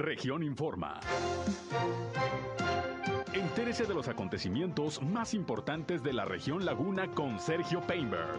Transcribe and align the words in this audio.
Región 0.00 0.42
Informa. 0.42 0.98
Entérese 3.34 3.84
de 3.84 3.92
los 3.92 4.08
acontecimientos 4.08 5.02
más 5.02 5.34
importantes 5.34 6.02
de 6.02 6.14
la 6.14 6.24
región 6.24 6.64
Laguna 6.64 7.10
con 7.14 7.38
Sergio 7.38 7.82
Painberg. 7.82 8.38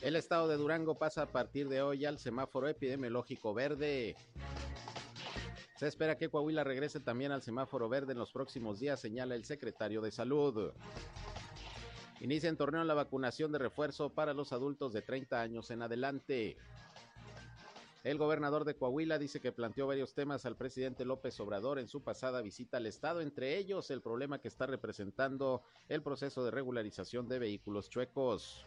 El 0.00 0.16
estado 0.16 0.48
de 0.48 0.56
Durango 0.56 0.94
pasa 0.96 1.22
a 1.22 1.26
partir 1.26 1.68
de 1.68 1.82
hoy 1.82 2.06
al 2.06 2.18
semáforo 2.18 2.68
epidemiológico 2.68 3.52
verde. 3.52 4.16
Se 5.76 5.86
espera 5.86 6.16
que 6.16 6.30
Coahuila 6.30 6.64
regrese 6.64 7.00
también 7.00 7.32
al 7.32 7.42
semáforo 7.42 7.90
verde 7.90 8.12
en 8.12 8.18
los 8.18 8.32
próximos 8.32 8.80
días, 8.80 8.98
señala 8.98 9.34
el 9.34 9.44
secretario 9.44 10.00
de 10.00 10.10
Salud. 10.10 10.72
Inicia 12.26 12.48
en 12.48 12.56
torneo 12.56 12.82
la 12.82 12.94
vacunación 12.94 13.52
de 13.52 13.58
refuerzo 13.60 14.10
para 14.10 14.34
los 14.34 14.52
adultos 14.52 14.92
de 14.92 15.00
30 15.00 15.40
años 15.40 15.70
en 15.70 15.80
adelante. 15.80 16.56
El 18.02 18.18
gobernador 18.18 18.64
de 18.64 18.74
Coahuila 18.74 19.16
dice 19.16 19.38
que 19.38 19.52
planteó 19.52 19.86
varios 19.86 20.12
temas 20.12 20.44
al 20.44 20.56
presidente 20.56 21.04
López 21.04 21.38
Obrador 21.38 21.78
en 21.78 21.86
su 21.86 22.02
pasada 22.02 22.42
visita 22.42 22.78
al 22.78 22.86
estado, 22.86 23.20
entre 23.20 23.56
ellos 23.56 23.92
el 23.92 24.02
problema 24.02 24.40
que 24.40 24.48
está 24.48 24.66
representando 24.66 25.62
el 25.88 26.02
proceso 26.02 26.44
de 26.44 26.50
regularización 26.50 27.28
de 27.28 27.38
vehículos 27.38 27.88
chuecos. 27.90 28.66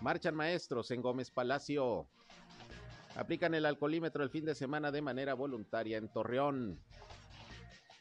Marchan 0.00 0.34
maestros 0.34 0.90
en 0.92 1.02
Gómez 1.02 1.30
Palacio. 1.30 2.06
Aplican 3.16 3.52
el 3.52 3.66
alcoholímetro 3.66 4.24
el 4.24 4.30
fin 4.30 4.46
de 4.46 4.54
semana 4.54 4.90
de 4.90 5.02
manera 5.02 5.34
voluntaria 5.34 5.98
en 5.98 6.08
Torreón. 6.08 6.80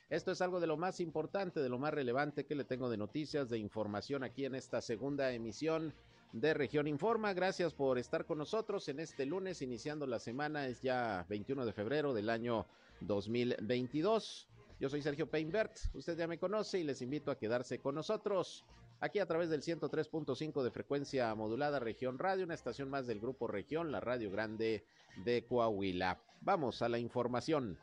Esto 0.10 0.32
es 0.32 0.42
algo 0.42 0.60
de 0.60 0.66
lo 0.66 0.76
más 0.76 1.00
importante, 1.00 1.60
de 1.60 1.70
lo 1.70 1.78
más 1.78 1.94
relevante 1.94 2.46
que 2.46 2.56
le 2.56 2.64
tengo 2.64 2.90
de 2.90 2.98
noticias, 2.98 3.48
de 3.48 3.60
información 3.60 4.24
aquí 4.24 4.44
en 4.46 4.56
esta 4.56 4.82
segunda 4.82 5.32
emisión 5.32 5.94
de 6.34 6.56
Región 6.56 6.88
Informa. 6.88 7.34
Gracias 7.34 7.76
por 7.76 8.00
estar 8.00 8.26
con 8.26 8.40
nosotros 8.40 8.90
en 8.90 9.00
este 9.00 9.28
lunes, 9.28 9.62
iniciando 9.62 10.08
la 10.08 10.18
semana, 10.18 10.68
es 10.68 10.82
ya 10.82 11.28
21 11.30 11.64
de 11.64 11.74
febrero 11.74 12.16
del 12.16 12.32
año 12.32 12.66
2022. 13.02 14.48
Yo 14.80 14.90
soy 14.90 15.04
Sergio 15.04 15.30
Peinbert, 15.30 15.78
usted 15.94 16.18
ya 16.18 16.26
me 16.26 16.40
conoce 16.40 16.80
y 16.80 16.84
les 16.84 17.04
invito 17.04 17.30
a 17.30 17.38
quedarse 17.38 17.80
con 17.80 17.94
nosotros 17.94 18.66
aquí 19.02 19.20
a 19.20 19.28
través 19.28 19.50
del 19.50 19.62
103.5 19.62 20.64
de 20.64 20.72
frecuencia 20.72 21.36
modulada 21.36 21.80
Región 21.80 22.18
Radio, 22.18 22.46
una 22.46 22.56
estación 22.56 22.90
más 22.90 23.06
del 23.06 23.20
Grupo 23.20 23.48
Región, 23.48 23.92
la 23.92 24.00
Radio 24.00 24.32
Grande 24.32 24.86
de 25.24 25.46
Coahuila. 25.46 26.20
Vamos 26.42 26.82
a 26.82 26.90
la 26.90 26.98
información. 26.98 27.78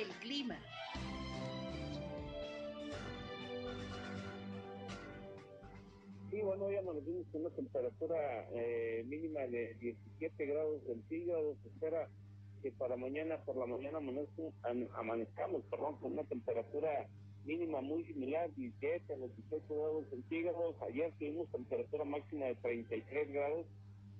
El 0.00 0.08
clima. 0.20 0.56
Sí, 6.30 6.40
bueno, 6.40 6.70
nos 6.94 7.04
vimos 7.04 7.26
con 7.30 7.42
una 7.42 7.50
temperatura 7.50 8.48
eh, 8.52 9.04
mínima 9.06 9.40
de 9.40 9.74
17 9.74 10.46
grados 10.46 10.82
centígrados. 10.86 11.58
Se 11.62 11.68
espera 11.68 12.08
que 12.62 12.72
para 12.72 12.96
mañana, 12.96 13.44
por 13.44 13.58
la 13.58 13.66
mañana, 13.66 13.98
amanezcamos, 14.94 15.64
perdón, 15.70 15.96
con 15.96 16.12
una 16.12 16.24
temperatura 16.24 17.06
mínima 17.44 17.82
muy 17.82 18.02
similar, 18.04 18.50
17 18.54 19.12
a 19.12 19.16
los 19.18 19.36
18 19.36 19.66
grados 19.68 20.06
centígrados. 20.08 20.76
Ayer 20.80 21.12
tuvimos 21.18 21.50
temperatura 21.50 22.04
máxima 22.06 22.46
de 22.46 22.54
33 22.54 23.32
grados. 23.32 23.66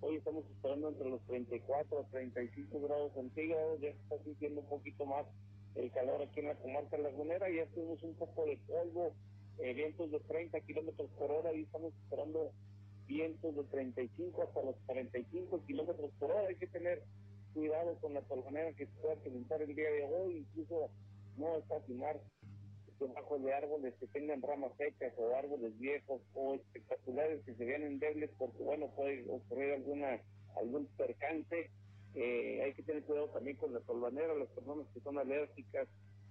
Hoy 0.03 0.17
estamos 0.17 0.45
esperando 0.45 0.91
entre 0.91 1.09
los 1.09 1.23
34 1.23 2.01
a 2.01 2.11
35 2.11 2.81
grados 2.83 3.15
centígrados. 3.15 3.81
Ya 3.81 3.93
se 3.93 3.99
está 3.99 4.23
sintiendo 4.25 4.61
un 4.61 4.69
poquito 4.69 5.07
más 5.07 5.25
el 5.75 5.91
calor 5.93 6.23
aquí 6.23 6.41
en 6.41 6.47
la 6.47 6.55
comarca 6.57 6.99
lagunera. 6.99 7.49
Ya 7.51 7.67
tuvimos 7.67 8.03
un 8.03 8.15
poco 8.15 8.47
de 8.47 8.59
polvo, 8.67 9.13
eh, 9.59 9.75
vientos 9.75 10.11
de 10.11 10.21
30 10.21 10.61
kilómetros 10.61 11.11
por 11.19 11.31
hora 11.31 11.53
y 11.53 11.63
estamos 11.63 11.93
esperando 11.95 12.53
vientos 13.07 13.57
de 13.57 13.65
35 13.65 14.43
hasta 14.43 14.63
los 14.63 14.77
45 14.87 15.65
kilómetros 15.67 16.11
por 16.19 16.31
hora. 16.31 16.49
Hay 16.49 16.57
que 16.57 16.67
tener 16.67 17.03
cuidado 17.55 17.97
con 18.01 18.15
la 18.15 18.23
torbanera 18.23 18.73
que 18.73 18.87
se 18.87 18.93
pueda 19.01 19.17
presentar 19.17 19.61
el 19.63 19.75
día 19.75 19.91
de 19.91 20.05
hoy, 20.05 20.39
incluso 20.39 20.91
no 21.37 21.57
estacionar 21.57 22.21
debajo 23.01 23.39
de 23.39 23.55
árboles 23.55 23.95
que 23.99 24.07
tengan 24.09 24.43
ramas 24.43 24.73
secas 24.77 25.13
o 25.17 25.35
árboles 25.35 25.77
viejos 25.79 26.21
o 26.35 26.55
espectaculares 26.55 27.43
que 27.45 27.55
se 27.55 27.65
vean 27.65 27.83
endebles 27.83 28.31
porque 28.39 28.63
bueno 28.63 28.89
puede 28.95 29.25
ocurrir 29.29 29.73
alguna 29.73 30.21
algún 30.57 30.87
percance 30.99 31.71
eh, 32.15 32.63
hay 32.65 32.75
que 32.75 32.83
tener 32.83 33.03
cuidado 33.05 33.29
también 33.29 33.57
con 33.57 33.73
la 33.73 33.81
tolvanera 33.81 34.35
las 34.35 34.49
personas 34.49 34.87
que 34.93 35.01
son 35.01 35.19
alérgicas 35.19 35.89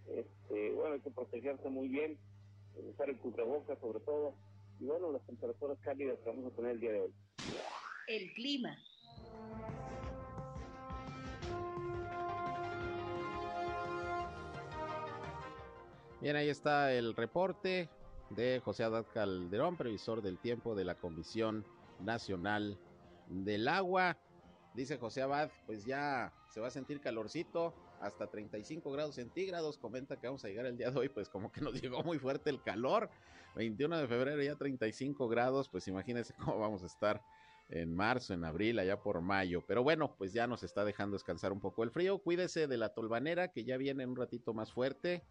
este, 0.08 0.72
bueno 0.74 0.96
hay 0.96 1.02
que 1.02 1.12
protegerse 1.12 1.70
muy 1.70 1.88
bien 1.88 2.18
usar 2.76 3.10
el 3.10 3.18
cubrebocas 3.20 3.80
sobre 3.80 4.00
todo 4.00 4.34
y 4.80 4.86
bueno 4.86 5.12
las 5.12 5.26
temperaturas 5.26 5.78
cálidas 5.80 6.18
que 6.20 6.30
vamos 6.30 6.52
a 6.52 6.56
tener 6.56 6.72
el 6.72 6.80
día 6.80 6.92
de 6.92 7.02
hoy 7.02 7.14
el 8.08 8.34
clima 8.34 8.78
Bien, 16.22 16.36
ahí 16.36 16.50
está 16.50 16.92
el 16.94 17.16
reporte 17.16 17.88
de 18.30 18.60
José 18.60 18.84
Adad 18.84 19.06
Calderón, 19.14 19.78
previsor 19.78 20.22
del 20.22 20.38
tiempo 20.38 20.76
de 20.76 20.84
la 20.84 20.96
Comisión 20.96 21.66
Nacional 22.02 22.78
del 23.30 23.70
Agua. 23.70 24.18
Dice 24.74 24.98
José 24.98 25.22
Abad, 25.22 25.50
pues 25.66 25.86
ya 25.86 26.32
se 26.50 26.60
va 26.60 26.68
a 26.68 26.72
sentir 26.72 27.02
calorcito, 27.02 27.74
hasta 28.02 28.28
35 28.28 28.92
grados 28.92 29.16
centígrados. 29.16 29.78
Comenta 29.78 30.20
que 30.20 30.28
vamos 30.28 30.44
a 30.46 30.48
llegar 30.48 30.66
el 30.66 30.78
día 30.78 30.92
de 30.92 31.00
hoy, 31.00 31.10
pues 31.10 31.30
como 31.30 31.52
que 31.52 31.62
nos 31.62 31.74
llegó 31.82 32.04
muy 32.04 32.20
fuerte 32.20 32.50
el 32.50 32.62
calor. 32.62 33.10
21 33.56 33.98
de 33.98 34.08
febrero 34.08 34.42
ya 34.42 34.56
35 34.56 35.28
grados, 35.28 35.70
pues 35.70 35.88
imagínense 35.88 36.34
cómo 36.38 36.60
vamos 36.60 36.84
a 36.84 36.86
estar 36.86 37.22
en 37.70 37.94
marzo, 37.94 38.34
en 38.34 38.46
abril, 38.46 38.80
allá 38.80 39.02
por 39.02 39.22
mayo. 39.22 39.64
Pero 39.68 39.84
bueno, 39.84 40.16
pues 40.18 40.34
ya 40.34 40.48
nos 40.48 40.64
está 40.64 40.86
dejando 40.86 41.16
descansar 41.16 41.52
un 41.52 41.60
poco 41.60 41.84
el 41.84 41.92
frío. 41.92 42.20
Cuídese 42.20 42.68
de 42.68 42.78
la 42.78 42.94
tolvanera 42.94 43.50
que 43.50 43.64
ya 43.64 43.78
viene 43.78 44.06
un 44.06 44.16
ratito 44.16 44.54
más 44.54 44.72
fuerte. 44.72 45.24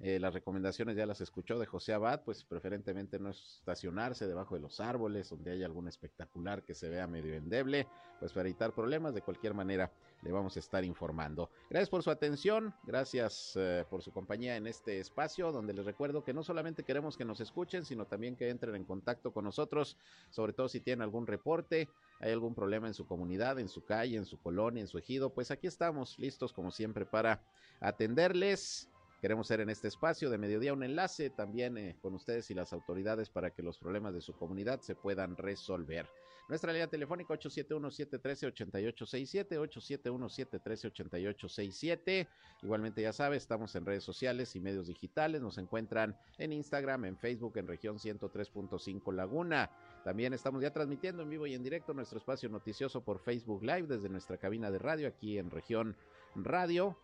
Eh, 0.00 0.20
las 0.20 0.34
recomendaciones 0.34 0.94
ya 0.94 1.06
las 1.06 1.22
escuchó 1.22 1.58
de 1.58 1.64
José 1.64 1.94
Abad, 1.94 2.22
pues 2.22 2.44
preferentemente 2.44 3.18
no 3.18 3.30
estacionarse 3.30 4.26
debajo 4.26 4.54
de 4.54 4.60
los 4.60 4.78
árboles 4.78 5.30
donde 5.30 5.52
haya 5.52 5.64
algún 5.64 5.88
espectacular 5.88 6.62
que 6.64 6.74
se 6.74 6.90
vea 6.90 7.06
medio 7.06 7.34
endeble, 7.34 7.86
pues 8.20 8.32
para 8.32 8.46
evitar 8.46 8.74
problemas, 8.74 9.14
de 9.14 9.22
cualquier 9.22 9.54
manera 9.54 9.90
le 10.22 10.32
vamos 10.32 10.56
a 10.56 10.60
estar 10.60 10.84
informando. 10.84 11.50
Gracias 11.70 11.88
por 11.88 12.02
su 12.02 12.10
atención, 12.10 12.74
gracias 12.84 13.52
eh, 13.56 13.86
por 13.88 14.02
su 14.02 14.12
compañía 14.12 14.56
en 14.56 14.66
este 14.66 15.00
espacio, 15.00 15.50
donde 15.50 15.72
les 15.72 15.86
recuerdo 15.86 16.24
que 16.24 16.34
no 16.34 16.42
solamente 16.42 16.82
queremos 16.82 17.16
que 17.16 17.24
nos 17.24 17.40
escuchen, 17.40 17.86
sino 17.86 18.06
también 18.06 18.36
que 18.36 18.50
entren 18.50 18.74
en 18.74 18.84
contacto 18.84 19.32
con 19.32 19.44
nosotros, 19.44 19.96
sobre 20.30 20.52
todo 20.52 20.68
si 20.68 20.80
tienen 20.80 21.02
algún 21.02 21.26
reporte, 21.26 21.88
hay 22.20 22.32
algún 22.32 22.54
problema 22.54 22.86
en 22.86 22.94
su 22.94 23.06
comunidad, 23.06 23.58
en 23.58 23.68
su 23.68 23.84
calle, 23.84 24.18
en 24.18 24.26
su 24.26 24.38
colonia, 24.38 24.82
en 24.82 24.88
su 24.88 24.98
ejido, 24.98 25.30
pues 25.30 25.50
aquí 25.50 25.66
estamos 25.66 26.18
listos 26.18 26.52
como 26.52 26.70
siempre 26.70 27.06
para 27.06 27.42
atenderles 27.80 28.90
Queremos 29.20 29.46
ser 29.46 29.60
en 29.60 29.70
este 29.70 29.88
espacio 29.88 30.30
de 30.30 30.38
mediodía 30.38 30.72
un 30.72 30.82
enlace 30.82 31.30
también 31.30 31.78
eh, 31.78 31.96
con 32.02 32.14
ustedes 32.14 32.50
y 32.50 32.54
las 32.54 32.72
autoridades 32.72 33.30
para 33.30 33.50
que 33.50 33.62
los 33.62 33.78
problemas 33.78 34.14
de 34.14 34.20
su 34.20 34.34
comunidad 34.34 34.80
se 34.80 34.94
puedan 34.94 35.36
resolver. 35.36 36.06
Nuestra 36.48 36.72
línea 36.72 36.86
telefónica 36.86 37.34
871-713-8867, 37.34 39.58
871-713-8867. 39.58 42.28
Igualmente 42.62 43.02
ya 43.02 43.12
sabe, 43.12 43.36
estamos 43.36 43.74
en 43.74 43.84
redes 43.84 44.04
sociales 44.04 44.54
y 44.54 44.60
medios 44.60 44.86
digitales. 44.86 45.42
Nos 45.42 45.58
encuentran 45.58 46.16
en 46.38 46.52
Instagram, 46.52 47.06
en 47.06 47.18
Facebook, 47.18 47.56
en 47.56 47.66
región 47.66 47.98
103.5 47.98 49.12
Laguna. 49.12 49.72
También 50.04 50.34
estamos 50.34 50.62
ya 50.62 50.72
transmitiendo 50.72 51.24
en 51.24 51.30
vivo 51.30 51.48
y 51.48 51.54
en 51.54 51.64
directo 51.64 51.92
nuestro 51.94 52.18
espacio 52.18 52.48
noticioso 52.48 53.02
por 53.02 53.18
Facebook 53.18 53.64
Live 53.64 53.88
desde 53.88 54.08
nuestra 54.08 54.36
cabina 54.36 54.70
de 54.70 54.78
radio 54.78 55.08
aquí 55.08 55.38
en 55.38 55.50
región 55.50 55.96
radio. 56.36 56.96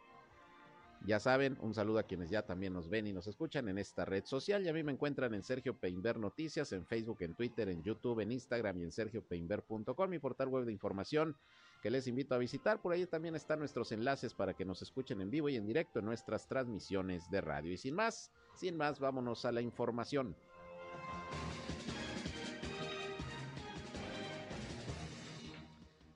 Ya 1.04 1.18
saben, 1.18 1.58
un 1.60 1.74
saludo 1.74 1.98
a 1.98 2.04
quienes 2.04 2.30
ya 2.30 2.42
también 2.42 2.72
nos 2.72 2.88
ven 2.88 3.08
y 3.08 3.12
nos 3.12 3.26
escuchan 3.26 3.68
en 3.68 3.78
esta 3.78 4.04
red 4.04 4.24
social. 4.24 4.64
Y 4.64 4.68
a 4.68 4.72
mí 4.72 4.84
me 4.84 4.92
encuentran 4.92 5.34
en 5.34 5.42
Sergio 5.42 5.76
Peinber 5.76 6.18
Noticias, 6.18 6.70
en 6.72 6.87
Facebook, 6.87 7.19
en 7.22 7.34
Twitter, 7.34 7.69
en 7.69 7.82
YouTube, 7.82 8.20
en 8.20 8.31
Instagram 8.31 8.78
y 8.78 8.84
en 8.84 8.93
sergiopeinber.com, 8.93 10.10
mi 10.10 10.20
portal 10.20 10.49
web 10.49 10.64
de 10.64 10.72
información 10.72 11.37
que 11.82 11.90
les 11.90 12.06
invito 12.06 12.37
a 12.37 12.38
visitar. 12.38 12.81
Por 12.81 12.93
ahí 12.93 13.04
también 13.06 13.34
están 13.34 13.58
nuestros 13.58 13.90
enlaces 13.90 14.32
para 14.32 14.54
que 14.54 14.64
nos 14.64 14.81
escuchen 14.82 15.20
en 15.20 15.31
vivo 15.31 15.49
y 15.49 15.56
en 15.56 15.66
directo 15.66 15.99
en 15.99 16.04
nuestras 16.04 16.46
transmisiones 16.46 17.28
de 17.31 17.40
radio. 17.40 17.72
Y 17.72 17.78
sin 17.78 17.94
más, 17.94 18.31
sin 18.54 18.76
más, 18.76 19.00
vámonos 19.00 19.44
a 19.44 19.50
la 19.50 19.60
información. 19.60 20.37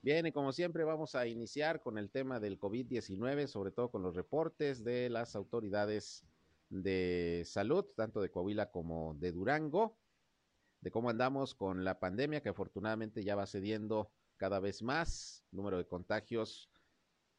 Bien, 0.07 0.25
y 0.25 0.31
como 0.31 0.53
siempre 0.53 0.85
vamos 0.85 1.17
a 1.17 1.27
iniciar 1.27 1.83
con 1.83 1.99
el 1.99 2.13
tema 2.13 2.39
del 2.39 2.61
COVID-19, 2.61 3.49
sobre 3.49 3.73
todo 3.73 3.91
con 3.91 4.05
los 4.05 4.15
reportes 4.15 4.85
de 4.85 5.11
las 5.11 5.35
autoridades 5.35 6.25
de 6.69 7.43
salud, 7.45 7.85
tanto 7.97 8.21
de 8.21 8.31
Coahuila 8.31 8.71
como 8.71 9.17
de 9.17 9.33
Durango, 9.33 9.99
de 10.81 10.93
cómo 10.93 11.11
andamos 11.11 11.57
con 11.57 11.83
la 11.83 11.99
pandemia 11.99 12.41
que 12.41 12.51
afortunadamente 12.51 13.25
ya 13.25 13.35
va 13.35 13.49
cediendo 13.49 14.13
cada 14.37 14.61
vez 14.61 14.81
más, 14.81 15.45
número 15.51 15.77
de 15.77 15.89
contagios 15.89 16.71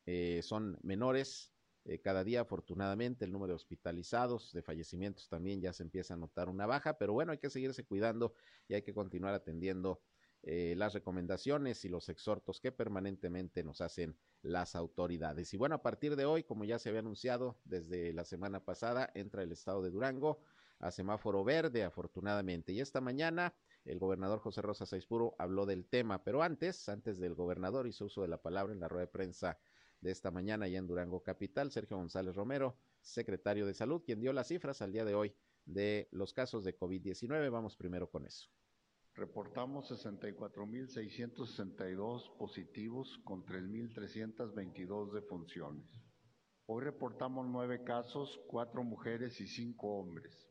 eh, 0.06 0.42
son 0.44 0.78
menores 0.84 1.54
eh, 1.86 2.02
cada 2.02 2.26
día, 2.26 2.42
afortunadamente, 2.42 3.24
el 3.24 3.32
número 3.32 3.54
de 3.54 3.56
hospitalizados, 3.56 4.52
de 4.52 4.62
fallecimientos 4.62 5.30
también 5.30 5.62
ya 5.62 5.72
se 5.72 5.84
empieza 5.84 6.16
a 6.16 6.18
notar 6.18 6.50
una 6.50 6.66
baja, 6.66 6.98
pero 6.98 7.14
bueno, 7.14 7.32
hay 7.32 7.38
que 7.38 7.50
seguirse 7.50 7.86
cuidando 7.86 8.34
y 8.68 8.74
hay 8.74 8.82
que 8.82 8.94
continuar 8.94 9.34
atendiendo 9.34 10.02
eh, 10.50 10.76
las 10.78 10.94
recomendaciones 10.94 11.84
y 11.84 11.90
los 11.90 12.08
exhortos 12.08 12.62
que 12.62 12.72
permanentemente 12.72 13.66
nos 13.66 13.82
hacen 13.82 14.18
las 14.42 14.78
autoridades. 14.78 15.54
Y 15.54 15.58
bueno, 15.58 15.76
a 15.76 15.82
partir 15.82 16.16
de 16.16 16.24
hoy, 16.24 16.44
como 16.44 16.64
ya 16.64 16.80
se 16.80 16.88
había 16.88 17.02
anunciado 17.02 17.60
desde 17.66 18.14
la 18.14 18.24
semana 18.24 18.64
pasada, 18.64 19.12
entra 19.14 19.44
el 19.44 19.52
estado 19.52 19.84
de 19.84 19.90
Durango 19.90 20.40
a 20.80 20.92
semáforo 20.92 21.44
verde, 21.44 21.84
afortunadamente. 21.84 22.72
Y 22.72 22.80
esta 22.80 23.02
mañana 23.02 23.54
el 23.84 24.00
gobernador 24.00 24.40
José 24.40 24.62
Rosa 24.62 24.86
Saizpuro 24.86 25.36
habló 25.38 25.66
del 25.66 25.86
tema, 25.86 26.24
pero 26.24 26.42
antes, 26.42 26.88
antes 26.88 27.20
del 27.20 27.36
gobernador 27.36 27.86
hizo 27.86 28.06
uso 28.06 28.22
de 28.22 28.30
la 28.30 28.42
palabra 28.42 28.72
en 28.72 28.80
la 28.80 28.88
rueda 28.88 29.08
de 29.08 29.12
prensa 29.12 29.60
de 30.00 30.12
esta 30.12 30.32
mañana 30.32 30.70
ya 30.70 30.80
en 30.80 30.88
Durango 30.88 31.24
Capital, 31.24 31.72
Sergio 31.72 31.98
González 31.98 32.38
Romero, 32.38 32.78
secretario 33.02 33.66
de 33.66 33.74
Salud, 33.74 34.02
quien 34.06 34.22
dio 34.22 34.32
las 34.32 34.48
cifras 34.48 34.82
al 34.82 34.94
día 34.94 35.04
de 35.04 35.14
hoy 35.14 35.36
de 35.66 36.08
los 36.12 36.32
casos 36.32 36.64
de 36.64 36.78
COVID-19. 36.78 37.52
Vamos 37.52 37.76
primero 37.76 38.10
con 38.10 38.26
eso. 38.26 38.50
Reportamos 39.18 39.90
64.662 39.90 42.38
positivos 42.38 43.20
con 43.24 43.44
3.322 43.48 45.12
defunciones. 45.12 45.84
Hoy 46.68 46.84
reportamos 46.84 47.48
nueve 47.48 47.84
casos, 47.84 48.40
cuatro 48.46 48.84
mujeres 48.84 49.42
y 49.42 49.48
cinco 49.48 49.98
hombres. 49.98 50.48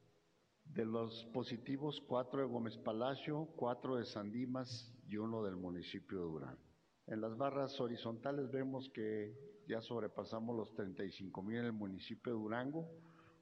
De 0.65 0.85
los 0.85 1.27
positivos, 1.27 2.03
cuatro 2.09 2.41
de 2.41 2.49
Gómez 2.49 2.77
Palacio, 2.79 3.47
cuatro 3.55 3.99
de 3.99 4.05
Sandimas 4.05 4.93
y 5.07 5.17
uno 5.17 5.45
del 5.45 5.55
municipio 5.55 6.19
de 6.19 6.25
Durán. 6.25 6.59
En 7.07 7.21
las 7.21 7.37
barras 7.37 7.81
horizontales 7.81 8.51
vemos 8.51 8.91
que 8.93 9.63
ya 9.69 9.81
sobrepasamos 9.81 10.57
los 10.57 10.75
35 10.75 11.41
mil 11.41 11.59
en 11.59 11.67
el 11.67 11.73
municipio 11.73 12.33
de 12.33 12.39
Durango, 12.41 12.91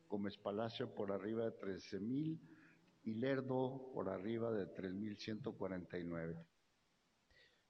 Gómez 0.06 0.36
Palacio 0.36 0.94
por 0.94 1.12
arriba 1.12 1.46
de 1.46 1.52
13 1.52 2.00
mil 2.00 2.38
y 3.04 3.14
Lerdo 3.14 3.90
por 3.92 4.08
arriba 4.08 4.50
de 4.50 4.66
3.149. 4.66 6.44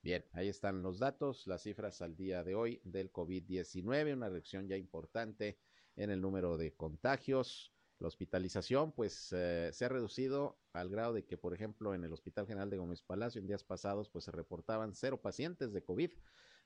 Bien, 0.02 0.25
ahí 0.32 0.48
están 0.48 0.82
los 0.82 0.98
datos, 0.98 1.46
las 1.46 1.62
cifras 1.62 2.02
al 2.02 2.16
día 2.16 2.44
de 2.44 2.54
hoy 2.54 2.81
del 2.84 3.10
COVID-19, 3.10 4.14
una 4.14 4.28
reducción 4.28 4.69
ya 4.69 4.76
importante 4.76 5.58
en 5.96 6.10
el 6.10 6.20
número 6.20 6.56
de 6.56 6.75
contagios. 6.75 7.72
La 7.98 8.08
hospitalización, 8.08 8.92
pues, 8.92 9.32
eh, 9.32 9.70
se 9.72 9.84
ha 9.84 9.88
reducido 9.88 10.58
al 10.72 10.90
grado 10.90 11.14
de 11.14 11.25
que, 11.25 11.38
por 11.38 11.54
ejemplo, 11.54 11.94
en 11.94 12.04
el 12.04 12.12
Hospital 12.12 12.46
General 12.46 12.69
de 12.69 12.76
Gómez 12.76 13.02
Palacio, 13.02 13.40
en 13.40 13.46
días 13.46 13.64
pasados, 13.64 14.10
pues 14.10 14.25
se 14.25 14.31
reportaban 14.31 14.94
cero 14.94 15.22
pacientes 15.22 15.72
de 15.72 15.82
COVID, 15.82 16.10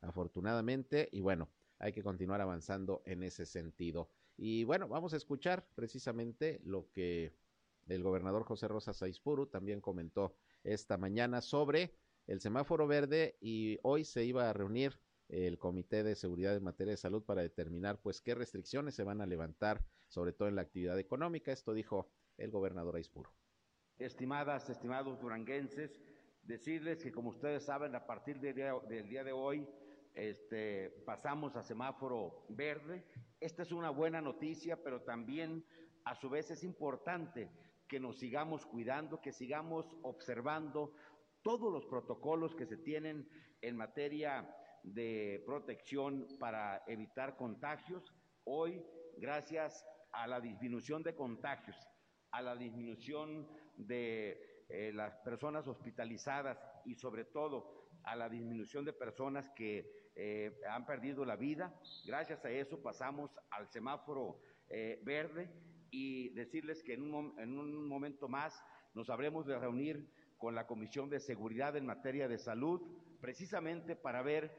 afortunadamente, 0.01 1.09
y 1.13 1.21
bueno, 1.21 1.49
hay 1.79 1.93
que 1.93 2.03
continuar 2.03 2.41
avanzando 2.41 3.03
en 3.07 3.23
ese 3.23 3.47
sentido. 3.47 4.11
Y 4.37 4.65
bueno, 4.65 4.89
vamos 4.89 5.15
a 5.15 5.17
escuchar 5.17 5.69
precisamente 5.75 6.61
lo 6.65 6.91
que 6.91 7.35
el 7.89 8.03
gobernador 8.03 8.45
José 8.45 8.69
Rosa 8.69 8.93
Saizpuru 8.93 9.47
también 9.47 9.81
comentó 9.81 10.35
esta 10.65 10.97
mañana 10.97 11.41
sobre 11.41 11.95
el 12.27 12.41
semáforo 12.41 12.87
verde 12.87 13.37
y 13.41 13.79
hoy 13.83 14.05
se 14.05 14.25
iba 14.25 14.49
a 14.49 14.53
reunir 14.53 15.01
el 15.29 15.59
Comité 15.59 16.03
de 16.03 16.15
Seguridad 16.15 16.57
en 16.57 16.65
materia 16.65 16.93
de 16.93 16.97
salud 16.97 17.23
para 17.23 17.43
determinar 17.43 18.01
pues 18.01 18.21
qué 18.21 18.35
restricciones 18.35 18.95
se 18.95 19.05
van 19.05 19.21
a 19.21 19.27
levantar, 19.27 19.85
sobre 20.09 20.33
todo 20.33 20.49
en 20.49 20.57
la 20.57 20.63
actividad 20.63 20.99
económica. 20.99 21.53
Esto 21.53 21.75
dijo 21.75 22.11
el 22.37 22.51
gobernador 22.51 22.97
Aispuro. 22.97 23.31
Estimadas, 23.99 24.71
estimados 24.71 25.21
duranguenses, 25.21 26.01
decirles 26.43 27.03
que 27.03 27.13
como 27.13 27.31
ustedes 27.31 27.65
saben, 27.65 27.95
a 27.95 28.07
partir 28.07 28.41
del 28.41 28.55
día, 28.55 28.73
del 28.89 29.09
día 29.09 29.25
de 29.25 29.33
hoy 29.33 29.69
este, 30.15 30.91
pasamos 31.05 31.57
a 31.57 31.63
semáforo 31.63 32.45
verde. 32.49 33.05
Esta 33.41 33.63
es 33.63 33.73
una 33.73 33.91
buena 33.91 34.21
noticia, 34.21 34.83
pero 34.83 35.03
también 35.03 35.65
a 36.05 36.15
su 36.15 36.31
vez 36.31 36.51
es 36.51 36.65
importante 36.65 37.51
que 37.89 37.99
nos 37.99 38.19
sigamos 38.19 38.67
cuidando, 38.67 39.21
que 39.21 39.33
sigamos 39.33 39.97
observando 40.03 40.93
todos 41.43 41.73
los 41.73 41.87
protocolos 41.87 42.55
que 42.55 42.67
se 42.67 42.77
tienen 42.77 43.29
en 43.61 43.77
materia 43.77 44.49
de 44.83 45.43
protección 45.47 46.27
para 46.39 46.83
evitar 46.87 47.37
contagios. 47.37 48.15
Hoy, 48.45 48.85
gracias 49.17 49.85
a 50.13 50.27
la 50.27 50.41
disminución 50.41 51.03
de 51.03 51.15
contagios, 51.15 51.77
a 52.31 52.43
la 52.43 52.57
disminución 52.57 53.49
de 53.77 54.65
eh, 54.69 54.93
las 54.93 55.17
personas 55.19 55.67
hospitalizadas 55.67 56.59
y 56.85 56.95
sobre 56.95 57.25
todo 57.25 57.89
a 58.05 58.15
la 58.15 58.29
disminución 58.29 58.85
de 58.85 58.93
personas 58.93 59.51
que 59.57 60.11
eh, 60.15 60.61
han 60.69 60.85
perdido 60.85 61.25
la 61.25 61.37
vida, 61.37 61.75
gracias 62.05 62.45
a 62.45 62.51
eso 62.51 62.83
pasamos 62.83 63.31
al 63.51 63.69
semáforo 63.69 64.41
eh, 64.69 65.01
verde 65.05 65.49
y 65.91 66.31
decirles 66.31 66.83
que 66.83 66.95
en 66.95 67.15
un, 67.15 67.39
en 67.39 67.59
un 67.59 67.87
momento 67.87 68.29
más 68.29 68.63
nos 68.95 69.11
habremos 69.11 69.47
de 69.47 69.59
reunir 69.59 70.11
con 70.39 70.55
la 70.55 70.67
Comisión 70.67 71.11
de 71.11 71.21
Seguridad 71.21 71.77
en 71.77 71.87
materia 71.87 72.29
de 72.29 72.39
salud, 72.39 72.81
precisamente 73.21 73.97
para 73.97 74.23
ver 74.23 74.53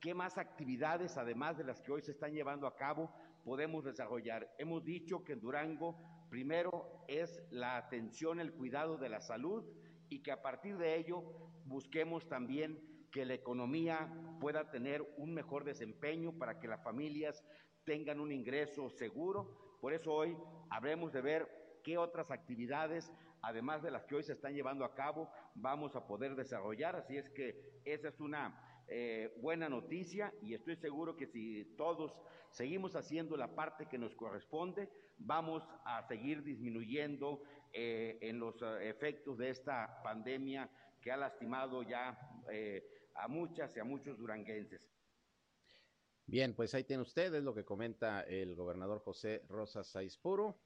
qué 0.00 0.14
más 0.14 0.38
actividades, 0.38 1.16
además 1.16 1.58
de 1.58 1.64
las 1.64 1.80
que 1.80 1.92
hoy 1.92 2.02
se 2.02 2.12
están 2.12 2.32
llevando 2.32 2.66
a 2.66 2.76
cabo, 2.76 3.12
podemos 3.44 3.84
desarrollar. 3.84 4.52
Hemos 4.58 4.84
dicho 4.84 5.24
que 5.24 5.34
en 5.34 5.40
Durango 5.40 5.98
primero 6.28 7.04
es 7.08 7.42
la 7.50 7.76
atención, 7.76 8.40
el 8.40 8.52
cuidado 8.52 8.96
de 8.98 9.08
la 9.08 9.20
salud 9.20 9.64
y 10.08 10.22
que 10.22 10.32
a 10.32 10.42
partir 10.42 10.76
de 10.78 10.96
ello 10.96 11.22
busquemos 11.64 12.28
también 12.28 12.80
que 13.10 13.24
la 13.24 13.34
economía 13.34 14.12
pueda 14.40 14.70
tener 14.70 15.02
un 15.16 15.32
mejor 15.32 15.64
desempeño 15.64 16.36
para 16.38 16.58
que 16.58 16.68
las 16.68 16.82
familias 16.82 17.44
tengan 17.84 18.20
un 18.20 18.32
ingreso 18.32 18.90
seguro 18.90 19.65
por 19.80 19.92
eso 19.92 20.12
hoy 20.12 20.36
habremos 20.70 21.12
de 21.12 21.20
ver 21.20 21.48
qué 21.82 21.98
otras 21.98 22.30
actividades, 22.30 23.12
además 23.42 23.82
de 23.82 23.90
las 23.90 24.04
que 24.04 24.16
hoy 24.16 24.24
se 24.24 24.32
están 24.32 24.54
llevando 24.54 24.84
a 24.84 24.94
cabo, 24.94 25.30
vamos 25.54 25.94
a 25.94 26.06
poder 26.06 26.34
desarrollar. 26.34 26.96
Así 26.96 27.16
es 27.16 27.30
que 27.30 27.80
esa 27.84 28.08
es 28.08 28.18
una 28.18 28.82
eh, 28.88 29.32
buena 29.40 29.68
noticia 29.68 30.32
y 30.42 30.54
estoy 30.54 30.76
seguro 30.76 31.16
que 31.16 31.26
si 31.26 31.64
todos 31.76 32.12
seguimos 32.50 32.96
haciendo 32.96 33.36
la 33.36 33.54
parte 33.54 33.86
que 33.86 33.98
nos 33.98 34.14
corresponde, 34.14 34.88
vamos 35.18 35.62
a 35.84 36.02
seguir 36.08 36.42
disminuyendo 36.42 37.42
eh, 37.72 38.18
en 38.20 38.38
los 38.38 38.60
eh, 38.62 38.88
efectos 38.88 39.38
de 39.38 39.50
esta 39.50 40.02
pandemia 40.02 40.70
que 41.00 41.12
ha 41.12 41.16
lastimado 41.16 41.82
ya 41.82 42.18
a 43.14 43.28
muchas 43.28 43.76
y 43.76 43.80
a 43.80 43.84
muchos 43.84 44.18
duranguenses. 44.18 44.95
Bien, 46.28 46.54
pues 46.54 46.74
ahí 46.74 46.82
tiene 46.82 47.04
ustedes 47.04 47.44
lo 47.44 47.54
que 47.54 47.64
comenta 47.64 48.20
el 48.22 48.56
gobernador 48.56 48.98
José 48.98 49.44
Rosas 49.48 49.86
Saispuro. 49.86 50.58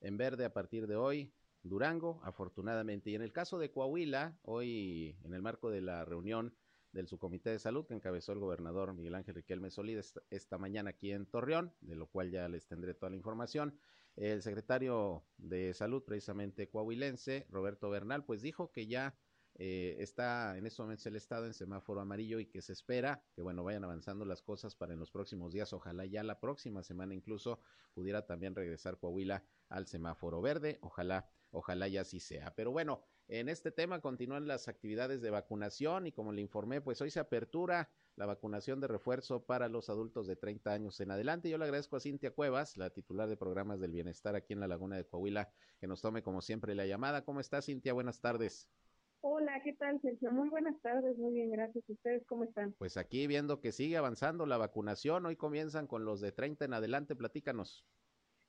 En 0.00 0.16
verde 0.16 0.44
a 0.44 0.52
partir 0.52 0.88
de 0.88 0.96
hoy, 0.96 1.32
Durango, 1.62 2.20
afortunadamente. 2.24 3.10
Y 3.10 3.14
en 3.14 3.22
el 3.22 3.32
caso 3.32 3.58
de 3.58 3.70
Coahuila, 3.70 4.36
hoy 4.42 5.16
en 5.22 5.32
el 5.32 5.40
marco 5.40 5.70
de 5.70 5.82
la 5.82 6.04
reunión 6.04 6.52
del 6.90 7.06
subcomité 7.06 7.50
de 7.50 7.60
salud 7.60 7.86
que 7.86 7.94
encabezó 7.94 8.32
el 8.32 8.40
gobernador 8.40 8.92
Miguel 8.92 9.14
Ángel 9.14 9.36
Riquelme 9.36 9.70
Solís 9.70 10.14
esta, 10.30 10.58
mañana 10.58 10.90
aquí 10.90 11.12
en 11.12 11.26
Torreón, 11.26 11.72
de 11.80 11.94
lo 11.94 12.08
cual 12.08 12.32
ya 12.32 12.48
les 12.48 12.66
tendré 12.66 12.92
toda 12.94 13.10
la 13.10 13.16
información. 13.16 13.78
El 14.16 14.42
secretario 14.42 15.24
de 15.38 15.74
salud, 15.74 16.02
precisamente 16.02 16.68
coahuilense, 16.68 17.46
Roberto 17.50 17.88
Bernal, 17.88 18.24
pues 18.24 18.42
dijo 18.42 18.72
que 18.72 18.88
ya 18.88 19.16
eh, 19.56 19.96
está 20.00 20.56
en 20.58 20.66
estos 20.66 20.84
momentos 20.84 21.06
el 21.06 21.16
estado 21.16 21.46
en 21.46 21.54
semáforo 21.54 22.00
amarillo 22.00 22.40
y 22.40 22.46
que 22.46 22.60
se 22.60 22.72
espera 22.72 23.22
que 23.34 23.42
bueno 23.42 23.62
vayan 23.62 23.84
avanzando 23.84 24.24
las 24.24 24.42
cosas 24.42 24.74
para 24.74 24.94
en 24.94 24.98
los 24.98 25.10
próximos 25.12 25.52
días, 25.52 25.72
ojalá 25.72 26.04
ya 26.06 26.22
la 26.24 26.40
próxima 26.40 26.82
semana 26.82 27.14
incluso 27.14 27.60
pudiera 27.94 28.26
también 28.26 28.54
regresar 28.54 28.98
Coahuila 28.98 29.44
al 29.68 29.86
semáforo 29.86 30.40
verde, 30.40 30.78
ojalá, 30.82 31.28
ojalá 31.50 31.88
ya 31.88 32.02
así 32.02 32.20
sea. 32.20 32.54
Pero 32.54 32.72
bueno, 32.72 33.04
en 33.28 33.48
este 33.48 33.70
tema 33.70 34.00
continúan 34.00 34.46
las 34.46 34.68
actividades 34.68 35.22
de 35.22 35.30
vacunación 35.30 36.06
y 36.06 36.12
como 36.12 36.32
le 36.32 36.42
informé, 36.42 36.80
pues 36.80 37.00
hoy 37.00 37.10
se 37.10 37.20
apertura 37.20 37.90
la 38.16 38.26
vacunación 38.26 38.80
de 38.80 38.88
refuerzo 38.88 39.44
para 39.44 39.68
los 39.68 39.88
adultos 39.88 40.26
de 40.26 40.36
30 40.36 40.72
años 40.72 41.00
en 41.00 41.10
adelante. 41.10 41.48
Yo 41.48 41.58
le 41.58 41.64
agradezco 41.64 41.96
a 41.96 42.00
Cintia 42.00 42.32
Cuevas, 42.32 42.76
la 42.76 42.90
titular 42.90 43.28
de 43.28 43.36
programas 43.36 43.80
del 43.80 43.92
bienestar 43.92 44.36
aquí 44.36 44.52
en 44.52 44.60
la 44.60 44.68
Laguna 44.68 44.96
de 44.96 45.06
Coahuila, 45.06 45.50
que 45.80 45.86
nos 45.86 46.02
tome 46.02 46.22
como 46.22 46.42
siempre 46.42 46.74
la 46.74 46.86
llamada. 46.86 47.24
¿Cómo 47.24 47.40
está 47.40 47.62
Cintia? 47.62 47.92
Buenas 47.92 48.20
tardes. 48.20 48.68
Hola, 49.26 49.58
¿qué 49.62 49.72
tal, 49.72 49.98
Sergio? 50.02 50.30
Muy 50.32 50.50
buenas 50.50 50.78
tardes, 50.82 51.16
muy 51.16 51.32
bien, 51.32 51.50
gracias. 51.50 51.82
¿Ustedes 51.88 52.22
cómo 52.26 52.44
están? 52.44 52.74
Pues 52.74 52.98
aquí 52.98 53.26
viendo 53.26 53.58
que 53.58 53.72
sigue 53.72 53.96
avanzando 53.96 54.44
la 54.44 54.58
vacunación, 54.58 55.24
hoy 55.24 55.34
comienzan 55.34 55.86
con 55.86 56.04
los 56.04 56.20
de 56.20 56.30
30 56.30 56.66
en 56.66 56.74
adelante, 56.74 57.16
platícanos. 57.16 57.86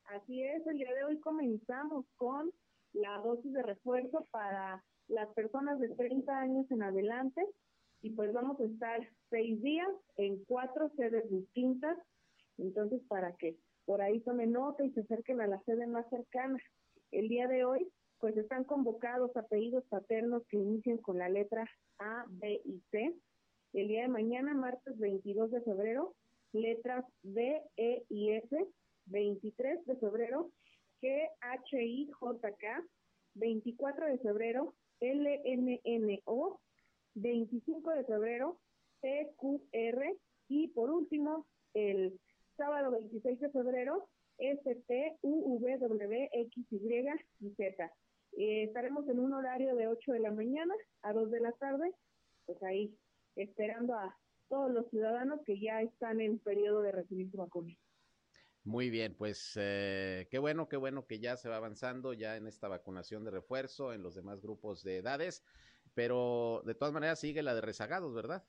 Así 0.03 0.44
es, 0.44 0.67
el 0.67 0.77
día 0.77 0.94
de 0.94 1.05
hoy 1.05 1.17
comenzamos 1.22 2.05
con 2.17 2.51
la 2.91 3.20
dosis 3.20 3.53
de 3.53 3.63
refuerzo 3.63 4.27
para 4.32 4.84
las 5.08 5.34
personas 5.34 5.79
de 5.79 5.96
30 5.96 6.38
años 6.38 6.70
en 6.70 6.84
adelante 6.84 7.41
y 8.01 8.10
pues 8.10 8.34
vamos 8.34 8.60
a 8.60 8.65
estar 8.65 9.00
seis 9.29 9.62
días 9.62 9.88
en 10.17 10.44
cuatro 10.44 10.91
sedes 10.98 11.24
distintas, 11.32 11.98
entonces 12.58 13.01
para 13.08 13.34
que 13.38 13.55
por 13.86 14.01
ahí 14.01 14.20
tomen 14.20 14.51
nota 14.51 14.84
y 14.84 14.91
se 14.91 15.00
acerquen 15.00 15.39
a 15.39 15.48
la 15.48 15.63
sede 15.63 15.88
más 15.88 16.05
cercana. 16.10 16.60
El 17.12 17.29
día 17.29 17.48
de 17.48 17.63
hoy 17.63 17.89
pues 18.19 18.36
están 18.38 18.63
convocados 18.63 19.36
apellidos 19.36 19.84
paternos 19.86 20.45
que 20.48 20.57
inician 20.57 20.98
con 20.98 21.17
la 21.17 21.29
letra 21.29 21.69
A, 22.00 22.25
B 22.29 22.62
y 22.65 22.81
C. 22.91 23.13
El 23.74 23.88
día 23.88 24.03
de 24.03 24.07
mañana, 24.07 24.53
martes 24.53 24.98
22 24.98 25.51
de 25.51 25.62
febrero, 25.62 26.15
letras 26.53 27.05
D, 27.24 27.62
E 27.77 28.03
y 28.10 28.31
S. 28.31 28.67
23 29.07 29.86
de 29.86 29.95
febrero 29.98 30.51
GHIJK, 31.01 32.63
24 33.36 34.05
de 34.07 34.17
febrero 34.19 34.74
LNNO, 35.00 36.60
25 37.15 37.91
de 37.91 38.03
febrero 38.05 38.57
TQR 39.01 40.17
y 40.48 40.67
por 40.69 40.89
último 40.89 41.45
el 41.74 42.19
sábado 42.57 42.91
26 42.91 43.39
de 43.39 43.50
febrero 43.50 44.07
STUVWXY 44.38 45.22
y 47.39 47.50
Z. 47.51 47.93
Eh, 48.37 48.63
estaremos 48.63 49.07
en 49.07 49.19
un 49.19 49.33
horario 49.33 49.75
de 49.75 49.87
8 49.87 50.11
de 50.11 50.19
la 50.19 50.31
mañana 50.31 50.73
a 51.03 51.13
2 51.13 51.31
de 51.31 51.39
la 51.39 51.51
tarde, 51.53 51.93
pues 52.45 52.61
ahí 52.63 52.97
esperando 53.35 53.93
a 53.93 54.17
todos 54.49 54.71
los 54.71 54.89
ciudadanos 54.89 55.39
que 55.45 55.59
ya 55.59 55.81
están 55.81 56.19
en 56.19 56.39
periodo 56.39 56.81
de 56.81 56.91
recibir 56.91 57.31
su 57.31 57.37
vacuna. 57.37 57.73
Muy 58.63 58.89
bien, 58.89 59.15
pues 59.15 59.53
eh, 59.57 60.27
qué 60.29 60.39
bueno, 60.39 60.67
qué 60.67 60.75
bueno 60.75 61.05
que 61.05 61.19
ya 61.19 61.37
se 61.37 61.49
va 61.49 61.57
avanzando 61.57 62.13
ya 62.13 62.35
en 62.35 62.47
esta 62.47 62.67
vacunación 62.67 63.23
de 63.23 63.31
refuerzo 63.31 63.93
en 63.93 64.01
los 64.01 64.15
demás 64.15 64.41
grupos 64.41 64.83
de 64.83 64.97
edades, 64.97 65.43
pero 65.93 66.61
de 66.65 66.75
todas 66.75 66.93
maneras 66.93 67.19
sigue 67.19 67.43
la 67.43 67.53
de 67.53 67.61
rezagados, 67.61 68.13
¿verdad? 68.13 68.43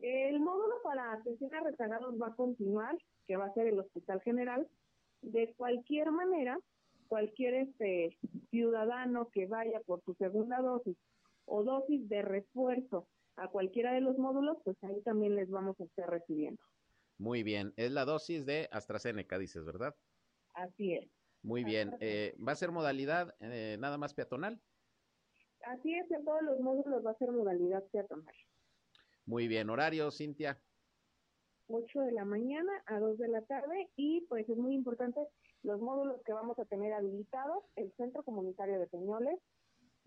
El 0.00 0.40
módulo 0.40 0.82
para 0.82 1.12
atención 1.12 1.54
a 1.54 1.60
rezagados 1.60 2.20
va 2.20 2.28
a 2.28 2.34
continuar, 2.34 2.96
que 3.26 3.36
va 3.36 3.46
a 3.46 3.54
ser 3.54 3.68
el 3.68 3.78
Hospital 3.78 4.20
General. 4.22 4.68
De 5.20 5.54
cualquier 5.54 6.10
manera, 6.10 6.58
cualquier 7.14 7.54
este 7.54 8.18
ciudadano 8.50 9.30
que 9.30 9.46
vaya 9.46 9.78
por 9.86 10.02
su 10.02 10.14
segunda 10.14 10.60
dosis 10.60 10.96
o 11.44 11.62
dosis 11.62 12.08
de 12.08 12.22
refuerzo 12.22 13.06
a 13.36 13.46
cualquiera 13.46 13.92
de 13.92 14.00
los 14.00 14.18
módulos, 14.18 14.56
pues 14.64 14.76
ahí 14.82 15.00
también 15.02 15.36
les 15.36 15.48
vamos 15.48 15.78
a 15.78 15.84
estar 15.84 16.10
recibiendo. 16.10 16.60
Muy 17.18 17.44
bien, 17.44 17.72
es 17.76 17.92
la 17.92 18.04
dosis 18.04 18.44
de 18.46 18.68
AstraZeneca, 18.72 19.38
dices, 19.38 19.64
¿verdad? 19.64 19.94
Así 20.54 20.94
es. 20.94 21.08
Muy 21.44 21.62
bien, 21.62 21.94
eh, 22.00 22.34
¿va 22.36 22.50
a 22.50 22.56
ser 22.56 22.72
modalidad 22.72 23.32
eh, 23.38 23.76
nada 23.78 23.96
más 23.96 24.12
peatonal? 24.12 24.60
Así 25.66 25.94
es, 25.94 26.10
en 26.10 26.24
todos 26.24 26.42
los 26.42 26.58
módulos 26.58 27.06
va 27.06 27.12
a 27.12 27.18
ser 27.18 27.30
modalidad 27.30 27.84
peatonal. 27.92 28.34
Muy 29.24 29.46
bien, 29.46 29.70
horario, 29.70 30.10
Cintia. 30.10 30.60
8 31.68 32.00
de 32.00 32.12
la 32.12 32.24
mañana 32.24 32.72
a 32.86 32.98
2 32.98 33.18
de 33.18 33.28
la 33.28 33.42
tarde 33.42 33.88
y 33.96 34.22
pues 34.22 34.48
es 34.48 34.56
muy 34.56 34.74
importante 34.74 35.20
los 35.62 35.80
módulos 35.80 36.20
que 36.24 36.32
vamos 36.32 36.58
a 36.58 36.64
tener 36.66 36.92
habilitados, 36.92 37.64
el 37.76 37.92
Centro 37.96 38.22
Comunitario 38.22 38.78
de 38.78 38.86
Peñoles, 38.86 39.38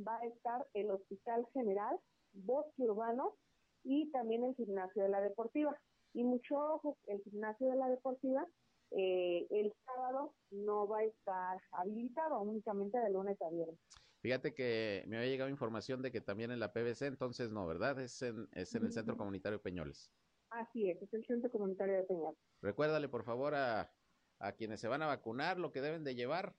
va 0.05 0.17
a 0.17 0.25
estar 0.27 0.67
el 0.73 0.91
Hospital 0.91 1.47
General, 1.53 1.97
Bosque 2.33 2.83
Urbano 2.83 3.35
y 3.83 4.11
también 4.11 4.43
el 4.43 4.55
Gimnasio 4.55 5.03
de 5.03 5.09
la 5.09 5.21
Deportiva. 5.21 5.75
Y 6.13 6.23
mucho 6.23 6.55
ojo, 6.57 6.97
el 7.07 7.21
Gimnasio 7.23 7.69
de 7.69 7.75
la 7.75 7.89
Deportiva 7.89 8.45
eh, 8.91 9.47
el 9.49 9.73
sábado 9.85 10.33
no 10.51 10.87
va 10.87 10.99
a 10.99 11.03
estar 11.03 11.59
habilitado, 11.71 12.39
únicamente 12.41 12.97
de 12.99 13.09
lunes 13.09 13.41
a 13.41 13.49
viernes. 13.49 13.79
Fíjate 14.21 14.53
que 14.53 15.03
me 15.07 15.17
había 15.17 15.29
llegado 15.29 15.49
información 15.49 16.01
de 16.01 16.11
que 16.11 16.21
también 16.21 16.51
en 16.51 16.59
la 16.59 16.71
PBC, 16.71 17.03
entonces 17.03 17.51
no, 17.51 17.67
¿verdad? 17.67 17.99
Es 17.99 18.21
en, 18.21 18.47
es 18.53 18.73
en 18.75 18.85
el 18.85 18.91
Centro 18.91 19.17
Comunitario 19.17 19.61
Peñoles. 19.61 20.11
Así 20.49 20.89
es, 20.89 21.01
es 21.01 21.13
el 21.13 21.25
Centro 21.25 21.51
Comunitario 21.51 21.95
de 21.95 22.03
Peñoles. 22.03 22.39
Recuérdale, 22.61 23.09
por 23.09 23.23
favor, 23.23 23.55
a, 23.55 23.91
a 24.39 24.51
quienes 24.53 24.79
se 24.79 24.87
van 24.87 25.01
a 25.01 25.07
vacunar 25.07 25.59
lo 25.59 25.71
que 25.71 25.81
deben 25.81 26.03
de 26.03 26.15
llevar. 26.15 26.55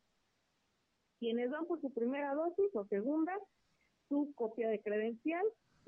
Quienes 1.18 1.50
van 1.50 1.66
por 1.66 1.80
su 1.80 1.92
primera 1.92 2.34
dosis 2.34 2.74
o 2.74 2.86
segunda, 2.86 3.36
su 4.08 4.32
copia 4.34 4.68
de 4.68 4.80
credencial 4.80 5.44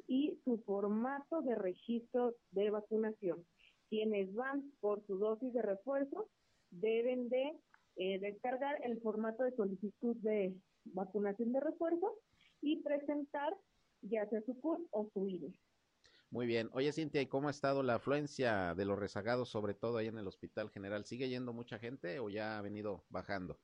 y 0.07 0.39
su 0.45 0.59
formato 0.65 1.43
de 1.43 1.55
registro 1.55 2.35
de 2.51 2.71
vacunación. 2.71 3.45
Quienes 3.89 4.35
van 4.35 4.73
por 4.81 5.05
su 5.07 5.19
dosis 5.19 5.53
de 5.53 5.63
refuerzo 5.63 6.29
deben 6.71 7.29
de 7.29 7.53
eh, 7.97 8.19
descargar 8.19 8.81
el 8.85 9.01
formato 9.01 9.45
de 9.45 9.55
solicitud 9.57 10.17
de 10.17 10.55
vacunación 10.85 11.53
de 11.53 11.61
refuerzo 11.61 12.17
y 12.61 12.83
presentar 12.83 13.57
ya 14.03 14.29
sea 14.29 14.41
su 14.43 14.59
CUR 14.61 14.81
o 14.91 15.09
su 15.13 15.27
INE. 15.27 15.53
Muy 16.31 16.47
bien. 16.47 16.71
Oye, 16.73 16.93
Cintia, 16.93 17.21
¿y 17.21 17.27
cómo 17.27 17.49
ha 17.49 17.51
estado 17.51 17.83
la 17.83 17.97
afluencia 17.97 18.75
de 18.77 18.85
los 18.85 18.99
rezagados, 18.99 19.49
sobre 19.49 19.75
todo 19.75 19.99
ahí 19.99 20.07
en 20.07 20.19
el 20.19 20.29
Hospital 20.29 20.71
General? 20.71 21.05
¿Sigue 21.05 21.29
yendo 21.29 21.53
mucha 21.53 21.79
gente 21.79 22.21
o 22.21 22.29
ya 22.29 22.59
ha 22.59 22.63
venido 22.63 23.05
bajando? 23.09 23.59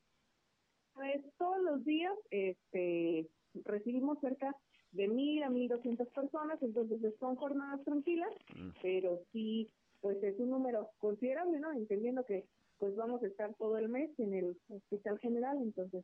Pues 0.93 1.21
todos 1.37 1.61
los 1.63 1.85
días 1.85 2.13
este, 2.29 3.29
recibimos 3.53 4.19
cerca 4.19 4.53
de 4.91 5.07
mil 5.07 5.43
a 5.43 5.49
mil 5.49 5.69
doscientas 5.69 6.09
personas, 6.09 6.61
entonces 6.61 6.99
son 7.19 7.35
jornadas 7.35 7.83
tranquilas, 7.85 8.33
mm. 8.55 8.69
pero 8.81 9.21
sí, 9.31 9.69
pues 10.01 10.21
es 10.23 10.37
un 10.39 10.49
número 10.49 10.89
considerable, 10.97 11.59
¿no? 11.59 11.71
Entendiendo 11.71 12.25
que 12.25 12.45
pues 12.79 12.95
vamos 12.95 13.23
a 13.23 13.27
estar 13.27 13.53
todo 13.55 13.77
el 13.77 13.89
mes 13.89 14.11
en 14.19 14.33
el 14.33 14.57
Hospital 14.69 15.19
General, 15.19 15.57
entonces 15.61 16.03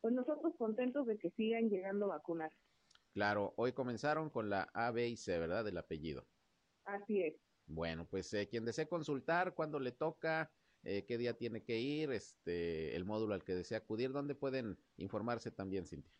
pues 0.00 0.14
nosotros 0.14 0.54
contentos 0.56 1.06
de 1.06 1.18
que 1.18 1.30
sigan 1.30 1.68
llegando 1.68 2.06
a 2.06 2.16
vacunar. 2.16 2.50
Claro, 3.12 3.54
hoy 3.56 3.72
comenzaron 3.72 4.30
con 4.30 4.50
la 4.50 4.62
A, 4.74 4.90
B 4.90 5.08
y 5.08 5.16
C, 5.16 5.38
¿verdad? 5.38 5.64
Del 5.64 5.78
apellido. 5.78 6.26
Así 6.84 7.22
es. 7.22 7.34
Bueno, 7.66 8.06
pues 8.08 8.32
eh, 8.34 8.48
quien 8.48 8.64
desee 8.64 8.88
consultar, 8.88 9.54
cuándo 9.54 9.78
le 9.78 9.92
toca, 9.92 10.52
eh, 10.82 11.04
qué 11.06 11.18
día 11.18 11.36
tiene 11.36 11.62
que 11.62 11.78
ir, 11.78 12.10
este, 12.10 12.96
el 12.96 13.04
módulo 13.04 13.34
al 13.34 13.44
que 13.44 13.54
desea 13.54 13.78
acudir, 13.78 14.12
¿dónde 14.12 14.34
pueden 14.34 14.78
informarse 14.96 15.50
también, 15.50 15.86
Cintia? 15.86 16.12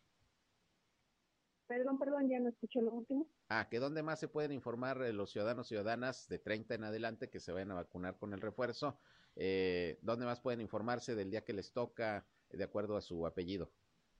Perdón, 1.71 1.97
perdón, 1.97 2.29
ya 2.29 2.37
no 2.37 2.49
escuché 2.49 2.81
lo 2.81 2.91
último. 2.91 3.29
Ah, 3.47 3.69
que 3.69 3.79
dónde 3.79 4.03
más 4.03 4.19
se 4.19 4.27
pueden 4.27 4.51
informar 4.51 5.01
eh, 5.03 5.13
los 5.13 5.31
ciudadanos 5.31 5.67
y 5.67 5.69
ciudadanas 5.69 6.27
de 6.27 6.37
30 6.37 6.75
en 6.75 6.83
adelante 6.83 7.29
que 7.29 7.39
se 7.39 7.53
vayan 7.53 7.71
a 7.71 7.75
vacunar 7.75 8.17
con 8.17 8.33
el 8.33 8.41
refuerzo, 8.41 8.99
eh, 9.37 9.97
dónde 10.01 10.25
más 10.25 10.41
pueden 10.41 10.59
informarse 10.59 11.15
del 11.15 11.31
día 11.31 11.45
que 11.45 11.53
les 11.53 11.71
toca 11.71 12.27
de 12.49 12.63
acuerdo 12.63 12.97
a 12.97 13.01
su 13.01 13.25
apellido. 13.25 13.71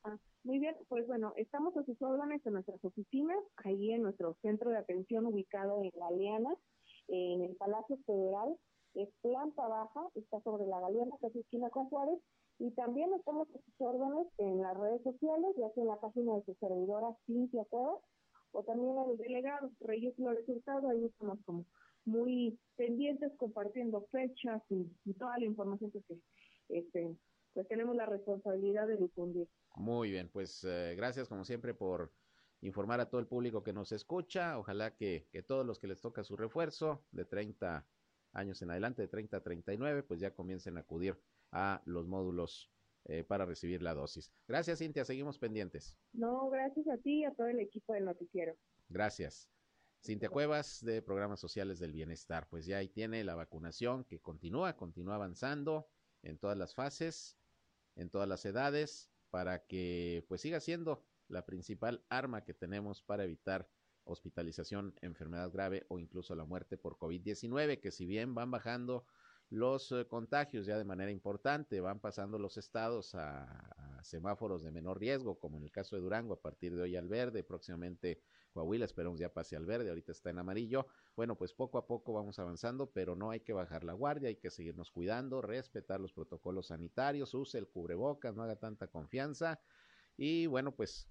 Ah, 0.03 0.17
muy 0.43 0.57
bien, 0.57 0.75
pues 0.89 1.05
bueno, 1.05 1.33
estamos 1.35 1.77
a 1.77 1.83
sus 1.83 2.01
órdenes 2.01 2.43
en 2.45 2.53
nuestras 2.53 2.83
oficinas, 2.83 3.37
ahí 3.57 3.91
en 3.91 4.01
nuestro 4.01 4.35
centro 4.41 4.71
de 4.71 4.77
atención 4.77 5.27
ubicado 5.27 5.83
en 5.83 5.91
La 5.95 6.09
Liana, 6.11 6.55
en 7.07 7.43
el 7.43 7.55
Palacio 7.55 7.97
Federal, 8.05 8.57
es 8.95 9.09
planta 9.21 9.67
baja, 9.67 10.09
está 10.15 10.41
sobre 10.41 10.65
la 10.65 10.79
Galeana, 10.79 11.15
casi 11.21 11.39
esquina 11.39 11.69
con 11.69 11.87
Juárez, 11.89 12.19
y 12.59 12.71
también 12.71 13.13
estamos 13.13 13.47
a 13.49 13.59
sus 13.59 13.73
órdenes 13.79 14.27
en 14.37 14.61
las 14.61 14.77
redes 14.77 15.03
sociales, 15.03 15.55
ya 15.57 15.69
sea 15.71 15.83
en 15.83 15.89
la 15.89 15.99
página 15.99 16.35
de 16.35 16.43
su 16.45 16.53
servidora 16.55 17.15
Cintia 17.25 17.63
Cuevas, 17.65 18.01
o 18.53 18.63
también 18.63 18.97
en 18.97 19.11
el 19.11 19.17
delegado 19.17 19.69
Reyes 19.81 20.15
Flores 20.15 20.47
Hurtado, 20.47 20.89
ahí 20.89 21.05
estamos 21.05 21.39
como 21.45 21.65
muy 22.05 22.57
pendientes 22.75 23.31
compartiendo 23.37 24.05
fechas 24.11 24.61
y, 24.69 25.13
toda 25.13 25.37
la 25.37 25.45
información 25.45 25.91
que 25.91 26.01
este, 26.69 27.15
pues 27.53 27.67
tenemos 27.67 27.95
la 27.95 28.05
responsabilidad 28.05 28.87
de 28.87 28.97
difundir. 28.97 29.47
Muy 29.75 30.11
bien, 30.11 30.29
pues 30.29 30.63
eh, 30.63 30.93
gracias 30.95 31.27
como 31.27 31.45
siempre 31.45 31.73
por 31.73 32.11
informar 32.61 32.99
a 32.99 33.09
todo 33.09 33.19
el 33.19 33.27
público 33.27 33.63
que 33.63 33.73
nos 33.73 33.91
escucha. 33.91 34.57
Ojalá 34.57 34.95
que, 34.95 35.27
que, 35.31 35.43
todos 35.43 35.65
los 35.65 35.79
que 35.79 35.87
les 35.87 36.01
toca 36.01 36.23
su 36.23 36.37
refuerzo 36.37 37.03
de 37.11 37.25
30 37.25 37.85
años 38.33 38.61
en 38.61 38.71
adelante, 38.71 39.01
de 39.01 39.07
30 39.07 39.37
a 39.37 39.41
39, 39.41 40.03
pues 40.03 40.19
ya 40.19 40.33
comiencen 40.33 40.77
a 40.77 40.81
acudir 40.81 41.17
a 41.51 41.81
los 41.85 42.07
módulos 42.07 42.71
eh, 43.05 43.23
para 43.23 43.45
recibir 43.45 43.81
la 43.81 43.93
dosis. 43.93 44.31
Gracias, 44.47 44.79
Cintia. 44.79 45.03
Seguimos 45.05 45.39
pendientes. 45.39 45.97
No, 46.13 46.49
gracias 46.49 46.87
a 46.87 46.97
ti 46.97 47.21
y 47.21 47.25
a 47.25 47.33
todo 47.33 47.47
el 47.47 47.59
equipo 47.59 47.93
del 47.93 48.05
noticiero. 48.05 48.55
Gracias. 48.89 49.49
Cintia 50.03 50.29
Cuevas 50.29 50.83
de 50.83 51.01
Programas 51.01 51.39
Sociales 51.39 51.79
del 51.79 51.93
Bienestar. 51.93 52.47
Pues 52.49 52.65
ya 52.65 52.77
ahí 52.77 52.89
tiene 52.89 53.23
la 53.23 53.35
vacunación 53.35 54.03
que 54.03 54.19
continúa, 54.19 54.75
continúa 54.77 55.15
avanzando 55.15 55.87
en 56.21 56.37
todas 56.37 56.57
las 56.57 56.75
fases, 56.75 57.37
en 57.95 58.09
todas 58.09 58.27
las 58.27 58.45
edades, 58.45 59.09
para 59.29 59.65
que 59.65 60.25
pues 60.27 60.41
siga 60.41 60.59
siendo 60.59 61.03
la 61.27 61.45
principal 61.45 62.03
arma 62.09 62.43
que 62.43 62.53
tenemos 62.53 63.01
para 63.01 63.23
evitar 63.23 63.69
hospitalización, 64.03 64.93
enfermedad 65.01 65.51
grave 65.51 65.85
o 65.87 65.99
incluso 65.99 66.35
la 66.35 66.45
muerte 66.45 66.77
por 66.77 66.97
COVID-19, 66.97 67.79
que 67.79 67.91
si 67.91 68.05
bien 68.05 68.35
van 68.35 68.51
bajando 68.51 69.05
los 69.49 69.91
eh, 69.91 70.07
contagios 70.07 70.65
ya 70.65 70.77
de 70.77 70.85
manera 70.85 71.11
importante, 71.11 71.81
van 71.81 71.99
pasando 71.99 72.39
los 72.39 72.57
estados 72.57 73.13
a, 73.15 74.01
semáforos 74.03 74.63
de 74.63 74.71
menor 74.71 74.99
riesgo, 74.99 75.37
como 75.37 75.57
en 75.57 75.63
el 75.63 75.71
caso 75.71 75.95
de 75.95 76.01
Durango, 76.01 76.33
a 76.33 76.41
partir 76.41 76.75
de 76.75 76.81
hoy 76.81 76.95
al 76.95 77.07
verde, 77.07 77.43
próximamente 77.43 78.23
Coahuila, 78.51 78.85
esperamos 78.85 79.19
ya 79.19 79.33
pase 79.33 79.55
al 79.55 79.65
verde, 79.65 79.89
ahorita 79.89 80.11
está 80.11 80.29
en 80.29 80.39
amarillo. 80.39 80.87
Bueno, 81.15 81.37
pues 81.37 81.53
poco 81.53 81.77
a 81.77 81.87
poco 81.87 82.13
vamos 82.13 82.39
avanzando, 82.39 82.91
pero 82.91 83.15
no 83.15 83.31
hay 83.31 83.41
que 83.41 83.53
bajar 83.53 83.83
la 83.83 83.93
guardia, 83.93 84.29
hay 84.29 84.37
que 84.37 84.49
seguirnos 84.49 84.91
cuidando, 84.91 85.41
respetar 85.41 85.99
los 85.99 86.13
protocolos 86.13 86.67
sanitarios, 86.67 87.33
use 87.33 87.57
el 87.57 87.67
cubrebocas, 87.67 88.35
no 88.35 88.43
haga 88.43 88.57
tanta 88.57 88.87
confianza. 88.87 89.61
Y 90.17 90.47
bueno, 90.47 90.75
pues 90.75 91.09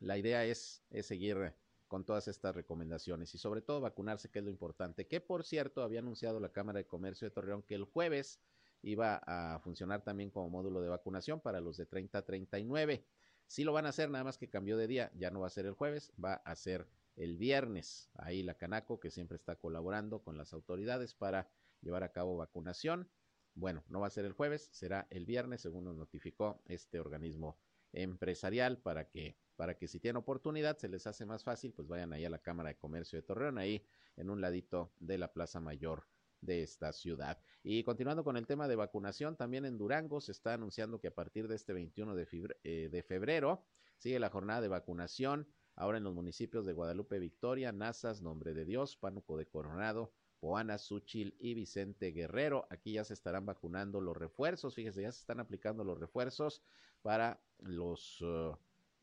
la 0.00 0.18
idea 0.18 0.44
es, 0.44 0.84
es 0.90 1.06
seguir 1.06 1.54
con 1.88 2.04
todas 2.04 2.28
estas 2.28 2.54
recomendaciones 2.54 3.34
y 3.34 3.38
sobre 3.38 3.62
todo 3.62 3.80
vacunarse, 3.80 4.30
que 4.30 4.40
es 4.40 4.44
lo 4.44 4.50
importante. 4.50 5.06
Que 5.06 5.20
por 5.20 5.44
cierto, 5.44 5.82
había 5.82 6.00
anunciado 6.00 6.40
la 6.40 6.52
Cámara 6.52 6.78
de 6.78 6.86
Comercio 6.86 7.28
de 7.28 7.34
Torreón 7.34 7.62
que 7.62 7.74
el 7.74 7.84
jueves 7.84 8.40
iba 8.82 9.20
a 9.26 9.58
funcionar 9.60 10.02
también 10.02 10.30
como 10.30 10.50
módulo 10.50 10.80
de 10.80 10.88
vacunación 10.88 11.40
para 11.40 11.60
los 11.60 11.76
de 11.76 11.86
30 11.86 12.18
a 12.18 12.24
39. 12.24 13.06
Sí 13.46 13.64
lo 13.64 13.72
van 13.72 13.86
a 13.86 13.90
hacer, 13.90 14.10
nada 14.10 14.24
más 14.24 14.38
que 14.38 14.48
cambió 14.48 14.76
de 14.76 14.86
día, 14.86 15.12
ya 15.14 15.30
no 15.30 15.40
va 15.40 15.46
a 15.46 15.50
ser 15.50 15.66
el 15.66 15.74
jueves, 15.74 16.12
va 16.22 16.34
a 16.34 16.56
ser 16.56 16.88
el 17.16 17.36
viernes. 17.36 18.10
Ahí 18.14 18.42
la 18.42 18.54
Canaco, 18.54 19.00
que 19.00 19.10
siempre 19.10 19.36
está 19.36 19.56
colaborando 19.56 20.22
con 20.22 20.36
las 20.36 20.52
autoridades 20.52 21.14
para 21.14 21.48
llevar 21.80 22.02
a 22.02 22.12
cabo 22.12 22.36
vacunación. 22.36 23.08
bueno, 23.54 23.84
no 23.88 24.00
va 24.00 24.08
a 24.08 24.10
ser 24.10 24.26
el 24.26 24.32
jueves, 24.32 24.68
será 24.72 25.06
el 25.10 25.24
viernes, 25.24 25.62
según 25.62 25.84
nos 25.84 25.96
notificó 25.96 26.62
este 26.66 27.00
organismo 27.00 27.58
empresarial, 27.92 28.78
para 28.78 29.08
que, 29.08 29.38
para 29.56 29.78
que 29.78 29.88
si 29.88 29.98
tienen 30.00 30.18
oportunidad, 30.18 30.76
se 30.76 30.88
les 30.88 31.06
hace 31.06 31.24
más 31.24 31.42
fácil, 31.44 31.72
pues 31.72 31.88
vayan 31.88 32.12
ahí 32.12 32.24
a 32.26 32.30
la 32.30 32.42
Cámara 32.42 32.68
de 32.70 32.76
Comercio 32.76 33.18
de 33.18 33.22
Torreón, 33.22 33.56
ahí 33.56 33.86
en 34.16 34.28
un 34.28 34.42
ladito 34.42 34.92
de 34.98 35.16
la 35.16 35.32
Plaza 35.32 35.60
Mayor 35.60 36.06
de 36.40 36.62
esta 36.62 36.92
ciudad. 36.92 37.38
Y 37.62 37.82
continuando 37.84 38.24
con 38.24 38.36
el 38.36 38.46
tema 38.46 38.68
de 38.68 38.76
vacunación, 38.76 39.36
también 39.36 39.64
en 39.64 39.78
Durango 39.78 40.20
se 40.20 40.32
está 40.32 40.54
anunciando 40.54 41.00
que 41.00 41.08
a 41.08 41.14
partir 41.14 41.48
de 41.48 41.56
este 41.56 41.72
21 41.72 42.14
de 42.14 42.26
febrero, 42.26 42.60
eh, 42.64 42.88
de 42.90 43.02
febrero 43.02 43.64
sigue 43.98 44.18
la 44.18 44.30
jornada 44.30 44.60
de 44.60 44.68
vacunación, 44.68 45.48
ahora 45.74 45.98
en 45.98 46.04
los 46.04 46.14
municipios 46.14 46.66
de 46.66 46.72
Guadalupe 46.72 47.18
Victoria, 47.18 47.72
Nazas, 47.72 48.22
Nombre 48.22 48.54
de 48.54 48.64
Dios, 48.64 48.96
Pánuco 48.96 49.36
de 49.36 49.46
Coronado, 49.46 50.12
Poana, 50.40 50.78
Suchil 50.78 51.34
y 51.38 51.54
Vicente 51.54 52.12
Guerrero. 52.12 52.66
Aquí 52.70 52.92
ya 52.92 53.04
se 53.04 53.14
estarán 53.14 53.46
vacunando 53.46 54.00
los 54.00 54.16
refuerzos, 54.16 54.74
fíjese, 54.74 55.02
ya 55.02 55.12
se 55.12 55.20
están 55.20 55.40
aplicando 55.40 55.84
los 55.84 55.98
refuerzos 55.98 56.62
para 57.02 57.40
los 57.58 58.22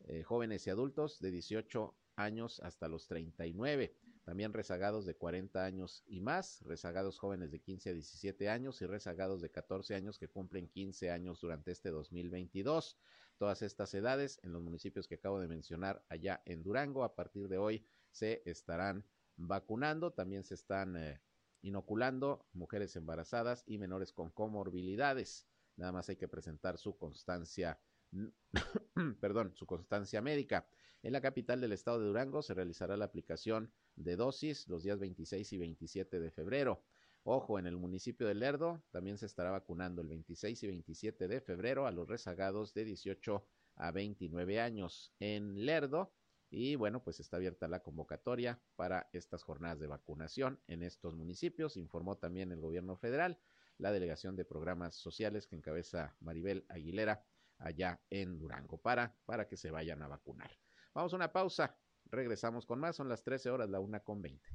eh, 0.06 0.22
jóvenes 0.22 0.66
y 0.66 0.70
adultos 0.70 1.18
de 1.20 1.30
18 1.30 1.94
años 2.16 2.60
hasta 2.60 2.88
los 2.88 3.06
39. 3.06 3.94
También 4.24 4.54
rezagados 4.54 5.04
de 5.04 5.14
40 5.14 5.62
años 5.64 6.02
y 6.06 6.20
más, 6.20 6.62
rezagados 6.62 7.18
jóvenes 7.18 7.50
de 7.50 7.60
15 7.60 7.90
a 7.90 7.92
17 7.92 8.48
años 8.48 8.80
y 8.80 8.86
rezagados 8.86 9.42
de 9.42 9.50
14 9.50 9.94
años 9.94 10.18
que 10.18 10.28
cumplen 10.28 10.68
15 10.68 11.10
años 11.10 11.40
durante 11.42 11.72
este 11.72 11.90
2022. 11.90 12.96
Todas 13.36 13.60
estas 13.60 13.92
edades 13.92 14.40
en 14.42 14.52
los 14.52 14.62
municipios 14.62 15.08
que 15.08 15.16
acabo 15.16 15.40
de 15.40 15.48
mencionar 15.48 16.02
allá 16.08 16.40
en 16.46 16.62
Durango, 16.62 17.04
a 17.04 17.14
partir 17.14 17.48
de 17.48 17.58
hoy 17.58 17.86
se 18.10 18.42
estarán 18.46 19.04
vacunando, 19.36 20.12
también 20.12 20.42
se 20.42 20.54
están 20.54 20.96
eh, 20.96 21.20
inoculando 21.60 22.46
mujeres 22.52 22.96
embarazadas 22.96 23.62
y 23.66 23.76
menores 23.76 24.12
con 24.12 24.30
comorbilidades. 24.30 25.46
Nada 25.76 25.92
más 25.92 26.08
hay 26.08 26.16
que 26.16 26.28
presentar 26.28 26.78
su 26.78 26.96
constancia, 26.96 27.78
perdón, 29.20 29.52
su 29.54 29.66
constancia 29.66 30.22
médica. 30.22 30.66
En 31.02 31.12
la 31.12 31.20
capital 31.20 31.60
del 31.60 31.72
estado 31.72 32.00
de 32.00 32.06
Durango 32.06 32.40
se 32.40 32.54
realizará 32.54 32.96
la 32.96 33.04
aplicación 33.04 33.70
de 33.96 34.16
dosis 34.16 34.68
los 34.68 34.82
días 34.82 34.98
26 34.98 35.52
y 35.52 35.58
27 35.58 36.20
de 36.20 36.30
febrero. 36.30 36.84
Ojo, 37.22 37.58
en 37.58 37.66
el 37.66 37.76
municipio 37.76 38.26
de 38.26 38.34
Lerdo 38.34 38.82
también 38.90 39.16
se 39.16 39.26
estará 39.26 39.50
vacunando 39.50 40.02
el 40.02 40.08
26 40.08 40.62
y 40.62 40.66
27 40.66 41.26
de 41.26 41.40
febrero 41.40 41.86
a 41.86 41.90
los 41.90 42.06
rezagados 42.06 42.74
de 42.74 42.84
18 42.84 43.46
a 43.76 43.90
29 43.90 44.60
años 44.60 45.12
en 45.20 45.64
Lerdo. 45.64 46.12
Y 46.50 46.76
bueno, 46.76 47.02
pues 47.02 47.20
está 47.20 47.38
abierta 47.38 47.66
la 47.66 47.82
convocatoria 47.82 48.60
para 48.76 49.08
estas 49.12 49.42
jornadas 49.42 49.80
de 49.80 49.86
vacunación 49.86 50.60
en 50.68 50.82
estos 50.82 51.16
municipios, 51.16 51.76
informó 51.76 52.16
también 52.16 52.52
el 52.52 52.60
gobierno 52.60 52.96
federal, 52.96 53.38
la 53.78 53.90
delegación 53.90 54.36
de 54.36 54.44
programas 54.44 54.94
sociales 54.94 55.46
que 55.46 55.56
encabeza 55.56 56.14
Maribel 56.20 56.64
Aguilera 56.68 57.24
allá 57.58 58.00
en 58.10 58.38
Durango 58.38 58.78
para, 58.78 59.16
para 59.24 59.48
que 59.48 59.56
se 59.56 59.70
vayan 59.70 60.02
a 60.02 60.08
vacunar. 60.08 60.50
Vamos 60.92 61.12
a 61.12 61.16
una 61.16 61.32
pausa, 61.32 61.76
regresamos 62.10 62.66
con 62.66 62.80
más, 62.80 62.96
son 62.96 63.08
las 63.08 63.22
13 63.22 63.50
horas, 63.50 63.68
la 63.70 63.80
una 63.80 64.00
con 64.00 64.22
20. 64.22 64.48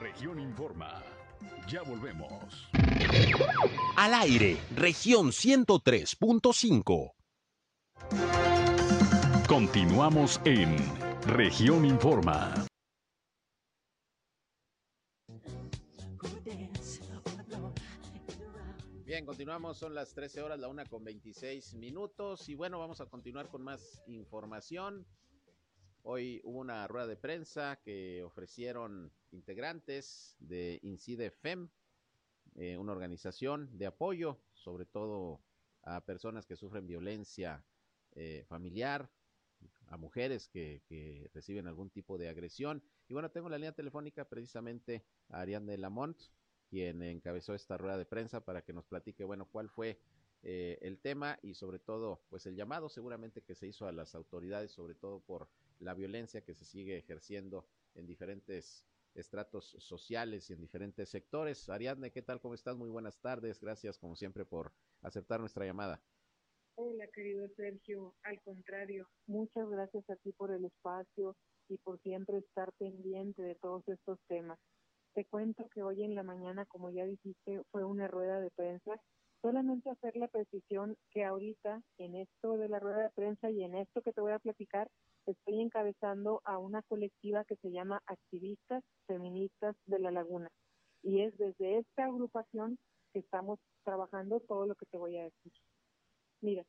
Región 0.00 0.40
Informa. 0.40 1.02
Ya 1.68 1.82
volvemos. 1.82 2.70
Al 3.96 4.14
aire, 4.14 4.56
región 4.74 5.28
103.5. 5.28 7.12
Continuamos 9.48 10.40
en 10.44 10.76
región 11.26 11.84
Informa. 11.84 12.66
Bien, 19.16 19.24
continuamos, 19.24 19.78
son 19.78 19.94
las 19.94 20.12
13 20.12 20.42
horas, 20.42 20.60
la 20.60 20.68
una 20.68 20.84
con 20.84 21.02
26 21.02 21.76
minutos 21.76 22.50
y 22.50 22.54
bueno, 22.54 22.78
vamos 22.78 23.00
a 23.00 23.06
continuar 23.06 23.48
con 23.48 23.62
más 23.62 24.02
información. 24.08 25.06
Hoy 26.02 26.42
hubo 26.44 26.58
una 26.58 26.86
rueda 26.86 27.06
de 27.06 27.16
prensa 27.16 27.80
que 27.82 28.22
ofrecieron 28.22 29.10
integrantes 29.32 30.36
de 30.38 30.80
Incide 30.82 31.30
FEM, 31.30 31.70
eh, 32.56 32.76
una 32.76 32.92
organización 32.92 33.70
de 33.78 33.86
apoyo, 33.86 34.38
sobre 34.52 34.84
todo 34.84 35.40
a 35.80 36.04
personas 36.04 36.44
que 36.44 36.56
sufren 36.56 36.86
violencia 36.86 37.64
eh, 38.16 38.44
familiar, 38.46 39.08
a 39.86 39.96
mujeres 39.96 40.46
que, 40.46 40.82
que, 40.90 41.30
reciben 41.32 41.66
algún 41.66 41.88
tipo 41.88 42.18
de 42.18 42.28
agresión. 42.28 42.82
Y 43.08 43.14
bueno, 43.14 43.30
tengo 43.30 43.48
la 43.48 43.56
línea 43.56 43.72
telefónica 43.72 44.28
precisamente 44.28 45.06
a 45.30 45.40
Ariane 45.40 45.78
Lamont, 45.78 46.20
quien 46.68 47.02
encabezó 47.02 47.54
esta 47.54 47.76
rueda 47.76 47.98
de 47.98 48.06
prensa 48.06 48.44
para 48.44 48.62
que 48.62 48.72
nos 48.72 48.86
platique, 48.86 49.24
bueno, 49.24 49.48
cuál 49.50 49.68
fue 49.68 49.98
eh, 50.42 50.78
el 50.82 50.98
tema 50.98 51.38
y 51.42 51.54
sobre 51.54 51.78
todo, 51.78 52.22
pues 52.28 52.46
el 52.46 52.56
llamado 52.56 52.88
seguramente 52.88 53.42
que 53.42 53.54
se 53.54 53.66
hizo 53.66 53.86
a 53.86 53.92
las 53.92 54.14
autoridades, 54.14 54.70
sobre 54.70 54.94
todo 54.94 55.20
por 55.20 55.48
la 55.80 55.94
violencia 55.94 56.44
que 56.44 56.54
se 56.54 56.64
sigue 56.64 56.98
ejerciendo 56.98 57.66
en 57.94 58.06
diferentes 58.06 58.86
estratos 59.14 59.76
sociales 59.78 60.50
y 60.50 60.52
en 60.52 60.60
diferentes 60.60 61.08
sectores. 61.08 61.68
Ariadne, 61.68 62.10
¿qué 62.10 62.22
tal? 62.22 62.40
¿Cómo 62.40 62.54
estás? 62.54 62.76
Muy 62.76 62.90
buenas 62.90 63.18
tardes. 63.20 63.60
Gracias, 63.60 63.98
como 63.98 64.14
siempre, 64.14 64.44
por 64.44 64.72
aceptar 65.02 65.40
nuestra 65.40 65.64
llamada. 65.64 66.02
Hola, 66.76 67.06
querido 67.08 67.48
Sergio. 67.56 68.14
Al 68.22 68.40
contrario, 68.42 69.08
muchas 69.26 69.68
gracias 69.70 70.08
a 70.10 70.16
ti 70.16 70.32
por 70.32 70.50
el 70.52 70.66
espacio 70.66 71.34
y 71.68 71.78
por 71.78 71.98
siempre 72.02 72.38
estar 72.38 72.70
pendiente 72.74 73.42
de 73.42 73.54
todos 73.56 73.82
estos 73.88 74.18
temas. 74.28 74.58
Te 75.16 75.24
cuento 75.24 75.66
que 75.70 75.82
hoy 75.82 76.02
en 76.02 76.14
la 76.14 76.22
mañana, 76.22 76.66
como 76.66 76.90
ya 76.90 77.06
dijiste, 77.06 77.62
fue 77.70 77.84
una 77.84 78.06
rueda 78.06 78.38
de 78.38 78.50
prensa. 78.50 79.00
Solamente 79.40 79.88
hacer 79.88 80.14
la 80.14 80.28
precisión 80.28 80.94
que 81.10 81.24
ahorita 81.24 81.80
en 81.96 82.16
esto 82.16 82.58
de 82.58 82.68
la 82.68 82.80
rueda 82.80 83.04
de 83.04 83.10
prensa 83.14 83.50
y 83.50 83.64
en 83.64 83.76
esto 83.76 84.02
que 84.02 84.12
te 84.12 84.20
voy 84.20 84.32
a 84.32 84.38
platicar, 84.38 84.90
estoy 85.24 85.62
encabezando 85.62 86.42
a 86.44 86.58
una 86.58 86.82
colectiva 86.82 87.46
que 87.46 87.56
se 87.56 87.70
llama 87.70 88.02
Activistas 88.04 88.84
Feministas 89.06 89.74
de 89.86 90.00
la 90.00 90.10
Laguna. 90.10 90.50
Y 91.02 91.22
es 91.22 91.34
desde 91.38 91.78
esta 91.78 92.04
agrupación 92.04 92.78
que 93.14 93.20
estamos 93.20 93.58
trabajando 93.84 94.40
todo 94.40 94.66
lo 94.66 94.74
que 94.74 94.84
te 94.84 94.98
voy 94.98 95.16
a 95.16 95.24
decir. 95.24 95.52
Mira, 96.42 96.62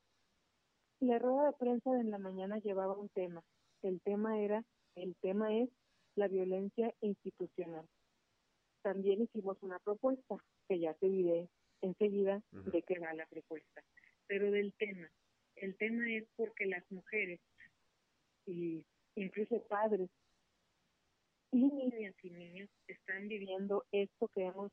la 1.02 1.20
rueda 1.20 1.48
de 1.48 1.54
prensa 1.60 1.92
de 1.92 2.00
en 2.00 2.12
la 2.12 2.18
mañana 2.18 2.60
llevaba 2.60 2.98
un 2.98 3.10
tema. 3.10 3.44
El 3.82 4.00
tema 4.00 4.40
era, 4.40 4.64
el 4.96 5.18
tema 5.18 5.54
es 5.54 5.70
la 6.16 6.30
violencia 6.30 6.94
institucional. 7.02 7.86
También 8.88 9.21
hicimos 9.21 9.58
una 9.63 9.80
propuesta, 9.80 10.38
que 10.69 10.80
ya 10.80 10.93
te 10.93 11.10
diré 11.10 11.50
enseguida 11.82 12.38
uh 12.38 12.56
-huh. 12.56 12.71
de 12.71 12.82
qué 12.84 12.97
va 13.00 13.13
la 13.13 13.26
propuesta. 13.26 13.84
Pero 14.28 14.50
del 14.50 14.71
tema, 14.76 15.12
el 15.58 15.76
tema 15.76 16.10
es 16.10 16.26
porque 16.38 16.65
las 16.67 16.89
mujeres 16.89 17.41
y 18.45 18.86
incluso 19.15 19.62
padres 19.67 20.10
y 21.52 21.63
niñas 21.65 22.15
y 22.23 22.30
niños 22.30 22.69
están 22.88 23.28
viviendo 23.28 23.84
esto 23.91 24.30
que 24.30 24.45
hemos 24.45 24.71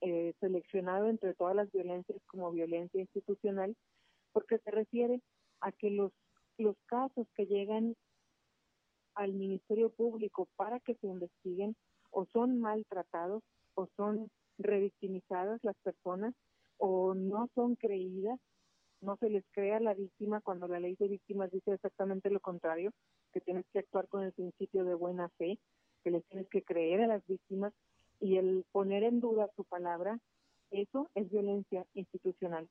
eh, 0.00 0.32
seleccionado 0.40 1.10
entre 1.10 1.34
todas 1.34 1.54
las 1.54 1.70
violencias 1.70 2.22
como 2.28 2.50
violencia 2.50 2.98
institucional, 2.98 3.76
porque 4.32 4.56
se 4.56 4.70
refiere 4.70 5.20
a 5.60 5.70
que 5.72 5.90
los, 5.90 6.12
los 6.56 6.76
casos 6.86 7.26
que 7.34 7.44
llegan 7.44 7.94
al 9.16 9.34
Ministerio 9.34 9.90
Público 9.90 10.48
para 10.56 10.80
que 10.80 10.94
se 10.94 11.06
investiguen 11.06 11.76
o 12.10 12.26
son 12.32 12.60
maltratados 12.60 13.42
o 13.74 13.88
son 13.96 14.30
revictimizadas 14.58 15.62
las 15.62 15.76
personas 15.82 16.34
o 16.78 17.14
no 17.14 17.48
son 17.54 17.76
creídas 17.76 18.38
no 19.00 19.16
se 19.16 19.30
les 19.30 19.44
crea 19.52 19.80
la 19.80 19.94
víctima 19.94 20.40
cuando 20.40 20.66
la 20.66 20.80
ley 20.80 20.96
de 20.96 21.08
víctimas 21.08 21.50
dice 21.50 21.72
exactamente 21.72 22.30
lo 22.30 22.40
contrario, 22.40 22.92
que 23.32 23.40
tienes 23.40 23.64
que 23.72 23.80
actuar 23.80 24.08
con 24.08 24.24
el 24.24 24.32
principio 24.32 24.84
de 24.84 24.94
buena 24.94 25.28
fe, 25.38 25.58
que 26.02 26.10
les 26.10 26.24
tienes 26.26 26.48
que 26.48 26.62
creer 26.62 27.02
a 27.02 27.06
las 27.06 27.26
víctimas 27.26 27.72
y 28.20 28.36
el 28.36 28.64
poner 28.72 29.04
en 29.04 29.20
duda 29.20 29.50
su 29.54 29.64
palabra, 29.64 30.18
eso 30.70 31.08
es 31.14 31.30
violencia 31.30 31.86
institucional. 31.94 32.68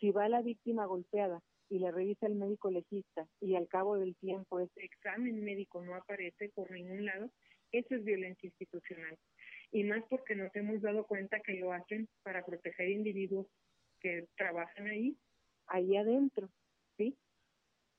Si 0.00 0.10
va 0.10 0.28
la 0.28 0.42
víctima 0.42 0.86
golpeada 0.86 1.40
y 1.68 1.78
le 1.78 1.90
revisa 1.90 2.26
el 2.26 2.34
médico 2.34 2.70
legista 2.70 3.26
y 3.40 3.54
al 3.54 3.68
cabo 3.68 3.96
del 3.96 4.16
tiempo 4.16 4.58
ese 4.58 4.84
examen 4.84 5.44
médico 5.44 5.82
no 5.82 5.94
aparece 5.94 6.48
por 6.54 6.70
ningún 6.70 7.04
lado, 7.04 7.30
eso 7.72 7.94
es 7.94 8.04
violencia 8.04 8.46
institucional. 8.46 9.18
Y 9.70 9.84
más 9.84 10.04
porque 10.08 10.34
nos 10.34 10.54
hemos 10.54 10.82
dado 10.82 11.06
cuenta 11.06 11.40
que 11.40 11.54
lo 11.54 11.72
hacen 11.72 12.08
para 12.22 12.44
proteger 12.44 12.90
individuos 12.90 13.46
que 14.00 14.26
trabajan 14.36 14.86
ahí 14.86 15.16
ahí 15.72 15.96
adentro, 15.96 16.48
¿sí? 16.96 17.16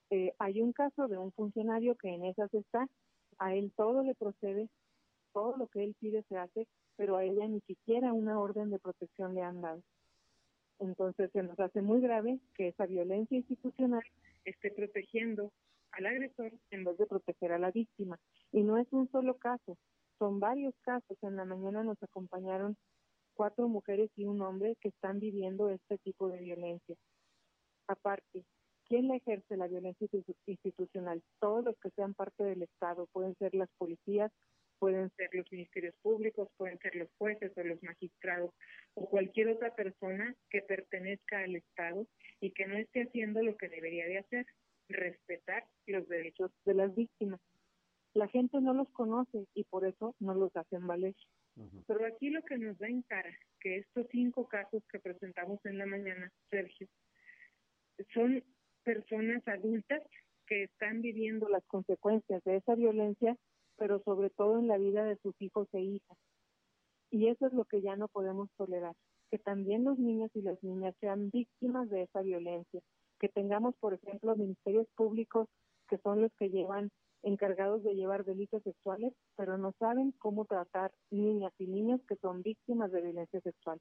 Eh, 0.10 0.34
hay 0.38 0.62
un 0.62 0.74
caso 0.74 1.08
de 1.08 1.18
un 1.18 1.32
funcionario 1.32 1.96
que 1.96 2.10
en 2.10 2.26
esas 2.26 2.54
está, 2.54 2.88
a 3.40 3.56
él 3.56 3.74
todo 3.76 4.04
le 4.04 4.14
procede, 4.16 4.70
todo 5.34 5.58
lo 5.58 5.68
que 5.68 5.84
él 5.84 5.96
pide 6.00 6.24
se 6.30 6.38
hace, 6.38 6.68
pero 6.96 7.18
a 7.18 7.24
ella 7.24 7.48
ni 7.48 7.62
siquiera 7.62 8.14
una 8.14 8.40
orden 8.40 8.70
de 8.70 8.80
protección 8.80 9.34
le 9.34 9.42
han 9.42 9.62
dado. 9.62 9.82
Entonces 10.80 11.32
se 11.32 11.42
nos 11.42 11.60
hace 11.60 11.82
muy 11.82 12.02
grave 12.02 12.40
que 12.56 12.68
esa 12.68 12.86
violencia 12.86 13.38
institucional 13.38 14.04
esté 14.46 14.70
protegiendo 14.72 15.52
al 15.92 16.06
agresor 16.06 16.52
en 16.70 16.84
vez 16.84 16.98
de 16.98 17.08
proteger 17.08 17.52
a 17.52 17.60
la 17.60 17.72
víctima. 17.72 18.20
Y 18.54 18.62
no 18.62 18.78
es 18.78 18.88
un 18.92 19.10
solo 19.12 19.36
caso, 19.38 19.78
son 20.20 20.40
varios 20.40 20.76
casos. 20.84 21.18
En 21.24 21.36
la 21.36 21.44
mañana 21.44 21.84
nos 21.84 22.02
acompañaron 22.04 22.78
cuatro 23.34 23.68
mujeres 23.68 24.12
y 24.16 24.26
un 24.26 24.42
hombre 24.42 24.78
que 24.80 24.90
están 24.90 25.20
viviendo 25.20 25.70
este 25.70 25.98
tipo 25.98 26.30
de 26.30 26.38
violencia. 26.38 26.96
Aparte, 27.88 28.46
¿quién 28.86 29.08
la 29.08 29.16
ejerce 29.16 29.58
la 29.58 29.68
violencia 29.68 30.08
institucional? 30.46 31.22
Todos 31.40 31.66
los 31.66 31.76
que 31.80 31.90
sean 31.96 32.14
parte 32.14 32.44
del 32.44 32.62
Estado, 32.62 33.08
pueden 33.12 33.36
ser 33.38 33.56
las 33.56 33.70
policías, 33.78 34.32
pueden 34.78 35.10
ser 35.18 35.30
los 35.34 35.52
ministerios 35.52 35.96
públicos, 36.04 36.48
pueden 36.56 36.78
ser 36.78 36.96
los 36.96 37.10
jueces 37.18 37.52
o 37.58 37.64
los 37.64 37.82
magistrados 37.82 38.52
o 38.94 39.10
cualquier 39.10 39.48
otra 39.50 39.74
persona 39.74 40.36
que 40.52 40.62
pertenezca 40.62 41.40
al 41.40 41.56
Estado 41.56 42.06
y 42.40 42.52
que 42.52 42.68
no 42.68 42.78
esté 42.78 43.04
haciendo 43.04 43.42
lo 43.42 43.58
que 43.58 43.68
debería 43.68 44.06
de 44.06 44.20
hacer, 44.20 44.46
respetar 44.90 45.66
los 45.88 46.08
derechos 46.08 46.52
de 46.66 46.76
las 46.76 46.94
víctimas. 46.94 47.42
La 48.14 48.28
gente 48.28 48.62
no 48.62 48.74
los 48.74 48.90
conoce 48.90 49.48
y 49.54 49.64
por 49.64 49.86
eso 49.86 50.16
no 50.20 50.34
los 50.36 50.56
hacen 50.56 50.86
valer. 50.86 51.16
Pero 51.88 52.06
aquí 52.06 52.30
lo 52.30 52.42
que 52.44 52.58
nos 52.58 52.78
da 52.80 52.88
en 52.88 53.04
cara, 53.04 53.32
que 53.60 53.78
estos 53.78 54.08
cinco 54.12 54.48
casos 54.48 54.84
que 54.92 55.00
presentamos 55.00 55.64
en 55.66 55.78
la 55.78 55.86
mañana, 55.86 56.32
Sergio, 56.50 56.88
son 58.14 58.44
personas 58.84 59.48
adultas 59.48 60.02
que 60.48 60.64
están 60.64 61.02
viviendo 61.02 61.48
las 61.50 61.64
consecuencias 61.66 62.44
de 62.44 62.58
esa 62.58 62.76
violencia 62.76 63.38
pero 63.78 64.02
sobre 64.04 64.30
todo 64.30 64.60
en 64.60 64.68
la 64.68 64.78
vida 64.78 65.04
de 65.04 65.18
sus 65.18 65.40
hijos 65.42 65.68
e 65.74 65.82
hijas. 65.82 66.18
Y 67.12 67.28
eso 67.28 67.48
es 67.48 67.54
lo 67.54 67.66
que 67.66 67.82
ya 67.82 67.96
no 67.96 68.08
podemos 68.08 68.50
tolerar, 68.58 68.96
que 69.30 69.38
también 69.38 69.84
los 69.84 70.00
niños 70.00 70.32
y 70.34 70.42
las 70.42 70.62
niñas 70.64 70.96
sean 71.00 71.30
víctimas 71.30 71.90
de 71.90 72.04
esa 72.04 72.22
violencia, 72.22 72.82
que 73.20 73.30
tengamos, 73.30 73.76
por 73.80 73.94
ejemplo, 73.94 74.36
ministerios 74.36 74.88
públicos 74.96 75.48
que 75.88 75.98
son 76.00 76.22
los 76.22 76.32
que 76.36 76.50
llevan 76.50 76.90
encargados 77.24 77.84
de 77.84 77.96
llevar 77.96 78.26
delitos 78.26 78.62
sexuales, 78.64 79.14
pero 79.36 79.58
no 79.58 79.74
saben 79.80 80.12
cómo 80.20 80.46
tratar 80.46 80.92
niñas 81.10 81.54
y 81.58 81.68
niños 81.68 82.02
que 82.08 82.18
son 82.18 82.44
víctimas 82.44 82.92
de 82.92 83.02
violencia 83.02 83.42
sexual, 83.42 83.80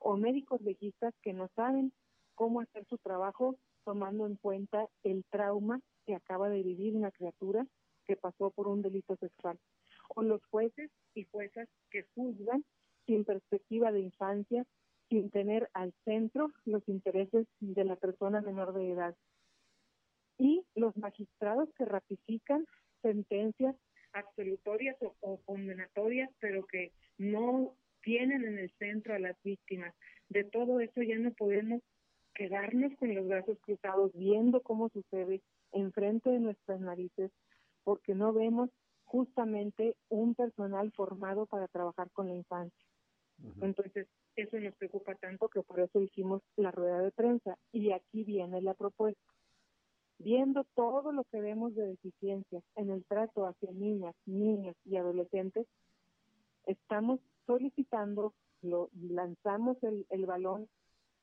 o 0.00 0.16
médicos 0.16 0.60
legistas 0.62 1.14
que 1.22 1.32
no 1.32 1.48
saben 1.54 1.92
cómo 2.34 2.60
hacer 2.60 2.84
su 2.88 2.98
trabajo 2.98 3.56
tomando 3.84 4.26
en 4.26 4.36
cuenta 4.36 4.86
el 5.02 5.24
trauma 5.30 5.80
que 6.06 6.14
acaba 6.14 6.48
de 6.48 6.62
vivir 6.62 6.96
una 6.96 7.10
criatura 7.10 7.66
que 8.06 8.16
pasó 8.16 8.50
por 8.50 8.68
un 8.68 8.82
delito 8.82 9.16
sexual, 9.16 9.58
o 10.14 10.22
los 10.22 10.44
jueces 10.46 10.90
y 11.14 11.24
juezas 11.24 11.68
que 11.90 12.06
juzgan 12.14 12.64
sin 13.06 13.24
perspectiva 13.24 13.92
de 13.92 14.00
infancia, 14.00 14.64
sin 15.08 15.30
tener 15.30 15.68
al 15.72 15.94
centro 16.04 16.50
los 16.64 16.86
intereses 16.88 17.46
de 17.60 17.84
la 17.84 17.96
persona 17.96 18.40
menor 18.40 18.72
de 18.74 18.92
edad. 18.92 19.14
Y 20.38 20.64
los 20.74 20.96
magistrados 20.96 21.68
que 21.76 21.84
ratifican 21.84 22.66
sentencias 23.02 23.76
absolutorias 24.12 24.96
o, 25.20 25.40
condenatorias, 25.44 26.30
pero 26.40 26.66
que 26.66 26.92
no 27.18 27.74
tienen 28.02 28.44
en 28.44 28.58
el 28.58 28.70
centro 28.78 29.14
a 29.14 29.18
las 29.18 29.36
víctimas. 29.42 29.94
De 30.28 30.44
todo 30.44 30.80
eso 30.80 31.02
ya 31.02 31.18
no 31.18 31.32
podemos 31.32 31.82
quedarnos 32.34 32.94
con 32.96 33.14
los 33.14 33.26
brazos 33.26 33.58
cruzados 33.60 34.12
viendo 34.14 34.62
cómo 34.62 34.88
sucede 34.90 35.42
enfrente 35.72 36.30
de 36.30 36.38
nuestras 36.38 36.80
narices 36.80 37.32
porque 37.82 38.14
no 38.14 38.32
vemos 38.32 38.70
justamente 39.04 39.96
un 40.08 40.34
personal 40.34 40.92
formado 40.92 41.46
para 41.46 41.68
trabajar 41.68 42.10
con 42.12 42.28
la 42.28 42.34
infancia. 42.34 42.86
Entonces, 43.60 44.06
eso 44.36 44.58
nos 44.58 44.74
preocupa 44.76 45.14
tanto 45.14 45.48
que 45.48 45.62
por 45.62 45.80
eso 45.80 46.00
hicimos 46.00 46.42
la 46.56 46.70
rueda 46.70 47.00
de 47.00 47.10
prensa. 47.12 47.56
Y 47.72 47.92
aquí 47.92 48.24
viene 48.24 48.60
la 48.60 48.74
propuesta. 48.74 49.27
Viendo 50.18 50.64
todo 50.74 51.12
lo 51.12 51.24
que 51.24 51.40
vemos 51.40 51.74
de 51.74 51.88
deficiencias 51.88 52.64
en 52.74 52.90
el 52.90 53.04
trato 53.04 53.46
hacia 53.46 53.70
niñas, 53.72 54.14
niños 54.26 54.76
y 54.84 54.96
adolescentes, 54.96 55.66
estamos 56.66 57.20
solicitando, 57.46 58.34
lo 58.62 58.90
lanzamos 58.94 59.76
el, 59.82 60.06
el 60.10 60.26
balón 60.26 60.68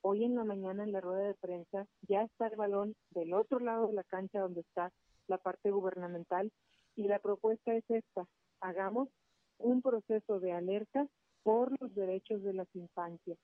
hoy 0.07 0.23
en 0.23 0.35
la 0.35 0.43
mañana 0.43 0.83
en 0.83 0.91
la 0.91 1.01
rueda 1.01 1.27
de 1.27 1.33
prensa, 1.33 1.87
ya 2.07 2.21
está 2.21 2.47
el 2.47 2.55
balón 2.55 2.95
del 3.09 3.33
otro 3.33 3.59
lado 3.59 3.87
de 3.87 3.93
la 3.93 4.03
cancha 4.03 4.39
donde 4.39 4.61
está 4.61 4.91
la 5.27 5.39
parte 5.39 5.71
gubernamental 5.71 6.51
y 6.95 7.07
la 7.07 7.17
propuesta 7.17 7.73
es 7.73 7.83
esta, 7.89 8.27
hagamos 8.61 9.09
un 9.57 9.81
proceso 9.81 10.39
de 10.39 10.53
alerta 10.53 11.07
por 11.41 11.79
los 11.81 11.93
derechos 11.95 12.43
de 12.43 12.53
las 12.53 12.67
infancias, 12.75 13.37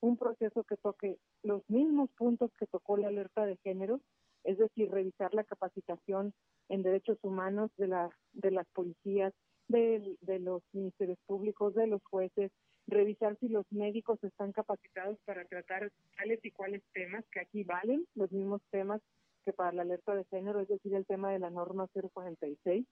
un 0.00 0.16
proceso 0.16 0.64
que 0.64 0.76
toque 0.76 1.18
los 1.42 1.62
mismos 1.68 2.10
puntos 2.18 2.50
que 2.58 2.66
tocó 2.66 2.96
la 2.96 3.08
alerta 3.08 3.46
de 3.46 3.56
género, 3.58 4.00
es 4.44 4.58
decir, 4.58 4.90
revisar 4.90 5.34
la 5.34 5.44
capacitación 5.44 6.32
en 6.68 6.82
derechos 6.82 7.18
humanos 7.22 7.70
de, 7.76 7.88
la, 7.88 8.10
de 8.32 8.50
las 8.50 8.66
policías, 8.68 9.32
de, 9.68 10.16
de 10.20 10.38
los 10.38 10.62
ministerios 10.72 11.18
públicos, 11.26 11.74
de 11.74 11.86
los 11.86 12.02
jueces, 12.04 12.52
revisar 12.86 13.36
si 13.40 13.48
los 13.48 13.64
médicos 13.70 14.22
están 14.22 14.52
capacitados 14.52 15.18
para 15.24 15.44
tratar 15.46 15.90
tales 16.16 16.40
y 16.44 16.50
cuales 16.50 16.82
temas, 16.92 17.24
que 17.32 17.40
aquí 17.40 17.64
valen 17.64 18.06
los 18.14 18.30
mismos 18.30 18.60
temas 18.70 19.00
que 19.44 19.52
para 19.52 19.72
la 19.72 19.82
alerta 19.82 20.14
de 20.14 20.24
género, 20.24 20.60
es 20.60 20.68
decir, 20.68 20.94
el 20.94 21.06
tema 21.06 21.30
de 21.30 21.38
la 21.38 21.50
norma 21.50 21.88
046, 21.92 22.86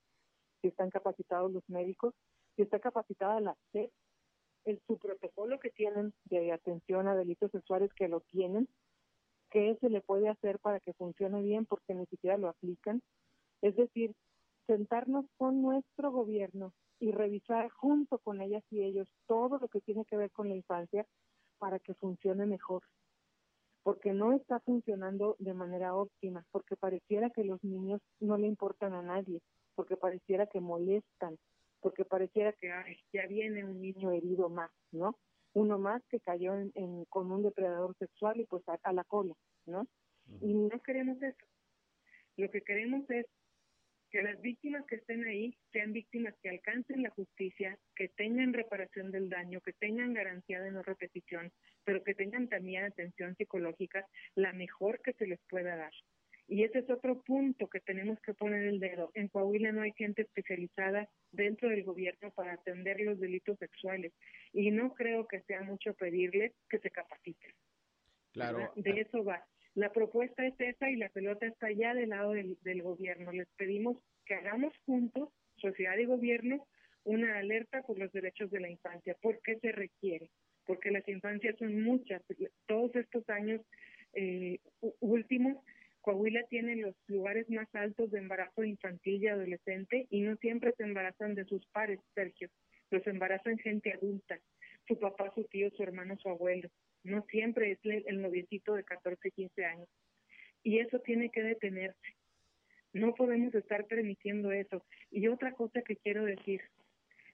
si 0.60 0.68
están 0.68 0.90
capacitados 0.90 1.52
los 1.52 1.68
médicos, 1.68 2.14
si 2.56 2.62
está 2.62 2.78
capacitada 2.78 3.40
la 3.40 3.56
SEP, 3.72 3.90
el 4.64 4.80
su 4.86 4.98
protocolo 4.98 5.58
que 5.58 5.70
tienen 5.70 6.12
de 6.26 6.52
atención 6.52 7.08
a 7.08 7.16
delitos 7.16 7.50
sexuales 7.50 7.92
que 7.94 8.08
lo 8.08 8.20
tienen, 8.20 8.68
qué 9.52 9.76
se 9.80 9.88
le 9.88 10.00
puede 10.00 10.28
hacer 10.28 10.58
para 10.58 10.80
que 10.80 10.92
funcione 10.94 11.42
bien 11.42 11.66
porque 11.66 11.94
ni 11.94 12.06
siquiera 12.06 12.36
lo 12.36 12.48
aplican. 12.48 13.02
Es 13.60 13.76
decir, 13.76 14.12
sentarnos 14.66 15.26
con 15.36 15.62
nuestro 15.62 16.10
gobierno 16.10 16.72
y 16.98 17.12
revisar 17.12 17.68
junto 17.70 18.18
con 18.18 18.40
ellas 18.40 18.64
y 18.70 18.82
ellos 18.82 19.08
todo 19.26 19.58
lo 19.58 19.68
que 19.68 19.80
tiene 19.80 20.04
que 20.04 20.16
ver 20.16 20.30
con 20.30 20.48
la 20.48 20.56
infancia 20.56 21.06
para 21.58 21.78
que 21.78 21.94
funcione 21.94 22.46
mejor 22.46 22.82
porque 23.82 24.12
no 24.12 24.32
está 24.32 24.60
funcionando 24.60 25.36
de 25.38 25.54
manera 25.54 25.94
óptima, 25.94 26.44
porque 26.52 26.76
pareciera 26.76 27.30
que 27.30 27.44
los 27.44 27.62
niños 27.64 28.00
no 28.20 28.36
le 28.36 28.46
importan 28.46 28.94
a 28.94 29.02
nadie, 29.02 29.40
porque 29.74 29.96
pareciera 29.96 30.46
que 30.46 30.60
molestan, 30.60 31.36
porque 31.80 32.04
pareciera 32.04 32.52
que 32.52 32.68
ya 33.12 33.26
viene 33.26 33.64
un 33.64 33.80
niño 33.80 34.12
herido 34.12 34.48
más, 34.48 34.70
¿no? 34.92 35.16
Uno 35.54 35.78
más 35.78 36.02
que 36.08 36.20
cayó 36.20 36.54
en, 36.54 37.04
con 37.06 37.30
un 37.30 37.42
depredador 37.42 37.96
sexual 37.98 38.40
y 38.40 38.46
pues 38.46 38.62
a 38.66 38.92
la 38.92 39.04
cola, 39.04 39.34
¿no? 39.66 39.86
Y 40.40 40.54
no 40.54 40.80
queremos 40.82 41.20
eso. 41.22 41.46
Lo 42.36 42.50
que 42.50 42.62
queremos 42.62 43.08
es 43.10 43.26
que 44.12 44.22
las 44.22 44.40
víctimas 44.42 44.84
que 44.86 44.96
estén 44.96 45.24
ahí 45.24 45.56
sean 45.72 45.92
víctimas 45.92 46.34
que 46.42 46.50
alcancen 46.50 47.02
la 47.02 47.10
justicia, 47.10 47.78
que 47.96 48.08
tengan 48.08 48.52
reparación 48.52 49.10
del 49.10 49.30
daño, 49.30 49.62
que 49.62 49.72
tengan 49.72 50.12
garantía 50.12 50.60
de 50.60 50.70
no 50.70 50.82
repetición, 50.82 51.50
pero 51.84 52.04
que 52.04 52.14
tengan 52.14 52.48
también 52.48 52.84
atención 52.84 53.34
psicológica, 53.36 54.06
la 54.34 54.52
mejor 54.52 55.00
que 55.00 55.14
se 55.14 55.26
les 55.26 55.40
pueda 55.48 55.76
dar. 55.76 55.92
Y 56.52 56.64
ese 56.64 56.80
es 56.80 56.90
otro 56.90 57.22
punto 57.22 57.66
que 57.66 57.80
tenemos 57.80 58.20
que 58.20 58.34
poner 58.34 58.64
el 58.64 58.78
dedo. 58.78 59.10
En 59.14 59.28
Coahuila 59.28 59.72
no 59.72 59.80
hay 59.80 59.92
gente 59.92 60.20
especializada 60.20 61.08
dentro 61.30 61.70
del 61.70 61.82
gobierno 61.82 62.30
para 62.30 62.52
atender 62.52 63.00
los 63.00 63.18
delitos 63.18 63.58
sexuales 63.58 64.12
y 64.52 64.70
no 64.70 64.92
creo 64.92 65.26
que 65.26 65.40
sea 65.44 65.62
mucho 65.62 65.94
pedirles 65.94 66.52
que 66.68 66.78
se 66.78 66.90
capaciten. 66.90 67.52
Claro. 68.32 68.70
De 68.76 69.00
eso 69.00 69.24
va. 69.24 69.42
La 69.74 69.92
propuesta 69.92 70.44
es 70.44 70.52
esa 70.58 70.90
y 70.90 70.96
la 70.96 71.08
pelota 71.08 71.46
está 71.46 71.72
ya 71.72 71.94
del 71.94 72.10
lado 72.10 72.32
del, 72.32 72.82
gobierno. 72.82 73.32
Les 73.32 73.48
pedimos 73.56 73.96
que 74.26 74.34
hagamos 74.34 74.74
juntos, 74.84 75.30
sociedad 75.56 75.96
y 75.96 76.04
gobierno, 76.04 76.66
una 77.04 77.38
alerta 77.38 77.80
por 77.80 77.98
los 77.98 78.12
derechos 78.12 78.50
de 78.50 78.60
la 78.60 78.68
infancia. 78.68 79.16
¿Por 79.22 79.40
qué 79.40 79.58
se 79.58 79.72
requiere? 79.72 80.28
Porque 80.66 80.90
las 80.90 81.08
infancias 81.08 81.56
son 81.56 81.82
muchas. 81.82 82.20
Todos 82.66 82.94
estos 82.94 83.26
años 83.30 83.62
eh, 84.12 84.58
últimos, 85.00 85.56
Coahuila 86.02 86.42
tiene 86.50 86.76
los 86.76 86.94
lugares 87.06 87.48
más 87.50 87.74
altos 87.74 88.10
de 88.10 88.18
embarazo 88.18 88.64
infantil 88.64 89.22
y 89.22 89.28
adolescente 89.28 90.06
y 90.10 90.20
no 90.20 90.36
siempre 90.36 90.72
se 90.76 90.82
embarazan 90.82 91.34
de 91.34 91.44
sus 91.46 91.64
pares, 91.66 92.00
Sergio. 92.14 92.48
Los 92.90 93.06
embarazan 93.06 93.58
gente 93.58 93.92
adulta, 93.92 94.38
su 94.86 94.98
papá, 94.98 95.32
su 95.34 95.44
tío, 95.44 95.70
su 95.70 95.82
hermano, 95.82 96.16
su 96.18 96.28
abuelo 96.28 96.68
no 97.04 97.24
siempre 97.30 97.72
es 97.72 97.78
el 97.84 98.20
noviecito 98.20 98.74
de 98.74 98.84
14, 98.84 99.30
15 99.30 99.64
años. 99.64 99.88
Y 100.62 100.78
eso 100.78 101.00
tiene 101.00 101.30
que 101.30 101.42
detenerse. 101.42 102.16
No 102.92 103.14
podemos 103.14 103.54
estar 103.54 103.86
permitiendo 103.86 104.52
eso. 104.52 104.84
Y 105.10 105.26
otra 105.28 105.52
cosa 105.52 105.82
que 105.82 105.96
quiero 105.96 106.24
decir, 106.24 106.60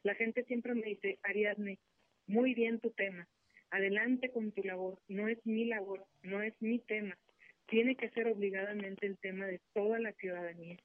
la 0.03 0.15
gente 0.15 0.45
siempre 0.45 0.75
me 0.75 0.87
dice, 0.87 1.19
Ariadne, 1.23 1.79
muy 2.27 2.55
bien 2.55 2.81
tu 2.81 2.91
tema, 2.91 3.27
adelante 3.71 4.31
con 4.31 4.53
tu 4.53 4.63
labor, 4.63 4.99
no 5.09 5.29
es 5.29 5.45
mi 5.45 5.65
labor, 5.65 6.07
no 6.23 6.43
es 6.43 6.55
mi 6.61 6.79
tema, 6.79 7.19
tiene 7.69 7.97
que 7.97 8.11
ser 8.11 8.27
obligadamente 8.27 9.07
el 9.07 9.19
tema 9.19 9.47
de 9.47 9.61
toda 9.75 9.99
la 10.01 10.13
ciudadanía, 10.13 10.77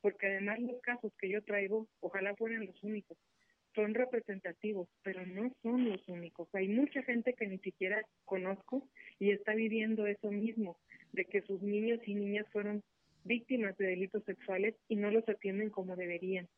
porque 0.00 0.26
además 0.26 0.58
los 0.60 0.80
casos 0.80 1.12
que 1.18 1.28
yo 1.28 1.42
traigo, 1.42 1.86
ojalá 2.00 2.34
fueran 2.34 2.66
los 2.66 2.82
únicos, 2.82 3.18
son 3.74 3.94
representativos, 3.94 4.88
pero 5.02 5.24
no 5.26 5.52
son 5.62 5.88
los 5.88 6.08
únicos. 6.08 6.48
Hay 6.54 6.68
mucha 6.68 7.02
gente 7.02 7.34
que 7.34 7.46
ni 7.46 7.58
siquiera 7.58 8.02
conozco 8.24 8.88
y 9.18 9.30
está 9.30 9.54
viviendo 9.54 10.06
eso 10.06 10.30
mismo, 10.30 10.76
de 11.12 11.24
que 11.26 11.42
sus 11.42 11.62
niños 11.62 12.00
y 12.06 12.14
niñas 12.14 12.46
fueron 12.52 12.82
víctimas 13.24 13.76
de 13.76 13.86
delitos 13.86 14.24
sexuales 14.24 14.74
y 14.88 14.96
no 14.96 15.10
los 15.10 15.28
atienden 15.28 15.70
como 15.70 15.94
deberían. 15.94 16.48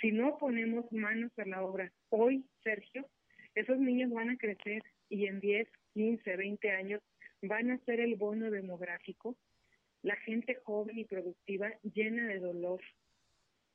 Si 0.00 0.12
no 0.12 0.38
ponemos 0.38 0.90
manos 0.92 1.32
a 1.38 1.46
la 1.46 1.62
obra 1.64 1.92
hoy, 2.10 2.44
Sergio, 2.62 3.06
esos 3.54 3.78
niños 3.78 4.10
van 4.12 4.30
a 4.30 4.36
crecer 4.36 4.82
y 5.08 5.26
en 5.26 5.40
10, 5.40 5.68
15, 5.94 6.36
20 6.36 6.70
años 6.70 7.02
van 7.42 7.70
a 7.70 7.78
ser 7.84 8.00
el 8.00 8.16
bono 8.16 8.50
demográfico, 8.50 9.36
la 10.02 10.16
gente 10.16 10.56
joven 10.64 10.98
y 10.98 11.04
productiva 11.04 11.72
llena 11.82 12.28
de 12.28 12.38
dolor 12.38 12.80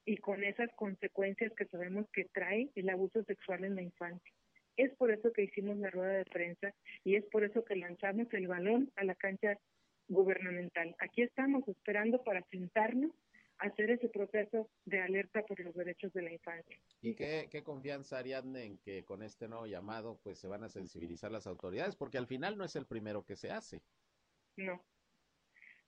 y 0.05 0.17
con 0.17 0.43
esas 0.43 0.69
consecuencias 0.75 1.53
que 1.55 1.65
sabemos 1.65 2.07
que 2.11 2.25
trae 2.25 2.69
el 2.75 2.89
abuso 2.89 3.23
sexual 3.23 3.63
en 3.65 3.75
la 3.75 3.81
infancia. 3.81 4.33
Es 4.77 4.91
por 4.95 5.11
eso 5.11 5.31
que 5.33 5.43
hicimos 5.43 5.77
la 5.77 5.89
rueda 5.89 6.13
de 6.13 6.25
prensa 6.25 6.73
y 7.03 7.15
es 7.15 7.25
por 7.25 7.43
eso 7.43 7.63
que 7.63 7.75
lanzamos 7.75 8.33
el 8.33 8.47
balón 8.47 8.91
a 8.95 9.03
la 9.03 9.15
cancha 9.15 9.57
gubernamental. 10.07 10.95
Aquí 10.99 11.21
estamos 11.21 11.67
esperando 11.67 12.23
para 12.23 12.41
sentarnos 12.49 13.11
hacer 13.61 13.91
ese 13.91 14.09
proceso 14.09 14.69
de 14.85 14.99
alerta 14.99 15.43
por 15.43 15.59
los 15.59 15.73
derechos 15.73 16.11
de 16.13 16.21
la 16.23 16.33
infancia. 16.33 16.77
¿Y 17.01 17.15
qué, 17.15 17.47
qué 17.49 17.63
confianza, 17.63 18.17
Ariadne, 18.17 18.63
en 18.65 18.77
que 18.79 19.03
con 19.03 19.23
este 19.23 19.47
nuevo 19.47 19.65
llamado 19.65 20.19
pues 20.23 20.39
se 20.39 20.47
van 20.47 20.63
a 20.63 20.69
sensibilizar 20.69 21.31
las 21.31 21.47
autoridades? 21.47 21.95
Porque 21.95 22.17
al 22.17 22.27
final 22.27 22.57
no 22.57 22.65
es 22.65 22.75
el 22.75 22.85
primero 22.85 23.23
que 23.23 23.35
se 23.35 23.51
hace. 23.51 23.81
No, 24.57 24.83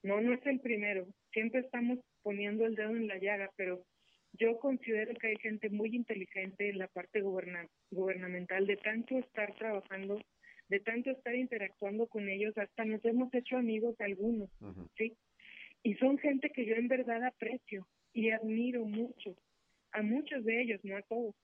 no, 0.04 0.20
no 0.20 0.34
es 0.34 0.46
el 0.46 0.60
primero. 0.60 1.06
Siempre 1.32 1.60
estamos 1.60 1.98
poniendo 2.22 2.66
el 2.66 2.74
dedo 2.74 2.90
en 2.90 3.08
la 3.08 3.18
llaga, 3.18 3.50
pero 3.56 3.84
yo 4.34 4.58
considero 4.58 5.14
que 5.14 5.28
hay 5.28 5.36
gente 5.36 5.70
muy 5.70 5.96
inteligente 5.96 6.68
en 6.68 6.78
la 6.78 6.88
parte 6.88 7.22
guberna 7.22 7.66
gubernamental 7.90 8.66
de 8.66 8.76
tanto 8.76 9.18
estar 9.18 9.54
trabajando, 9.54 10.20
de 10.68 10.80
tanto 10.80 11.10
estar 11.10 11.34
interactuando 11.34 12.06
con 12.06 12.28
ellos, 12.28 12.56
hasta 12.58 12.84
nos 12.84 13.04
hemos 13.04 13.32
hecho 13.32 13.56
amigos 13.56 13.94
algunos, 13.98 14.50
¿sí? 14.96 15.16
Y 15.84 15.94
son 15.96 16.16
gente 16.18 16.50
que 16.50 16.64
yo 16.64 16.74
en 16.76 16.88
verdad 16.88 17.22
aprecio 17.24 17.86
y 18.14 18.30
admiro 18.30 18.86
mucho, 18.86 19.36
a 19.92 20.00
muchos 20.02 20.42
de 20.42 20.62
ellos, 20.62 20.80
no 20.82 20.96
a 20.96 21.02
todos. 21.02 21.34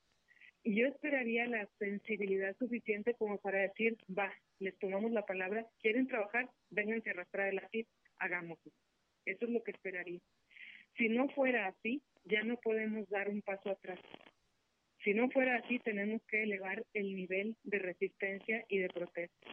Y 0.62 0.76
yo 0.76 0.86
esperaría 0.86 1.46
la 1.46 1.68
sensibilidad 1.78 2.56
suficiente 2.58 3.14
como 3.14 3.38
para 3.38 3.58
decir, 3.58 3.98
va, 4.08 4.32
les 4.58 4.78
tomamos 4.78 5.12
la 5.12 5.26
palabra, 5.26 5.66
quieren 5.80 6.06
trabajar, 6.06 6.48
vénganse 6.70 7.10
a 7.10 7.12
arrastrar 7.12 7.48
el 7.48 7.58
así, 7.58 7.86
hagámoslo. 8.18 8.72
Eso 9.26 9.44
es 9.44 9.50
lo 9.50 9.62
que 9.62 9.72
esperaría. 9.72 10.20
Si 10.96 11.10
no 11.10 11.28
fuera 11.28 11.66
así, 11.66 12.02
ya 12.24 12.42
no 12.42 12.56
podemos 12.56 13.06
dar 13.10 13.28
un 13.28 13.42
paso 13.42 13.68
atrás. 13.68 14.00
Si 15.04 15.12
no 15.12 15.30
fuera 15.30 15.56
así, 15.56 15.78
tenemos 15.80 16.22
que 16.28 16.44
elevar 16.44 16.82
el 16.94 17.14
nivel 17.14 17.56
de 17.64 17.78
resistencia 17.78 18.64
y 18.68 18.78
de 18.78 18.88
protesta. 18.88 19.46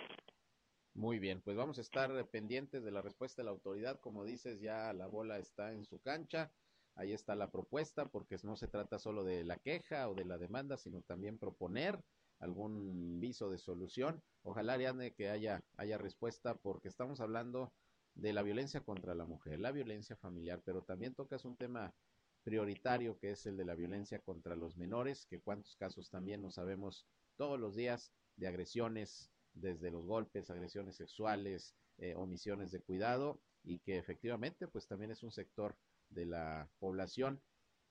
Muy 0.97 1.19
bien, 1.19 1.41
pues 1.41 1.55
vamos 1.55 1.77
a 1.77 1.81
estar 1.81 2.27
pendientes 2.31 2.83
de 2.83 2.89
la 2.89 3.03
respuesta 3.03 3.43
de 3.43 3.45
la 3.45 3.51
autoridad. 3.51 3.99
Como 3.99 4.25
dices, 4.25 4.59
ya 4.59 4.91
la 4.93 5.05
bola 5.05 5.37
está 5.37 5.71
en 5.71 5.85
su 5.85 6.01
cancha. 6.01 6.51
Ahí 6.95 7.13
está 7.13 7.35
la 7.35 7.51
propuesta, 7.51 8.07
porque 8.07 8.35
no 8.41 8.55
se 8.55 8.67
trata 8.67 8.97
solo 8.97 9.23
de 9.23 9.43
la 9.43 9.57
queja 9.57 10.09
o 10.09 10.15
de 10.15 10.25
la 10.25 10.39
demanda, 10.39 10.75
sino 10.75 11.03
también 11.03 11.37
proponer 11.37 12.03
algún 12.39 13.19
viso 13.19 13.51
de 13.51 13.59
solución. 13.59 14.23
Ojalá, 14.41 14.73
Ariadne, 14.73 15.13
que 15.13 15.29
haya, 15.29 15.63
haya 15.75 15.99
respuesta, 15.99 16.55
porque 16.55 16.87
estamos 16.87 17.21
hablando 17.21 17.71
de 18.15 18.33
la 18.33 18.41
violencia 18.41 18.81
contra 18.81 19.13
la 19.13 19.25
mujer, 19.25 19.59
la 19.59 19.71
violencia 19.71 20.15
familiar, 20.15 20.63
pero 20.65 20.81
también 20.81 21.13
tocas 21.13 21.45
un 21.45 21.57
tema 21.57 21.93
prioritario 22.41 23.19
que 23.19 23.33
es 23.33 23.45
el 23.45 23.55
de 23.55 23.65
la 23.65 23.75
violencia 23.75 24.17
contra 24.17 24.55
los 24.55 24.77
menores, 24.77 25.27
que 25.27 25.41
cuántos 25.41 25.75
casos 25.75 26.09
también 26.09 26.41
no 26.41 26.49
sabemos 26.49 27.05
todos 27.35 27.59
los 27.59 27.75
días 27.75 28.11
de 28.35 28.47
agresiones, 28.47 29.29
desde 29.59 29.91
los 29.91 30.05
golpes, 30.05 30.49
agresiones 30.49 30.95
sexuales, 30.95 31.75
eh, 31.97 32.13
omisiones 32.15 32.71
de 32.71 32.81
cuidado, 32.81 33.39
y 33.63 33.79
que 33.79 33.97
efectivamente 33.97 34.67
pues 34.67 34.87
también 34.87 35.11
es 35.11 35.23
un 35.23 35.31
sector 35.31 35.75
de 36.09 36.25
la 36.25 36.69
población 36.79 37.41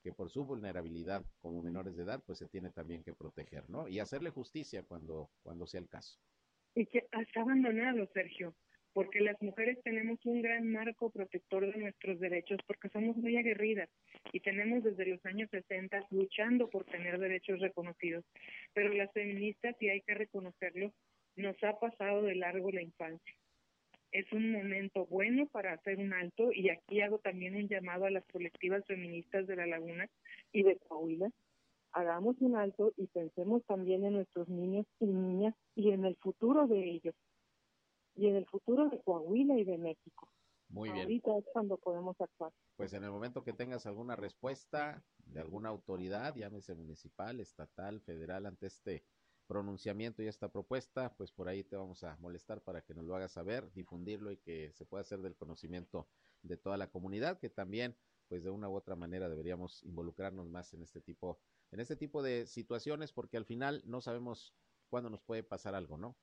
que 0.02 0.12
por 0.12 0.30
su 0.30 0.44
vulnerabilidad 0.44 1.24
como 1.40 1.62
menores 1.62 1.96
de 1.96 2.04
edad 2.04 2.22
pues 2.24 2.38
se 2.38 2.48
tiene 2.48 2.70
también 2.70 3.02
que 3.02 3.12
proteger, 3.12 3.68
¿no? 3.68 3.88
Y 3.88 3.98
hacerle 3.98 4.30
justicia 4.30 4.84
cuando, 4.84 5.30
cuando 5.42 5.66
sea 5.66 5.80
el 5.80 5.88
caso. 5.88 6.18
Y 6.74 6.86
que 6.86 6.98
está 6.98 7.40
abandonado, 7.40 8.06
Sergio 8.12 8.54
porque 8.96 9.20
las 9.20 9.36
mujeres 9.42 9.78
tenemos 9.84 10.18
un 10.24 10.40
gran 10.40 10.72
marco 10.72 11.10
protector 11.10 11.70
de 11.70 11.78
nuestros 11.78 12.18
derechos, 12.18 12.58
porque 12.66 12.88
somos 12.88 13.14
muy 13.18 13.36
aguerridas 13.36 13.90
y 14.32 14.40
tenemos 14.40 14.82
desde 14.84 15.04
los 15.04 15.22
años 15.26 15.50
60 15.50 16.06
luchando 16.12 16.70
por 16.70 16.86
tener 16.86 17.18
derechos 17.18 17.60
reconocidos. 17.60 18.24
Pero 18.72 18.94
las 18.94 19.12
feministas, 19.12 19.76
y 19.80 19.90
hay 19.90 20.00
que 20.00 20.14
reconocerlo, 20.14 20.94
nos 21.36 21.56
ha 21.62 21.78
pasado 21.78 22.22
de 22.22 22.34
largo 22.34 22.70
la 22.70 22.82
infancia. 22.82 23.34
Es 24.12 24.32
un 24.32 24.52
momento 24.52 25.06
bueno 25.06 25.46
para 25.46 25.72
hacer 25.74 25.98
un 25.98 26.12
alto 26.12 26.50
y 26.52 26.70
aquí 26.70 27.00
hago 27.00 27.18
también 27.18 27.54
un 27.54 27.68
llamado 27.68 28.06
a 28.06 28.10
las 28.10 28.24
colectivas 28.26 28.84
feministas 28.86 29.46
de 29.46 29.56
La 29.56 29.66
Laguna 29.66 30.08
y 30.52 30.62
de 30.62 30.76
Coahuila. 30.78 31.30
Hagamos 31.92 32.36
un 32.40 32.56
alto 32.56 32.92
y 32.96 33.06
pensemos 33.08 33.64
también 33.66 34.04
en 34.04 34.14
nuestros 34.14 34.48
niños 34.48 34.86
y 35.00 35.06
niñas 35.06 35.54
y 35.74 35.90
en 35.90 36.04
el 36.04 36.16
futuro 36.16 36.66
de 36.66 36.82
ellos 36.82 37.14
y 38.14 38.28
en 38.28 38.36
el 38.36 38.46
futuro 38.46 38.88
de 38.88 39.00
Coahuila 39.02 39.58
y 39.58 39.64
de 39.64 39.78
México. 39.78 40.28
Muy 40.68 40.90
bien. 40.90 41.02
Ahorita 41.02 41.38
es 41.38 41.44
cuando 41.52 41.76
podemos 41.76 42.20
actuar. 42.20 42.52
Pues 42.76 42.92
en 42.92 43.04
el 43.04 43.10
momento 43.10 43.44
que 43.44 43.52
tengas 43.52 43.86
alguna 43.86 44.16
respuesta 44.16 45.02
de 45.18 45.40
alguna 45.40 45.68
autoridad, 45.68 46.34
llámese 46.34 46.74
municipal, 46.74 47.40
estatal, 47.40 48.00
federal, 48.00 48.46
ante 48.46 48.66
este 48.66 49.04
pronunciamiento 49.46 50.22
y 50.22 50.26
esta 50.26 50.50
propuesta, 50.50 51.14
pues 51.16 51.32
por 51.32 51.48
ahí 51.48 51.64
te 51.64 51.76
vamos 51.76 52.04
a 52.04 52.16
molestar 52.16 52.60
para 52.62 52.82
que 52.82 52.94
nos 52.94 53.04
lo 53.04 53.14
hagas 53.16 53.32
saber, 53.32 53.72
difundirlo 53.72 54.30
y 54.30 54.36
que 54.38 54.72
se 54.72 54.84
pueda 54.84 55.02
hacer 55.02 55.20
del 55.20 55.36
conocimiento 55.36 56.08
de 56.42 56.56
toda 56.56 56.76
la 56.76 56.88
comunidad, 56.88 57.38
que 57.38 57.48
también, 57.48 57.96
pues 58.28 58.44
de 58.44 58.50
una 58.50 58.68
u 58.68 58.74
otra 58.74 58.96
manera 58.96 59.28
deberíamos 59.28 59.82
involucrarnos 59.84 60.48
más 60.48 60.74
en 60.74 60.82
este 60.82 61.00
tipo, 61.00 61.40
en 61.70 61.80
este 61.80 61.96
tipo 61.96 62.22
de 62.22 62.46
situaciones, 62.46 63.12
porque 63.12 63.36
al 63.36 63.44
final 63.44 63.82
no 63.84 64.00
sabemos 64.00 64.54
cuándo 64.88 65.10
nos 65.10 65.22
puede 65.22 65.42
pasar 65.42 65.74
algo, 65.74 65.96
¿no? 65.96 66.16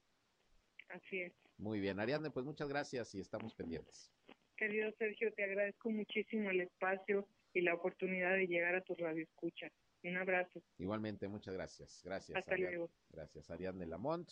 Así 0.90 1.22
es. 1.22 1.34
Muy 1.58 1.80
bien, 1.80 2.00
Ariadne, 2.00 2.30
pues 2.30 2.46
muchas 2.46 2.70
gracias 2.70 3.16
y 3.16 3.20
estamos 3.20 3.56
pendientes. 3.56 4.12
Querido 4.58 4.92
Sergio, 4.98 5.34
te 5.34 5.44
agradezco 5.44 5.90
muchísimo 5.90 6.50
el 6.50 6.62
espacio 6.62 7.28
y 7.54 7.62
la 7.62 7.74
oportunidad 7.74 8.34
de 8.34 8.48
llegar 8.48 8.76
a 8.76 8.82
tu 8.82 8.96
radio 8.96 9.24
escucha. 9.24 9.72
Un 10.04 10.18
abrazo. 10.18 10.62
Igualmente, 10.78 11.28
muchas 11.28 11.54
gracias. 11.54 12.02
Gracias. 12.04 12.38
Hasta 12.38 12.58
luego. 12.58 12.92
Gracias, 13.10 13.50
Ariadne 13.50 13.86
Lamont 13.86 14.30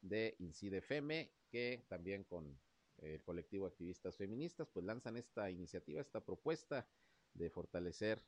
de 0.00 0.34
Incide 0.38 0.80
Feme, 0.80 1.30
que 1.50 1.84
también 1.88 2.24
con 2.24 2.58
el 2.98 3.22
colectivo 3.22 3.66
Activistas 3.66 4.16
Feministas, 4.16 4.68
pues 4.68 4.84
lanzan 4.84 5.16
esta 5.16 5.50
iniciativa, 5.50 6.00
esta 6.00 6.24
propuesta 6.24 6.88
de 7.34 7.50
fortalecer 7.50 8.22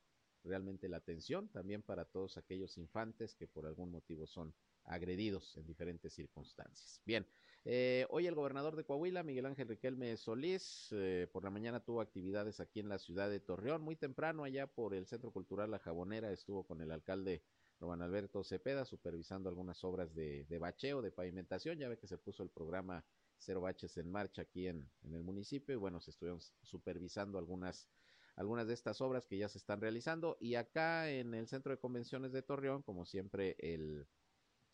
realmente 0.44 0.88
la 0.88 0.96
atención 0.98 1.48
también 1.48 1.82
para 1.82 2.04
todos 2.04 2.36
aquellos 2.36 2.76
infantes 2.78 3.34
que 3.34 3.46
por 3.46 3.66
algún 3.66 3.90
motivo 3.90 4.26
son 4.26 4.54
agredidos 4.84 5.56
en 5.56 5.66
diferentes 5.66 6.12
circunstancias. 6.12 7.00
Bien, 7.06 7.26
eh, 7.64 8.06
hoy 8.10 8.26
el 8.26 8.34
gobernador 8.34 8.74
de 8.74 8.84
Coahuila, 8.84 9.22
Miguel 9.22 9.46
Ángel 9.46 9.68
Riquelme 9.68 10.16
Solís, 10.16 10.88
eh, 10.92 11.28
por 11.32 11.44
la 11.44 11.50
mañana 11.50 11.84
tuvo 11.84 12.00
actividades 12.00 12.58
aquí 12.58 12.80
en 12.80 12.88
la 12.88 12.98
ciudad 12.98 13.30
de 13.30 13.38
Torreón, 13.38 13.82
muy 13.82 13.94
temprano 13.94 14.44
allá 14.44 14.66
por 14.66 14.94
el 14.94 15.06
Centro 15.06 15.30
Cultural 15.30 15.70
La 15.70 15.78
Jabonera, 15.78 16.32
estuvo 16.32 16.64
con 16.64 16.80
el 16.80 16.90
alcalde 16.90 17.44
Roman 17.78 18.02
Alberto 18.02 18.42
Cepeda 18.42 18.84
supervisando 18.84 19.48
algunas 19.48 19.84
obras 19.84 20.14
de, 20.14 20.46
bacheo, 20.60 21.02
de 21.02 21.12
pavimentación, 21.12 21.78
ya 21.78 21.88
ve 21.88 21.98
que 21.98 22.08
se 22.08 22.18
puso 22.18 22.42
el 22.42 22.50
programa 22.50 23.04
Cero 23.38 23.60
Baches 23.60 23.96
en 23.96 24.10
marcha 24.10 24.42
aquí 24.42 24.66
en, 24.66 24.90
en 25.02 25.14
el 25.14 25.22
municipio 25.22 25.74
y 25.74 25.78
bueno, 25.78 26.00
se 26.00 26.10
estuvieron 26.10 26.40
supervisando 26.62 27.38
algunas 27.38 27.88
algunas 28.36 28.66
de 28.66 28.74
estas 28.74 29.00
obras 29.00 29.26
que 29.26 29.36
ya 29.38 29.48
se 29.48 29.58
están 29.58 29.80
realizando. 29.80 30.36
Y 30.40 30.54
acá 30.54 31.10
en 31.10 31.34
el 31.34 31.48
centro 31.48 31.72
de 31.72 31.78
convenciones 31.78 32.32
de 32.32 32.42
Torreón, 32.42 32.82
como 32.82 33.04
siempre 33.04 33.56
el 33.58 34.06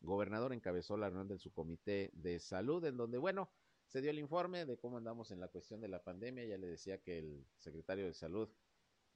gobernador 0.01 0.53
encabezó 0.53 0.97
la 0.97 1.09
reunión 1.09 1.29
del 1.29 1.41
subcomité 1.41 2.11
de 2.13 2.39
salud, 2.39 2.85
en 2.85 2.97
donde, 2.97 3.19
bueno, 3.19 3.51
se 3.87 4.01
dio 4.01 4.11
el 4.11 4.19
informe 4.19 4.67
de 4.67 4.77
cómo 4.79 4.99
andamos 4.99 5.31
en 5.31 5.41
la 5.41 5.49
cuestión 5.49 5.81
de 5.81 5.89
la 5.89 6.03
pandemia. 6.03 6.45
Ya 6.45 6.59
le 6.59 6.67
decía 6.67 6.99
que 6.99 7.19
el 7.19 7.47
secretario 7.57 8.07
de 8.07 8.15
salud, 8.15 8.49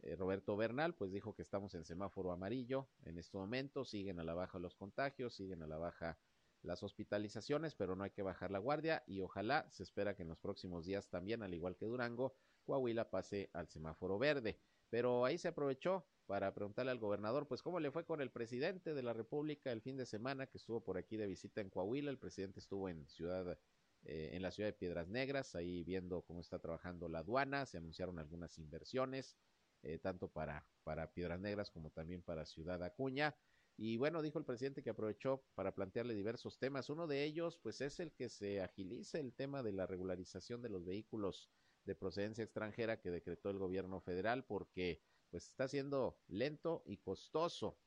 eh, 0.02 0.16
Roberto 0.16 0.56
Bernal, 0.56 0.94
pues 0.94 1.12
dijo 1.12 1.34
que 1.34 1.42
estamos 1.42 1.74
en 1.74 1.84
semáforo 1.84 2.32
amarillo 2.32 2.88
en 3.04 3.18
este 3.18 3.36
momento, 3.36 3.84
siguen 3.84 4.18
a 4.18 4.24
la 4.24 4.34
baja 4.34 4.58
los 4.58 4.74
contagios, 4.74 5.34
siguen 5.34 5.62
a 5.62 5.66
la 5.66 5.76
baja 5.76 6.18
las 6.62 6.82
hospitalizaciones, 6.82 7.74
pero 7.74 7.96
no 7.96 8.04
hay 8.04 8.10
que 8.10 8.22
bajar 8.22 8.50
la 8.50 8.58
guardia 8.58 9.02
y 9.06 9.20
ojalá 9.20 9.68
se 9.70 9.82
espera 9.82 10.14
que 10.14 10.22
en 10.22 10.28
los 10.28 10.38
próximos 10.38 10.86
días 10.86 11.08
también, 11.08 11.42
al 11.42 11.54
igual 11.54 11.76
que 11.76 11.86
Durango, 11.86 12.34
Coahuila 12.62 13.10
pase 13.10 13.50
al 13.52 13.68
semáforo 13.68 14.18
verde. 14.18 14.58
Pero 14.90 15.24
ahí 15.24 15.38
se 15.38 15.48
aprovechó 15.48 16.06
para 16.26 16.52
preguntarle 16.54 16.92
al 16.92 16.98
gobernador, 16.98 17.48
pues 17.48 17.62
cómo 17.62 17.80
le 17.80 17.90
fue 17.90 18.04
con 18.04 18.20
el 18.20 18.30
presidente 18.30 18.94
de 18.94 19.02
la 19.02 19.12
República 19.12 19.72
el 19.72 19.80
fin 19.80 19.96
de 19.96 20.06
semana 20.06 20.46
que 20.46 20.58
estuvo 20.58 20.82
por 20.82 20.98
aquí 20.98 21.16
de 21.16 21.26
visita 21.26 21.60
en 21.60 21.70
Coahuila. 21.70 22.10
El 22.10 22.18
presidente 22.18 22.60
estuvo 22.60 22.88
en 22.88 23.06
ciudad, 23.08 23.58
eh, 24.04 24.30
en 24.32 24.42
la 24.42 24.50
ciudad 24.50 24.68
de 24.68 24.74
Piedras 24.74 25.08
Negras, 25.08 25.54
ahí 25.54 25.82
viendo 25.82 26.22
cómo 26.22 26.40
está 26.40 26.58
trabajando 26.58 27.08
la 27.08 27.20
aduana. 27.20 27.66
Se 27.66 27.78
anunciaron 27.78 28.18
algunas 28.18 28.58
inversiones, 28.58 29.36
eh, 29.82 29.98
tanto 29.98 30.28
para, 30.28 30.66
para 30.84 31.12
Piedras 31.12 31.40
Negras 31.40 31.70
como 31.70 31.90
también 31.90 32.22
para 32.22 32.44
Ciudad 32.44 32.82
Acuña. 32.82 33.34
Y 33.76 33.96
bueno, 33.96 34.22
dijo 34.22 34.38
el 34.38 34.44
presidente 34.44 34.82
que 34.82 34.90
aprovechó 34.90 35.44
para 35.54 35.74
plantearle 35.74 36.14
diversos 36.14 36.58
temas. 36.58 36.90
Uno 36.90 37.06
de 37.06 37.24
ellos, 37.24 37.58
pues, 37.58 37.80
es 37.80 37.98
el 38.00 38.12
que 38.12 38.28
se 38.28 38.60
agilice 38.60 39.18
el 39.18 39.32
tema 39.32 39.62
de 39.62 39.72
la 39.72 39.86
regularización 39.86 40.62
de 40.62 40.68
los 40.68 40.84
vehículos 40.84 41.50
de 41.84 41.94
procedencia 41.94 42.44
extranjera 42.44 43.00
que 43.00 43.10
decretó 43.10 43.50
el 43.50 43.58
gobierno 43.58 44.00
federal 44.00 44.44
porque 44.44 45.02
pues 45.30 45.46
está 45.46 45.66
siendo 45.68 46.18
lento 46.28 46.82
y 46.86 46.98
costoso 46.98 47.78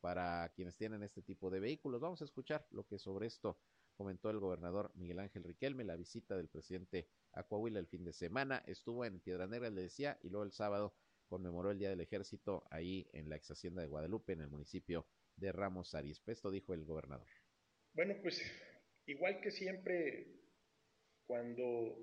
para 0.00 0.52
quienes 0.54 0.76
tienen 0.76 1.02
este 1.02 1.22
tipo 1.22 1.50
de 1.50 1.60
vehículos. 1.60 2.00
Vamos 2.00 2.20
a 2.22 2.24
escuchar 2.24 2.66
lo 2.70 2.86
que 2.86 2.98
sobre 2.98 3.26
esto 3.26 3.58
comentó 3.96 4.30
el 4.30 4.38
gobernador 4.38 4.92
Miguel 4.94 5.18
Ángel 5.18 5.44
Riquelme, 5.44 5.84
la 5.84 5.96
visita 5.96 6.36
del 6.36 6.48
presidente 6.48 7.08
a 7.32 7.46
el 7.50 7.86
fin 7.86 8.04
de 8.04 8.12
semana, 8.12 8.62
estuvo 8.66 9.04
en 9.04 9.20
Piedra 9.20 9.46
Negra, 9.46 9.70
le 9.70 9.82
decía, 9.82 10.18
y 10.22 10.30
luego 10.30 10.44
el 10.44 10.52
sábado 10.52 10.94
conmemoró 11.26 11.70
el 11.70 11.78
Día 11.78 11.90
del 11.90 12.00
Ejército 12.00 12.66
ahí 12.70 13.08
en 13.12 13.28
la 13.28 13.36
ex 13.36 13.50
hacienda 13.50 13.82
de 13.82 13.88
Guadalupe, 13.88 14.32
en 14.32 14.40
el 14.40 14.48
municipio 14.48 15.06
de 15.36 15.52
Ramos 15.52 15.94
Arizpe. 15.94 16.32
Esto 16.32 16.50
dijo 16.50 16.74
el 16.74 16.84
gobernador. 16.84 17.28
Bueno, 17.94 18.14
pues 18.22 18.40
igual 19.06 19.40
que 19.40 19.50
siempre, 19.50 20.26
cuando 21.26 21.96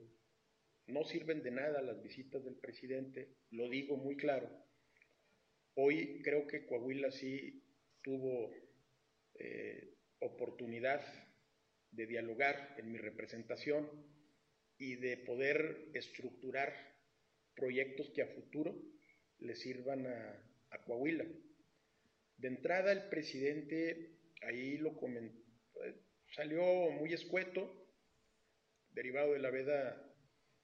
no 0.87 1.03
sirven 1.03 1.43
de 1.43 1.51
nada 1.51 1.81
las 1.81 2.01
visitas 2.01 2.43
del 2.43 2.55
presidente, 2.55 3.35
lo 3.51 3.69
digo 3.69 3.97
muy 3.97 4.15
claro. 4.15 4.49
Hoy 5.75 6.21
creo 6.23 6.47
que 6.47 6.65
Coahuila 6.65 7.11
sí 7.11 7.63
tuvo 8.01 8.51
eh, 9.35 9.95
oportunidad 10.19 11.01
de 11.91 12.07
dialogar 12.07 12.75
en 12.77 12.91
mi 12.91 12.97
representación 12.97 13.89
y 14.77 14.95
de 14.95 15.17
poder 15.17 15.89
estructurar 15.93 16.73
proyectos 17.55 18.09
que 18.11 18.21
a 18.21 18.27
futuro 18.27 18.75
le 19.39 19.55
sirvan 19.55 20.07
a, 20.07 20.43
Coahuila. 20.85 21.25
De 22.37 22.47
entrada, 22.47 22.91
el 22.91 23.09
presidente 23.09 24.19
ahí 24.41 24.77
lo 24.77 24.95
comentó, 24.95 25.41
salió 26.31 26.61
muy 26.91 27.13
escueto, 27.13 27.87
derivado 28.91 29.33
de 29.33 29.39
la 29.39 29.49
veda 29.49 30.07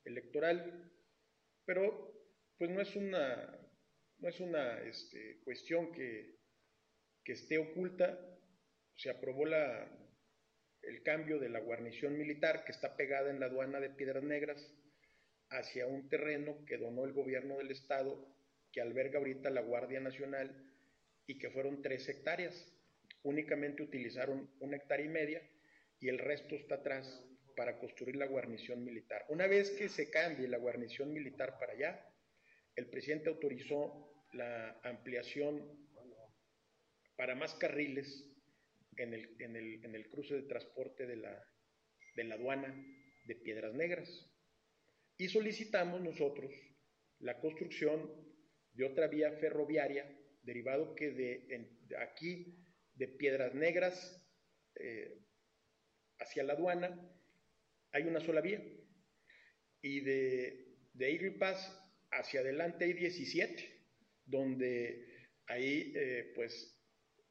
electoral, 0.05 0.91
pero 1.65 2.13
pues 2.57 2.69
no 2.69 2.81
es 2.81 2.95
una, 2.95 3.59
no 4.19 4.29
es 4.29 4.39
una 4.39 4.79
este, 4.81 5.41
cuestión 5.43 5.91
que, 5.91 6.37
que 7.23 7.33
esté 7.33 7.57
oculta. 7.57 8.19
Se 8.95 9.09
aprobó 9.09 9.45
la, 9.45 9.87
el 10.81 11.01
cambio 11.03 11.39
de 11.39 11.49
la 11.49 11.59
guarnición 11.59 12.17
militar 12.17 12.63
que 12.65 12.71
está 12.71 12.95
pegada 12.95 13.31
en 13.31 13.39
la 13.39 13.47
aduana 13.47 13.79
de 13.79 13.89
Piedras 13.89 14.23
Negras 14.23 14.73
hacia 15.49 15.87
un 15.87 16.09
terreno 16.09 16.65
que 16.65 16.77
donó 16.77 17.05
el 17.05 17.13
gobierno 17.13 17.57
del 17.57 17.71
estado 17.71 18.33
que 18.71 18.81
alberga 18.81 19.19
ahorita 19.19 19.49
la 19.49 19.61
Guardia 19.61 19.99
Nacional 19.99 20.51
y 21.27 21.37
que 21.37 21.49
fueron 21.51 21.81
tres 21.81 22.07
hectáreas. 22.09 22.53
Únicamente 23.21 23.83
utilizaron 23.83 24.49
una 24.59 24.77
hectárea 24.77 25.05
y 25.05 25.09
media 25.09 25.41
y 25.99 26.09
el 26.09 26.17
resto 26.17 26.55
está 26.55 26.75
atrás 26.75 27.23
para 27.55 27.77
construir 27.79 28.15
la 28.15 28.27
guarnición 28.27 28.83
militar. 28.83 29.25
Una 29.29 29.47
vez 29.47 29.71
que 29.71 29.89
se 29.89 30.09
cambie 30.09 30.47
la 30.47 30.57
guarnición 30.57 31.13
militar 31.13 31.57
para 31.59 31.73
allá, 31.73 32.05
el 32.75 32.89
presidente 32.89 33.29
autorizó 33.29 34.25
la 34.33 34.79
ampliación 34.83 35.83
para 37.15 37.35
más 37.35 37.53
carriles 37.55 38.29
en 38.97 39.13
el, 39.13 40.09
cruce 40.09 40.35
de 40.35 40.43
transporte 40.43 41.05
de 41.05 41.17
la, 41.17 41.43
de 42.15 42.23
la 42.23 42.35
aduana 42.35 42.73
de 43.25 43.35
Piedras 43.35 43.73
Negras. 43.73 44.29
Y 45.17 45.29
solicitamos 45.29 46.01
nosotros 46.01 46.51
la 47.19 47.39
construcción 47.39 48.11
de 48.73 48.85
otra 48.85 49.07
vía 49.07 49.31
ferroviaria, 49.33 50.09
derivado 50.41 50.95
que 50.95 51.11
de, 51.11 51.95
aquí, 51.99 52.57
de 52.95 53.07
Piedras 53.07 53.53
Negras 53.53 54.21
eh, 54.75 55.19
hacia 56.19 56.43
la 56.43 56.53
aduana, 56.53 57.09
hay 57.93 58.03
una 58.03 58.19
sola 58.19 58.41
vía. 58.41 58.61
Y 59.81 60.01
de, 60.01 60.77
de 60.93 61.35
Pass 61.39 61.79
hacia 62.11 62.41
adelante 62.41 62.85
hay 62.85 62.93
17, 62.93 63.85
donde 64.25 65.29
ahí 65.47 65.93
eh, 65.95 66.33
pues 66.35 66.79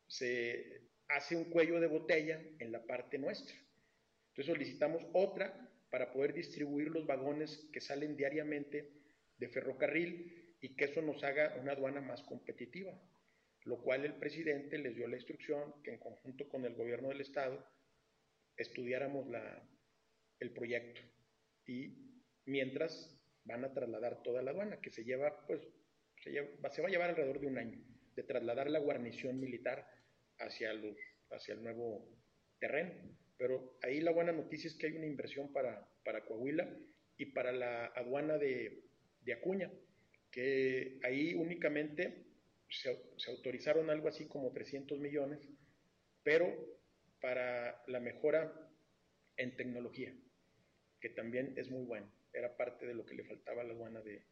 se 0.06 0.88
hace 1.08 1.36
un 1.36 1.44
cuello 1.50 1.80
de 1.80 1.88
botella 1.88 2.40
en 2.58 2.72
la 2.72 2.84
parte 2.86 3.18
nuestra. 3.18 3.54
Entonces 4.28 4.54
solicitamos 4.54 5.06
otra 5.12 5.68
para 5.90 6.12
poder 6.12 6.32
distribuir 6.32 6.88
los 6.88 7.06
vagones 7.06 7.68
que 7.72 7.80
salen 7.80 8.16
diariamente 8.16 8.90
de 9.36 9.48
ferrocarril 9.48 10.56
y 10.60 10.76
que 10.76 10.86
eso 10.86 11.02
nos 11.02 11.22
haga 11.24 11.56
una 11.60 11.72
aduana 11.72 12.00
más 12.00 12.22
competitiva, 12.22 12.98
lo 13.64 13.82
cual 13.82 14.04
el 14.04 14.14
presidente 14.14 14.78
les 14.78 14.94
dio 14.94 15.08
la 15.08 15.16
instrucción 15.16 15.82
que 15.82 15.90
en 15.90 15.98
conjunto 15.98 16.48
con 16.48 16.64
el 16.64 16.74
gobierno 16.74 17.08
del 17.08 17.20
estado 17.20 17.66
estudiáramos 18.56 19.28
la, 19.28 19.68
el 20.42 20.52
proyecto 20.52 21.00
y 21.66 22.20
mientras 22.44 23.18
van 23.44 23.64
a 23.64 23.72
trasladar 23.72 24.22
toda 24.22 24.42
la 24.42 24.50
aduana 24.50 24.80
que 24.80 24.90
se 24.90 25.04
lleva 25.04 25.46
pues 25.46 25.60
se, 26.22 26.32
se 26.32 26.82
va 26.82 26.88
a 26.88 26.90
llevar 26.90 27.10
alrededor 27.10 27.40
de 27.40 27.46
un 27.46 27.58
año 27.58 27.78
de 28.14 28.22
trasladar 28.22 28.70
la 28.70 28.78
guarnición 28.78 29.40
militar 29.40 29.86
hacia, 30.38 30.72
los, 30.74 30.96
hacia 31.30 31.54
el 31.54 31.62
nuevo 31.62 32.08
terreno. 32.58 32.92
Pero 33.36 33.78
ahí 33.82 34.00
la 34.00 34.12
buena 34.12 34.32
noticia 34.32 34.68
es 34.68 34.74
que 34.74 34.86
hay 34.86 34.96
una 34.96 35.06
inversión 35.06 35.52
para, 35.52 35.88
para 36.04 36.24
Coahuila 36.24 36.68
y 37.16 37.26
para 37.26 37.52
la 37.52 37.86
aduana 37.86 38.38
de, 38.38 38.84
de 39.20 39.32
Acuña, 39.32 39.70
que 40.30 40.98
ahí 41.02 41.34
únicamente 41.34 42.26
se, 42.68 42.96
se, 43.16 43.30
autorizaron 43.30 43.90
algo 43.90 44.08
así 44.08 44.28
como 44.28 44.52
300 44.52 44.98
millones, 44.98 45.40
pero 46.22 46.46
para 47.20 47.82
la 47.86 48.00
mejora 48.00 48.70
en 49.36 49.56
tecnología, 49.56 50.14
que 51.02 51.10
también 51.10 51.52
es 51.56 51.68
muy 51.68 51.84
bueno, 51.84 52.08
era 52.32 52.56
parte 52.56 52.86
de 52.86 52.94
lo 52.94 53.04
que 53.04 53.16
le 53.16 53.24
faltaba 53.24 53.62
a 53.62 53.64
la 53.64 53.72
aduana 53.72 54.00
de, 54.00 54.22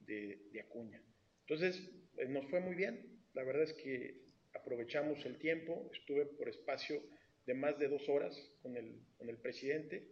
de, 0.00 0.60
Acuña. 0.60 1.00
Entonces, 1.40 1.90
pues, 2.14 2.30
nos 2.30 2.46
fue 2.46 2.60
muy 2.60 2.74
bien, 2.74 3.20
la 3.34 3.44
verdad 3.44 3.64
es 3.64 3.74
que 3.74 4.24
aprovechamos 4.54 5.24
el 5.26 5.38
tiempo, 5.38 5.90
estuve 5.92 6.24
por 6.24 6.48
espacio 6.48 7.02
de 7.44 7.52
más 7.52 7.78
de 7.78 7.88
dos 7.88 8.08
horas 8.08 8.34
con 8.62 8.74
el, 8.76 8.98
con 9.18 9.28
el 9.28 9.36
presidente 9.36 10.08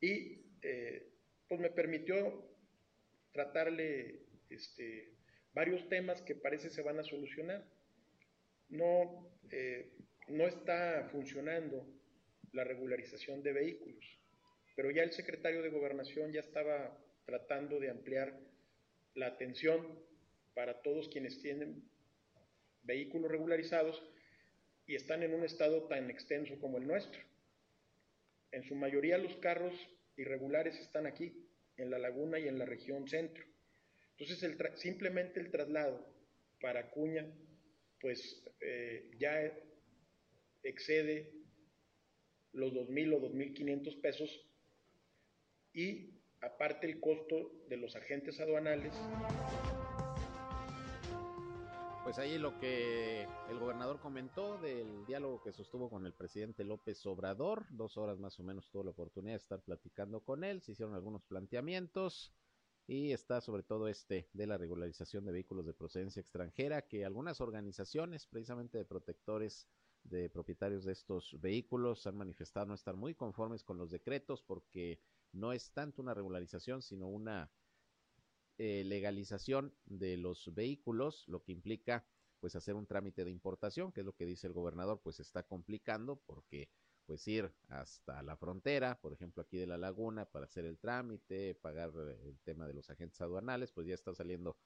y 0.00 0.46
eh, 0.62 1.12
pues 1.46 1.60
me 1.60 1.68
permitió 1.68 2.48
tratarle 3.32 4.22
este, 4.48 5.12
varios 5.52 5.86
temas 5.90 6.22
que 6.22 6.34
parece 6.34 6.70
se 6.70 6.80
van 6.80 6.98
a 6.98 7.04
solucionar. 7.04 7.62
No, 8.70 9.30
eh, 9.50 9.92
no 10.28 10.46
está 10.46 11.08
funcionando 11.12 11.86
la 12.52 12.64
regularización 12.64 13.42
de 13.42 13.52
vehículos, 13.52 14.21
pero 14.74 14.90
ya 14.90 15.02
el 15.02 15.12
secretario 15.12 15.62
de 15.62 15.70
gobernación 15.70 16.32
ya 16.32 16.40
estaba 16.40 16.98
tratando 17.24 17.78
de 17.78 17.90
ampliar 17.90 18.38
la 19.14 19.26
atención 19.26 19.86
para 20.54 20.82
todos 20.82 21.08
quienes 21.08 21.40
tienen 21.40 21.82
vehículos 22.82 23.30
regularizados 23.30 24.02
y 24.86 24.96
están 24.96 25.22
en 25.22 25.34
un 25.34 25.44
estado 25.44 25.84
tan 25.84 26.10
extenso 26.10 26.58
como 26.58 26.78
el 26.78 26.86
nuestro. 26.86 27.20
En 28.50 28.64
su 28.64 28.74
mayoría 28.74 29.18
los 29.18 29.36
carros 29.36 29.74
irregulares 30.16 30.78
están 30.78 31.06
aquí, 31.06 31.48
en 31.76 31.90
la 31.90 31.98
laguna 31.98 32.38
y 32.38 32.48
en 32.48 32.58
la 32.58 32.66
región 32.66 33.08
centro. 33.08 33.44
Entonces 34.18 34.56
simplemente 34.76 35.40
el 35.40 35.50
traslado 35.50 36.06
para 36.60 36.90
Cuña 36.90 37.26
pues 38.00 38.42
eh, 38.60 39.10
ya 39.18 39.52
excede 40.62 41.32
los 42.52 42.72
2.000 42.72 43.14
o 43.14 43.32
2.500 43.32 44.00
pesos 44.00 44.46
y 45.74 46.10
aparte 46.40 46.86
el 46.86 47.00
costo 47.00 47.52
de 47.68 47.76
los 47.76 47.94
agentes 47.96 48.40
aduanales. 48.40 48.94
Pues 52.04 52.18
ahí 52.18 52.36
lo 52.36 52.58
que 52.58 53.22
el 53.48 53.58
gobernador 53.60 54.00
comentó 54.00 54.58
del 54.58 55.06
diálogo 55.06 55.40
que 55.40 55.52
sostuvo 55.52 55.88
con 55.88 56.04
el 56.04 56.12
presidente 56.12 56.64
López 56.64 57.06
Obrador, 57.06 57.64
dos 57.70 57.96
horas 57.96 58.18
más 58.18 58.38
o 58.40 58.42
menos 58.42 58.68
tuvo 58.70 58.82
la 58.82 58.90
oportunidad 58.90 59.34
de 59.34 59.38
estar 59.38 59.62
platicando 59.62 60.20
con 60.20 60.42
él, 60.42 60.60
se 60.62 60.72
hicieron 60.72 60.94
algunos 60.94 61.22
planteamientos 61.22 62.34
y 62.88 63.12
está 63.12 63.40
sobre 63.40 63.62
todo 63.62 63.86
este 63.86 64.28
de 64.32 64.46
la 64.48 64.58
regularización 64.58 65.24
de 65.24 65.32
vehículos 65.32 65.64
de 65.64 65.74
procedencia 65.74 66.20
extranjera 66.20 66.82
que 66.82 67.04
algunas 67.04 67.40
organizaciones 67.40 68.26
precisamente 68.26 68.78
de 68.78 68.84
protectores 68.84 69.68
de 70.02 70.28
propietarios 70.28 70.84
de 70.84 70.92
estos 70.92 71.40
vehículos 71.40 72.06
han 72.08 72.16
manifestado 72.16 72.66
no 72.66 72.74
estar 72.74 72.96
muy 72.96 73.14
conformes 73.14 73.62
con 73.62 73.78
los 73.78 73.90
decretos 73.90 74.42
porque 74.42 75.00
no 75.32 75.52
es 75.52 75.72
tanto 75.72 76.02
una 76.02 76.14
regularización 76.14 76.82
sino 76.82 77.08
una 77.08 77.50
eh, 78.58 78.84
legalización 78.84 79.74
de 79.86 80.16
los 80.16 80.54
vehículos, 80.54 81.24
lo 81.28 81.42
que 81.42 81.52
implica 81.52 82.06
pues 82.38 82.56
hacer 82.56 82.74
un 82.74 82.86
trámite 82.86 83.24
de 83.24 83.30
importación, 83.30 83.92
que 83.92 84.00
es 84.00 84.06
lo 84.06 84.14
que 84.14 84.26
dice 84.26 84.46
el 84.46 84.52
gobernador, 84.52 85.00
pues 85.02 85.20
está 85.20 85.44
complicando 85.44 86.16
porque 86.26 86.68
pues 87.06 87.26
ir 87.28 87.52
hasta 87.68 88.22
la 88.22 88.36
frontera, 88.36 89.00
por 89.00 89.12
ejemplo 89.12 89.42
aquí 89.42 89.58
de 89.58 89.66
la 89.66 89.78
laguna, 89.78 90.24
para 90.24 90.46
hacer 90.46 90.64
el 90.64 90.78
trámite, 90.78 91.54
pagar 91.54 91.92
el 92.24 92.38
tema 92.40 92.66
de 92.66 92.74
los 92.74 92.90
agentes 92.90 93.20
aduanales, 93.20 93.72
pues 93.72 93.86
ya 93.86 93.94
está 93.94 94.14
saliendo 94.14 94.56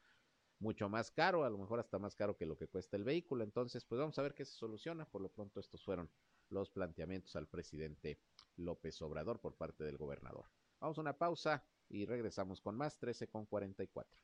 mucho 0.58 0.88
más 0.88 1.10
caro, 1.10 1.44
a 1.44 1.50
lo 1.50 1.58
mejor 1.58 1.80
hasta 1.80 1.98
más 1.98 2.14
caro 2.14 2.36
que 2.36 2.46
lo 2.46 2.56
que 2.56 2.68
cuesta 2.68 2.96
el 2.96 3.04
vehículo. 3.04 3.44
Entonces, 3.44 3.84
pues 3.84 3.98
vamos 3.98 4.18
a 4.18 4.22
ver 4.22 4.34
qué 4.34 4.44
se 4.44 4.54
soluciona. 4.54 5.04
Por 5.06 5.20
lo 5.22 5.28
pronto, 5.28 5.60
estos 5.60 5.84
fueron 5.84 6.10
los 6.48 6.70
planteamientos 6.70 7.36
al 7.36 7.48
presidente 7.48 8.18
López 8.56 9.00
Obrador 9.02 9.40
por 9.40 9.54
parte 9.54 9.84
del 9.84 9.96
gobernador. 9.96 10.46
Vamos 10.80 10.98
a 10.98 11.00
una 11.00 11.16
pausa 11.16 11.64
y 11.88 12.04
regresamos 12.04 12.60
con 12.60 12.76
más 12.76 12.98
13 12.98 13.28
con 13.28 13.46
44. 13.46 14.20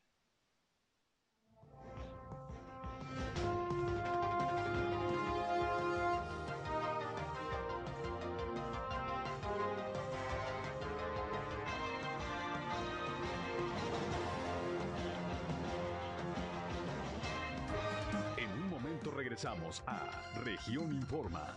En 18.37 18.51
un 18.51 18.68
momento 18.68 19.11
regresamos 19.11 19.83
a 19.87 20.33
Región 20.43 20.93
Informa. 20.93 21.55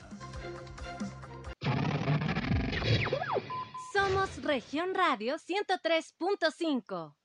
Somos 3.93 4.43
Región 4.43 4.93
Radio 4.93 5.36
103.5. 5.36 7.16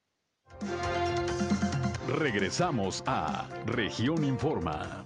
Regresamos 2.19 3.03
a 3.07 3.49
Región 3.67 4.25
Informa. 4.25 5.05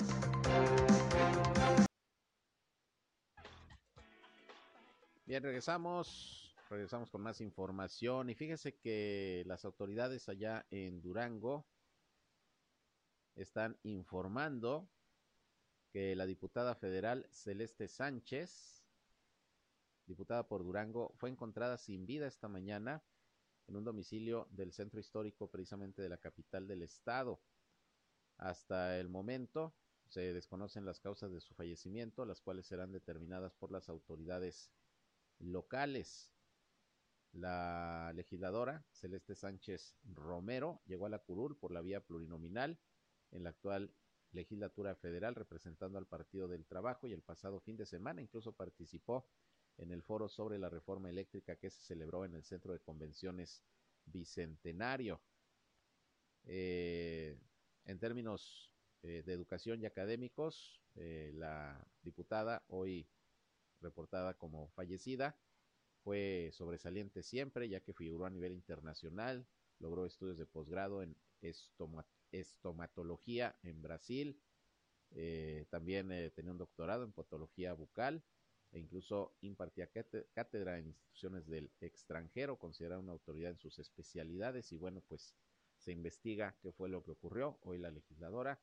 Bien, 5.26 5.43
regresamos, 5.43 6.55
regresamos 6.68 7.11
con 7.11 7.22
más 7.22 7.41
información 7.41 8.30
y 8.30 8.35
fíjese 8.35 8.76
que 8.76 9.43
las 9.47 9.64
autoridades 9.64 10.28
allá 10.28 10.66
en 10.70 11.01
Durango 11.01 11.66
están 13.35 13.78
informando 13.82 14.89
que 15.91 16.14
la 16.14 16.26
diputada 16.26 16.74
federal 16.74 17.26
Celeste 17.30 17.89
Sánchez, 17.89 18.84
diputada 20.07 20.46
por 20.46 20.64
Durango, 20.64 21.12
fue 21.16 21.30
encontrada 21.30 21.78
sin 21.78 22.07
vida 22.07 22.26
esta 22.26 22.48
mañana 22.48 23.02
en 23.66 23.76
un 23.76 23.84
domicilio 23.84 24.46
del 24.50 24.72
centro 24.72 25.00
histórico 25.00 25.48
precisamente 25.48 26.02
de 26.02 26.09
la 26.09 26.18
capital 26.18 26.66
del 26.66 26.82
estado. 26.82 27.40
Hasta 28.36 28.98
el 28.98 29.09
momento 29.09 29.74
se 30.09 30.32
desconocen 30.32 30.84
las 30.84 31.00
causas 31.00 31.32
de 31.32 31.40
su 31.40 31.55
fallecimiento, 31.55 32.26
las 32.26 32.40
cuales 32.40 32.66
serán 32.66 32.92
determinadas 32.92 33.55
por 33.55 33.72
las 33.72 33.88
autoridades 33.88 34.70
locales. 35.38 36.32
La 37.32 38.12
legisladora 38.14 38.84
Celeste 38.92 39.34
Sánchez 39.34 39.96
Romero 40.05 40.82
llegó 40.86 41.07
a 41.07 41.11
la 41.11 41.18
curul 41.18 41.57
por 41.57 41.72
la 41.72 41.80
vía 41.80 42.00
plurinominal 42.00 42.78
en 43.32 43.42
la 43.42 43.50
actual 43.50 43.92
legislatura 44.30 44.94
federal 44.94 45.34
representando 45.34 45.98
al 45.98 46.07
Partido 46.07 46.48
del 46.48 46.66
Trabajo 46.66 47.09
y 47.09 47.12
el 47.12 47.22
pasado 47.22 47.61
fin 47.61 47.76
de 47.76 47.86
semana 47.86 48.20
incluso 48.20 48.52
participó 48.52 49.26
en 49.79 49.91
el 49.91 50.03
foro 50.03 50.29
sobre 50.29 50.59
la 50.59 50.68
reforma 50.68 51.11
eléctrica 51.11 51.57
que 51.57 51.70
se 51.70 51.83
celebró 51.83 52.25
en 52.25 52.35
el 52.35 52.45
Centro 52.45 52.72
de 52.72 52.81
Convenciones 52.81 53.62
Bicentenario. 54.07 55.20
Eh, 56.47 57.39
en 57.87 57.99
términos 57.99 58.70
eh, 59.03 59.22
de 59.25 59.33
educación 59.33 59.83
y 59.83 59.87
académicos, 59.87 60.81
eh, 60.95 61.33
la 61.35 61.87
diputada, 62.03 62.62
hoy 62.68 63.09
reportada 63.81 64.35
como 64.35 64.68
fallecida, 64.70 65.37
fue 66.03 66.51
sobresaliente 66.53 67.22
siempre, 67.22 67.68
ya 67.68 67.81
que 67.81 67.95
figuró 67.95 68.27
a 68.27 68.31
nivel 68.31 68.53
internacional, 68.53 69.47
logró 69.79 70.07
estudios 70.07 70.37
de 70.37 70.47
posgrado 70.47 71.03
en 71.03 71.16
estoma 71.41 72.07
estomatología 72.31 73.57
en 73.62 73.81
Brasil, 73.81 74.41
también 75.70 76.09
tenía 76.35 76.51
un 76.51 76.59
doctorado 76.59 77.05
en 77.05 77.12
patología 77.12 77.72
bucal 77.75 78.25
e 78.75 78.81
incluso 78.81 79.37
impartía 79.41 79.89
cátedra 80.33 80.79
en 80.79 80.89
instituciones 80.89 81.47
del 81.47 81.70
extranjero, 81.81 82.59
considerada 82.59 83.01
una 83.01 83.12
autoridad 83.12 83.53
en 83.53 83.59
sus 83.59 83.79
especialidades 83.79 84.72
y 84.72 84.77
bueno, 84.77 85.01
pues 85.01 85.37
se 85.79 85.93
investiga 85.93 86.57
qué 86.61 86.72
fue 86.72 86.89
lo 86.89 87.05
que 87.05 87.12
ocurrió. 87.12 87.59
Hoy 87.62 87.79
la 87.79 87.93
legisladora 87.93 88.61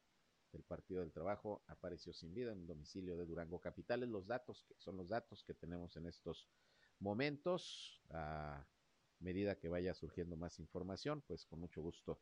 del 0.52 0.64
Partido 0.64 1.00
del 1.00 1.14
Trabajo 1.14 1.64
apareció 1.68 2.12
sin 2.12 2.34
vida 2.34 2.52
en 2.52 2.60
un 2.60 2.68
domicilio 2.68 3.16
de 3.16 3.26
Durango 3.26 3.62
Capital. 3.62 4.02
Los 4.02 4.28
datos 4.28 4.66
que 4.68 4.76
son 4.78 4.98
los 4.98 5.08
datos 5.08 5.44
que 5.46 5.54
tenemos 5.54 5.96
en 5.96 6.06
estos 6.08 6.50
momentos. 7.00 8.02
A 8.10 8.68
medida 9.20 9.58
que 9.58 9.70
vaya 9.70 9.94
surgiendo 9.94 10.36
más 10.36 10.60
información, 10.60 11.22
pues 11.22 11.46
con 11.46 11.60
mucho 11.60 11.82
gusto 11.82 12.20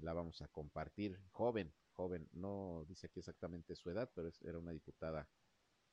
la 0.00 0.14
vamos 0.14 0.40
a 0.40 0.48
compartir. 0.48 1.20
Joven, 1.32 1.74
joven, 1.92 2.28
no 2.32 2.84
dice 2.88 3.08
aquí 3.08 3.18
exactamente 3.18 3.74
su 3.74 3.90
edad, 3.90 4.10
pero 4.14 4.30
era 4.42 4.58
una 4.58 4.72
diputada, 4.72 5.28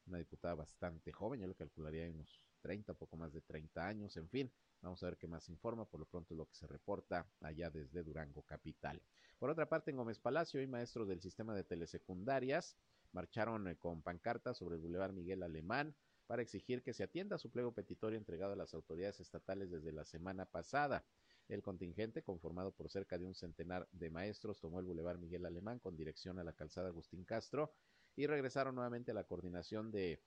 una 0.08 0.18
diputada 0.18 0.56
bastante 0.56 1.12
joven, 1.12 1.41
yo 1.41 1.47
le 1.47 1.56
calcularía 1.56 2.10
unos 2.10 2.41
30, 2.62 2.93
poco 2.93 3.18
más 3.18 3.34
de 3.34 3.41
30 3.41 3.88
años, 3.88 4.18
en 4.18 4.30
fin. 4.30 4.51
Vamos 4.82 5.01
a 5.04 5.08
ver 5.08 5.18
qué 5.18 5.28
más 5.28 5.47
informa, 5.49 5.86
por 5.86 5.99
lo 5.99 6.06
pronto 6.06 6.34
es 6.34 6.38
lo 6.38 6.45
que 6.45 6.56
se 6.56 6.68
reporta 6.68 7.26
allá 7.41 7.70
desde 7.70 8.04
Durango 8.04 8.41
Capital. 8.41 9.01
Por 9.39 9.49
otra 9.49 9.68
parte, 9.68 9.91
en 9.91 9.97
Gómez 9.97 10.20
Palacio, 10.20 10.60
hay 10.60 10.68
maestros 10.68 11.08
del 11.08 11.22
sistema 11.22 11.56
de 11.56 11.64
telesecundarias 11.64 12.78
marcharon 13.14 13.68
eh, 13.68 13.78
con 13.78 14.01
pancartas 14.01 14.58
sobre 14.58 14.76
el 14.76 14.82
Boulevard 14.82 15.14
Miguel 15.14 15.43
Alemán 15.43 15.95
para 16.28 16.41
exigir 16.41 16.84
que 16.84 16.93
se 16.93 17.04
atienda 17.04 17.38
su 17.38 17.51
pliego 17.51 17.74
petitorio 17.74 18.18
entregado 18.18 18.54
a 18.54 18.56
las 18.56 18.74
autoridades 18.74 19.20
estatales 19.20 19.70
desde 19.70 19.91
la 19.91 20.06
semana 20.06 20.45
pasada. 20.45 21.06
El 21.49 21.62
contingente, 21.62 22.24
conformado 22.24 22.72
por 22.72 22.89
cerca 22.89 23.18
de 23.18 23.26
un 23.26 23.36
centenar 23.36 23.88
de 23.91 24.10
maestros, 24.10 24.60
tomó 24.60 24.80
el 24.80 24.86
Boulevard 24.86 25.20
Miguel 25.20 25.45
Alemán 25.45 25.80
con 25.80 25.95
dirección 25.95 26.39
a 26.39 26.43
la 26.43 26.54
calzada 26.54 26.88
Agustín 26.88 27.26
Castro 27.26 27.74
y 28.16 28.28
regresaron 28.28 28.76
nuevamente 28.76 29.11
a 29.11 29.14
la 29.14 29.24
coordinación 29.26 29.91
de, 29.91 30.22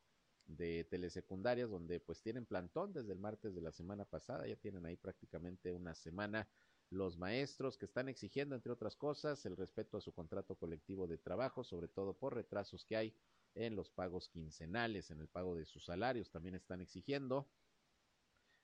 de 0.47 0.85
telesecundarias, 0.85 1.71
donde 1.71 2.01
pues 2.01 2.23
tienen 2.23 2.47
plantón 2.47 2.93
desde 2.93 3.13
el 3.13 3.19
martes 3.19 3.55
de 3.55 3.61
la 3.61 3.73
semana 3.73 4.05
pasada, 4.05 4.47
ya 4.47 4.57
tienen 4.57 4.87
ahí 4.87 4.97
prácticamente 4.97 5.73
una 5.73 5.95
semana 5.95 6.49
los 6.91 7.19
maestros 7.19 7.77
que 7.77 7.85
están 7.85 8.09
exigiendo, 8.09 8.55
entre 8.55 8.73
otras 8.73 8.95
cosas, 8.97 9.45
el 9.45 9.57
respeto 9.57 9.97
a 9.97 10.01
su 10.01 10.13
contrato 10.13 10.55
colectivo 10.55 11.07
de 11.07 11.19
trabajo, 11.19 11.65
sobre 11.65 11.89
todo 11.89 12.15
por 12.15 12.35
retrasos 12.35 12.85
que 12.85 12.97
hay 12.97 13.15
en 13.55 13.75
los 13.75 13.91
pagos 13.91 14.29
quincenales, 14.29 15.11
en 15.11 15.21
el 15.21 15.29
pago 15.29 15.57
de 15.57 15.65
sus 15.65 15.85
salarios, 15.85 16.31
también 16.31 16.55
están 16.55 16.81
exigiendo 16.81 17.49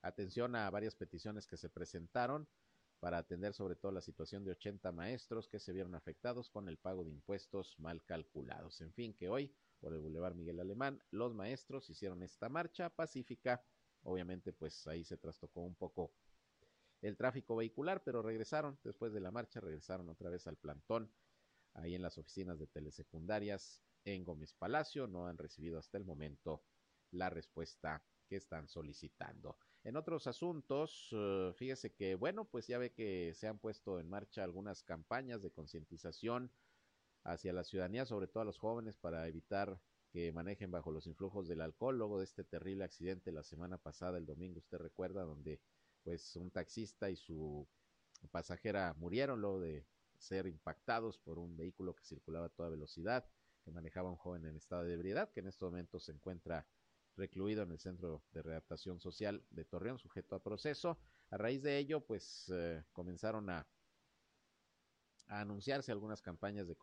atención 0.02 0.54
a 0.54 0.70
varias 0.70 0.94
peticiones 0.94 1.46
que 1.46 1.56
se 1.56 1.68
presentaron 1.68 2.46
para 3.02 3.18
atender 3.18 3.52
sobre 3.52 3.74
todo 3.74 3.90
la 3.90 4.00
situación 4.00 4.44
de 4.44 4.52
80 4.52 4.92
maestros 4.92 5.48
que 5.48 5.58
se 5.58 5.72
vieron 5.72 5.96
afectados 5.96 6.48
con 6.48 6.68
el 6.68 6.78
pago 6.78 7.02
de 7.02 7.10
impuestos 7.10 7.76
mal 7.80 8.04
calculados. 8.04 8.80
En 8.80 8.92
fin, 8.92 9.12
que 9.12 9.28
hoy, 9.28 9.52
por 9.80 9.92
el 9.92 9.98
Boulevard 9.98 10.36
Miguel 10.36 10.60
Alemán, 10.60 11.02
los 11.10 11.34
maestros 11.34 11.90
hicieron 11.90 12.22
esta 12.22 12.48
marcha 12.48 12.90
pacífica. 12.90 13.60
Obviamente, 14.04 14.52
pues 14.52 14.86
ahí 14.86 15.02
se 15.02 15.16
trastocó 15.16 15.62
un 15.62 15.74
poco 15.74 16.12
el 17.00 17.16
tráfico 17.16 17.56
vehicular, 17.56 18.04
pero 18.04 18.22
regresaron, 18.22 18.78
después 18.84 19.12
de 19.12 19.18
la 19.18 19.32
marcha, 19.32 19.58
regresaron 19.58 20.08
otra 20.08 20.30
vez 20.30 20.46
al 20.46 20.56
plantón, 20.56 21.12
ahí 21.74 21.96
en 21.96 22.02
las 22.02 22.18
oficinas 22.18 22.60
de 22.60 22.68
telesecundarias 22.68 23.82
en 24.04 24.22
Gómez 24.22 24.54
Palacio. 24.54 25.08
No 25.08 25.26
han 25.26 25.38
recibido 25.38 25.76
hasta 25.76 25.98
el 25.98 26.04
momento 26.04 26.62
la 27.10 27.30
respuesta 27.30 28.00
que 28.28 28.36
están 28.36 28.68
solicitando. 28.68 29.58
En 29.84 29.96
otros 29.96 30.28
asuntos, 30.28 31.12
uh, 31.12 31.52
fíjese 31.54 31.92
que, 31.92 32.14
bueno, 32.14 32.44
pues 32.44 32.68
ya 32.68 32.78
ve 32.78 32.92
que 32.92 33.34
se 33.34 33.48
han 33.48 33.58
puesto 33.58 33.98
en 33.98 34.08
marcha 34.08 34.44
algunas 34.44 34.84
campañas 34.84 35.42
de 35.42 35.50
concientización 35.50 36.52
hacia 37.24 37.52
la 37.52 37.64
ciudadanía, 37.64 38.06
sobre 38.06 38.28
todo 38.28 38.42
a 38.42 38.46
los 38.46 38.58
jóvenes, 38.58 38.96
para 38.96 39.26
evitar 39.26 39.80
que 40.12 40.32
manejen 40.32 40.70
bajo 40.70 40.92
los 40.92 41.06
influjos 41.06 41.48
del 41.48 41.62
alcohol, 41.62 41.98
luego 41.98 42.18
de 42.18 42.24
este 42.24 42.44
terrible 42.44 42.84
accidente 42.84 43.32
la 43.32 43.42
semana 43.42 43.78
pasada, 43.78 44.18
el 44.18 44.26
domingo, 44.26 44.58
usted 44.58 44.78
recuerda, 44.78 45.24
donde 45.24 45.60
pues 46.04 46.36
un 46.36 46.50
taxista 46.50 47.10
y 47.10 47.16
su 47.16 47.66
pasajera 48.30 48.94
murieron 48.98 49.40
luego 49.40 49.60
de 49.60 49.86
ser 50.16 50.46
impactados 50.46 51.18
por 51.18 51.38
un 51.38 51.56
vehículo 51.56 51.94
que 51.96 52.04
circulaba 52.04 52.46
a 52.46 52.50
toda 52.50 52.68
velocidad, 52.68 53.26
que 53.64 53.70
manejaba 53.70 54.10
un 54.10 54.16
joven 54.16 54.46
en 54.46 54.56
estado 54.56 54.84
de 54.84 54.94
ebriedad, 54.94 55.30
que 55.32 55.40
en 55.40 55.48
estos 55.48 55.70
momentos 55.70 56.04
se 56.04 56.12
encuentra 56.12 56.66
recluido 57.16 57.62
en 57.62 57.72
el 57.72 57.78
Centro 57.78 58.22
de 58.32 58.42
Readaptación 58.42 59.00
Social 59.00 59.42
de 59.50 59.64
Torreón, 59.64 59.98
sujeto 59.98 60.34
a 60.34 60.42
proceso. 60.42 60.98
A 61.30 61.36
raíz 61.36 61.62
de 61.62 61.78
ello, 61.78 62.00
pues 62.00 62.50
eh, 62.52 62.84
comenzaron 62.92 63.50
a, 63.50 63.66
anunciarse 65.28 65.92
algunas 65.92 66.20
campañas 66.20 66.66
de 66.68 66.76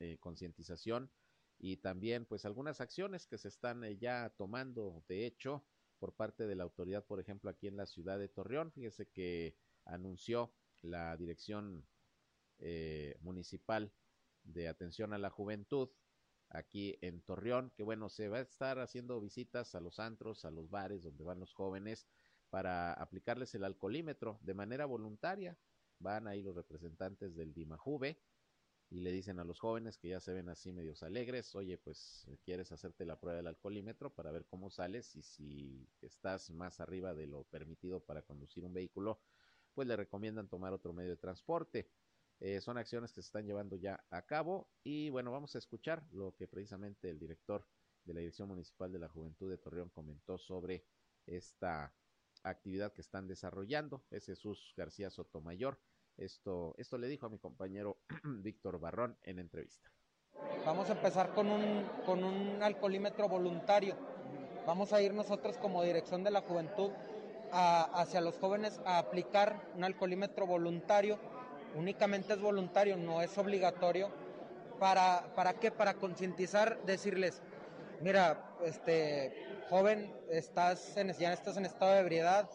eh, 0.00 0.18
concientización 0.18 1.10
y 1.58 1.76
también 1.76 2.24
pues 2.24 2.44
algunas 2.44 2.80
acciones 2.80 3.26
que 3.26 3.38
se 3.38 3.48
están 3.48 3.84
eh, 3.84 3.96
ya 3.96 4.30
tomando, 4.36 5.04
de 5.08 5.26
hecho, 5.26 5.64
por 5.98 6.14
parte 6.14 6.46
de 6.46 6.56
la 6.56 6.64
autoridad, 6.64 7.04
por 7.04 7.20
ejemplo, 7.20 7.50
aquí 7.50 7.68
en 7.68 7.76
la 7.76 7.86
ciudad 7.86 8.18
de 8.18 8.28
Torreón. 8.28 8.72
Fíjese 8.72 9.06
que 9.08 9.56
anunció 9.84 10.52
la 10.82 11.16
Dirección 11.16 11.86
Municipal 13.20 13.90
de 14.44 14.68
Atención 14.68 15.14
a 15.14 15.18
la 15.18 15.30
Juventud 15.30 15.90
aquí 16.50 16.98
en 17.00 17.22
Torreón, 17.22 17.70
que 17.76 17.82
bueno, 17.82 18.08
se 18.08 18.28
va 18.28 18.38
a 18.38 18.42
estar 18.42 18.78
haciendo 18.78 19.20
visitas 19.20 19.74
a 19.74 19.80
los 19.80 19.98
antros, 19.98 20.44
a 20.44 20.50
los 20.50 20.68
bares 20.68 21.02
donde 21.02 21.24
van 21.24 21.40
los 21.40 21.54
jóvenes 21.54 22.06
para 22.50 22.92
aplicarles 22.92 23.54
el 23.54 23.64
alcoholímetro 23.64 24.38
de 24.42 24.54
manera 24.54 24.84
voluntaria. 24.84 25.56
Van 25.98 26.26
ahí 26.26 26.42
los 26.42 26.56
representantes 26.56 27.36
del 27.36 27.54
DIMAJUVE 27.54 28.18
y 28.90 29.00
le 29.00 29.12
dicen 29.12 29.38
a 29.38 29.44
los 29.44 29.60
jóvenes 29.60 29.98
que 29.98 30.08
ya 30.08 30.20
se 30.20 30.32
ven 30.32 30.48
así 30.48 30.72
medios 30.72 31.04
alegres, 31.04 31.54
oye, 31.54 31.78
pues 31.78 32.26
quieres 32.42 32.72
hacerte 32.72 33.04
la 33.04 33.20
prueba 33.20 33.36
del 33.36 33.46
alcoholímetro 33.46 34.12
para 34.12 34.32
ver 34.32 34.46
cómo 34.46 34.68
sales 34.68 35.14
y 35.14 35.22
si 35.22 35.88
estás 36.02 36.50
más 36.50 36.80
arriba 36.80 37.14
de 37.14 37.28
lo 37.28 37.44
permitido 37.44 38.00
para 38.00 38.22
conducir 38.22 38.64
un 38.64 38.74
vehículo, 38.74 39.20
pues 39.74 39.86
le 39.86 39.96
recomiendan 39.96 40.48
tomar 40.48 40.72
otro 40.72 40.92
medio 40.92 41.10
de 41.10 41.16
transporte. 41.16 41.88
Eh, 42.40 42.62
son 42.62 42.78
acciones 42.78 43.12
que 43.12 43.20
se 43.20 43.26
están 43.26 43.46
llevando 43.46 43.76
ya 43.76 44.02
a 44.08 44.22
cabo 44.22 44.70
y 44.82 45.10
bueno, 45.10 45.30
vamos 45.30 45.54
a 45.54 45.58
escuchar 45.58 46.02
lo 46.10 46.34
que 46.34 46.48
precisamente 46.48 47.10
el 47.10 47.18
director 47.18 47.66
de 48.04 48.14
la 48.14 48.20
Dirección 48.20 48.48
Municipal 48.48 48.90
de 48.90 48.98
la 48.98 49.10
Juventud 49.10 49.50
de 49.50 49.58
Torreón 49.58 49.90
comentó 49.90 50.38
sobre 50.38 50.86
esta 51.26 51.94
actividad 52.42 52.94
que 52.94 53.02
están 53.02 53.28
desarrollando. 53.28 54.06
Es 54.10 54.24
Jesús 54.24 54.72
García 54.74 55.10
Sotomayor. 55.10 55.78
Esto, 56.16 56.74
esto 56.78 56.96
le 56.96 57.08
dijo 57.08 57.26
a 57.26 57.28
mi 57.28 57.38
compañero 57.38 57.98
Víctor 58.24 58.80
Barrón 58.80 59.18
en 59.22 59.38
entrevista. 59.38 59.90
Vamos 60.64 60.88
a 60.88 60.92
empezar 60.92 61.34
con 61.34 61.50
un, 61.50 61.84
con 62.06 62.24
un 62.24 62.62
alcoholímetro 62.62 63.28
voluntario. 63.28 63.96
Vamos 64.66 64.94
a 64.94 65.02
ir 65.02 65.12
nosotros 65.12 65.58
como 65.58 65.82
Dirección 65.82 66.24
de 66.24 66.30
la 66.30 66.40
Juventud 66.40 66.90
hacia 67.52 68.20
los 68.20 68.38
jóvenes 68.38 68.80
a 68.86 68.98
aplicar 68.98 69.72
un 69.74 69.84
alcoholímetro 69.84 70.46
voluntario 70.46 71.18
únicamente 71.74 72.32
es 72.32 72.40
voluntario, 72.40 72.96
no 72.96 73.22
es 73.22 73.36
obligatorio. 73.38 74.10
¿Para, 74.78 75.32
para 75.34 75.54
qué? 75.54 75.70
Para 75.70 75.94
concientizar, 75.94 76.82
decirles, 76.84 77.42
mira, 78.00 78.56
este 78.64 79.60
joven, 79.68 80.12
estás 80.30 80.96
en, 80.96 81.12
ya 81.12 81.32
estás 81.32 81.56
en 81.56 81.66
estado 81.66 81.92
de 81.92 82.00
ebriedad, 82.00 82.48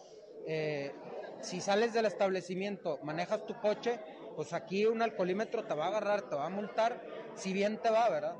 eh, 0.46 0.92
si 1.40 1.60
sales 1.60 1.92
del 1.92 2.06
establecimiento, 2.06 2.98
manejas 3.02 3.46
tu 3.46 3.54
coche, 3.60 4.00
pues 4.34 4.52
aquí 4.52 4.86
un 4.86 5.02
alcoholímetro 5.02 5.64
te 5.64 5.74
va 5.74 5.86
a 5.86 5.88
agarrar, 5.88 6.22
te 6.22 6.34
va 6.34 6.46
a 6.46 6.50
multar, 6.50 7.00
si 7.36 7.52
bien 7.52 7.78
te 7.78 7.90
va, 7.90 8.08
¿verdad? 8.08 8.36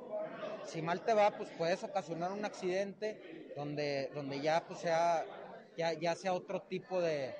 Si 0.65 0.83
mal 0.83 1.03
te 1.03 1.15
va, 1.15 1.31
pues 1.31 1.49
puedes 1.57 1.85
ocasionar 1.85 2.33
un 2.33 2.45
accidente 2.45 3.53
donde, 3.57 4.11
donde 4.15 4.41
ya, 4.41 4.65
pues 4.67 4.81
sea, 4.81 5.25
ya, 5.77 5.93
ya 5.93 6.17
sea 6.17 6.33
otro 6.33 6.63
tipo 6.63 7.01
de, 7.01 7.37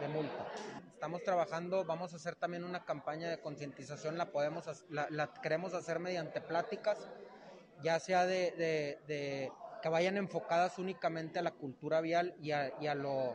de 0.00 0.08
multa 0.08 0.46
estamos 1.00 1.22
trabajando, 1.22 1.82
vamos 1.86 2.12
a 2.12 2.16
hacer 2.16 2.34
también 2.36 2.62
una 2.62 2.84
campaña 2.84 3.30
de 3.30 3.40
concientización, 3.40 4.18
la 4.18 4.30
podemos, 4.30 4.66
la, 4.90 5.32
queremos 5.42 5.72
hacer 5.72 5.98
mediante 5.98 6.42
pláticas, 6.42 6.98
ya 7.82 7.98
sea 7.98 8.26
de, 8.26 9.50
que 9.82 9.88
vayan 9.88 10.18
enfocadas 10.18 10.78
únicamente 10.78 11.38
a 11.38 11.42
la 11.42 11.52
cultura 11.52 12.02
vial 12.02 12.34
y 12.42 12.50
a, 12.50 12.74
y 12.82 12.86
a 12.86 12.94
lo, 12.94 13.34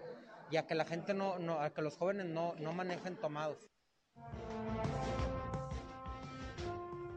y 0.52 0.62
que 0.62 0.76
la 0.76 0.86
gente 0.86 1.16
no, 1.16 1.40
no, 1.40 1.60
a 1.60 1.72
que 1.72 1.82
los 1.82 1.98
jóvenes 1.98 2.28
no, 2.28 2.54
no 2.60 2.72
manejen 2.72 3.16
tomados. 3.16 3.68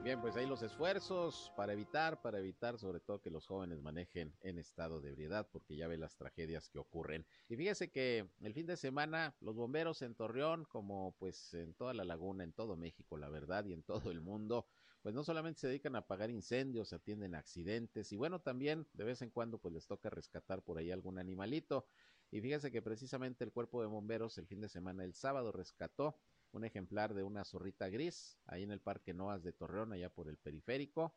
Bien, 0.09 0.23
pues 0.23 0.37
ahí 0.37 0.47
los 0.47 0.63
esfuerzos 0.63 1.53
para 1.55 1.75
evitar, 1.75 2.23
para 2.23 2.39
evitar 2.39 2.79
sobre 2.79 2.99
todo 2.99 3.21
que 3.21 3.29
los 3.29 3.47
jóvenes 3.47 3.83
manejen 3.83 4.35
en 4.41 4.57
estado 4.57 5.03
de 5.03 5.11
ebriedad, 5.11 5.47
porque 5.53 5.77
ya 5.77 5.87
ve 5.87 5.99
las 5.99 6.17
tragedias 6.17 6.71
que 6.71 6.79
ocurren. 6.79 7.27
Y 7.51 7.57
fíjese 7.57 7.91
que 7.91 8.27
el 8.41 8.55
fin 8.55 8.65
de 8.65 8.79
semana 8.79 9.37
los 9.43 9.55
bomberos 9.55 10.01
en 10.01 10.15
Torreón, 10.15 10.65
como 10.65 11.15
pues 11.19 11.53
en 11.53 11.75
toda 11.75 11.93
la 11.93 12.05
laguna, 12.05 12.43
en 12.43 12.55
todo 12.55 12.75
México, 12.75 13.19
la 13.19 13.29
verdad, 13.29 13.67
y 13.67 13.75
en 13.75 13.83
todo 13.83 14.11
el 14.11 14.23
mundo, 14.23 14.67
pues 15.03 15.15
no 15.15 15.25
solamente 15.25 15.61
se 15.61 15.69
dedican 15.69 15.95
a 15.95 15.99
apagar 15.99 16.31
incendios, 16.31 16.95
atienden 16.95 17.35
accidentes, 17.35 18.11
y 18.11 18.17
bueno, 18.17 18.41
también 18.41 18.87
de 18.95 19.05
vez 19.05 19.21
en 19.21 19.29
cuando 19.29 19.59
pues 19.59 19.75
les 19.75 19.87
toca 19.87 20.09
rescatar 20.09 20.63
por 20.63 20.79
ahí 20.79 20.91
algún 20.91 21.19
animalito. 21.19 21.85
Y 22.31 22.41
fíjese 22.41 22.73
que 22.73 22.81
precisamente 22.81 23.45
el 23.45 23.53
cuerpo 23.53 23.83
de 23.83 23.89
bomberos 23.89 24.39
el 24.39 24.47
fin 24.47 24.63
de 24.63 24.71
semana, 24.71 25.05
el 25.05 25.13
sábado, 25.13 25.53
rescató 25.53 26.17
un 26.53 26.65
ejemplar 26.65 27.15
de 27.15 27.23
una 27.23 27.45
zorrita 27.45 27.89
gris, 27.89 28.39
ahí 28.47 28.63
en 28.63 28.73
el 28.73 28.81
Parque 28.81 29.15
Noas 29.15 29.43
de 29.43 29.53
Torreón, 29.53 29.93
allá 29.93 30.11
por 30.11 30.29
el 30.29 30.39
periférico. 30.39 31.15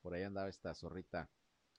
Por 0.00 0.14
ahí 0.14 0.22
andaba 0.22 0.48
esta 0.48 0.74
zorrita, 0.74 1.30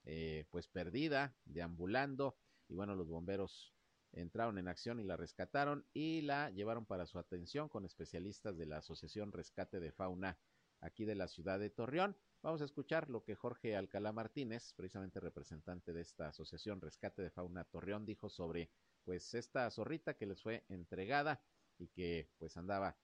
eh, 0.04 0.46
pues 0.52 0.68
perdida, 0.68 1.36
deambulando, 1.46 2.38
y 2.68 2.76
bueno, 2.76 2.96
los 2.96 3.08
bomberos 3.08 3.74
entraron 4.14 4.58
en 4.58 4.68
acción 4.68 5.00
y 5.00 5.04
la 5.04 5.18
rescataron 5.18 5.86
y 5.94 6.22
la 6.22 6.50
llevaron 6.52 6.86
para 6.86 7.06
su 7.06 7.18
atención 7.18 7.70
con 7.70 7.86
especialistas 7.86 8.58
de 8.58 8.66
la 8.66 8.78
Asociación 8.78 9.32
Rescate 9.32 9.80
de 9.80 9.92
Fauna 9.92 10.38
aquí 10.82 11.06
de 11.06 11.16
la 11.16 11.28
ciudad 11.28 11.60
de 11.60 11.70
Torreón. 11.70 12.18
Vamos 12.42 12.62
a 12.62 12.66
escuchar 12.66 13.10
lo 13.10 13.24
que 13.24 13.36
Jorge 13.36 13.76
Alcalá 13.76 14.12
Martínez, 14.12 14.74
precisamente 14.76 15.20
representante 15.20 15.94
de 15.94 16.02
esta 16.02 16.30
Asociación 16.30 16.82
Rescate 16.82 17.22
de 17.22 17.30
Fauna 17.30 17.64
Torreón, 17.66 18.06
dijo 18.06 18.30
sobre 18.30 18.72
pues 19.04 19.34
esta 19.34 19.70
zorrita 19.70 20.16
que 20.16 20.26
les 20.26 20.42
fue 20.42 20.66
entregada 20.70 21.42
y 21.82 21.88
que 21.88 22.30
pues 22.38 22.56
andaba 22.58 22.96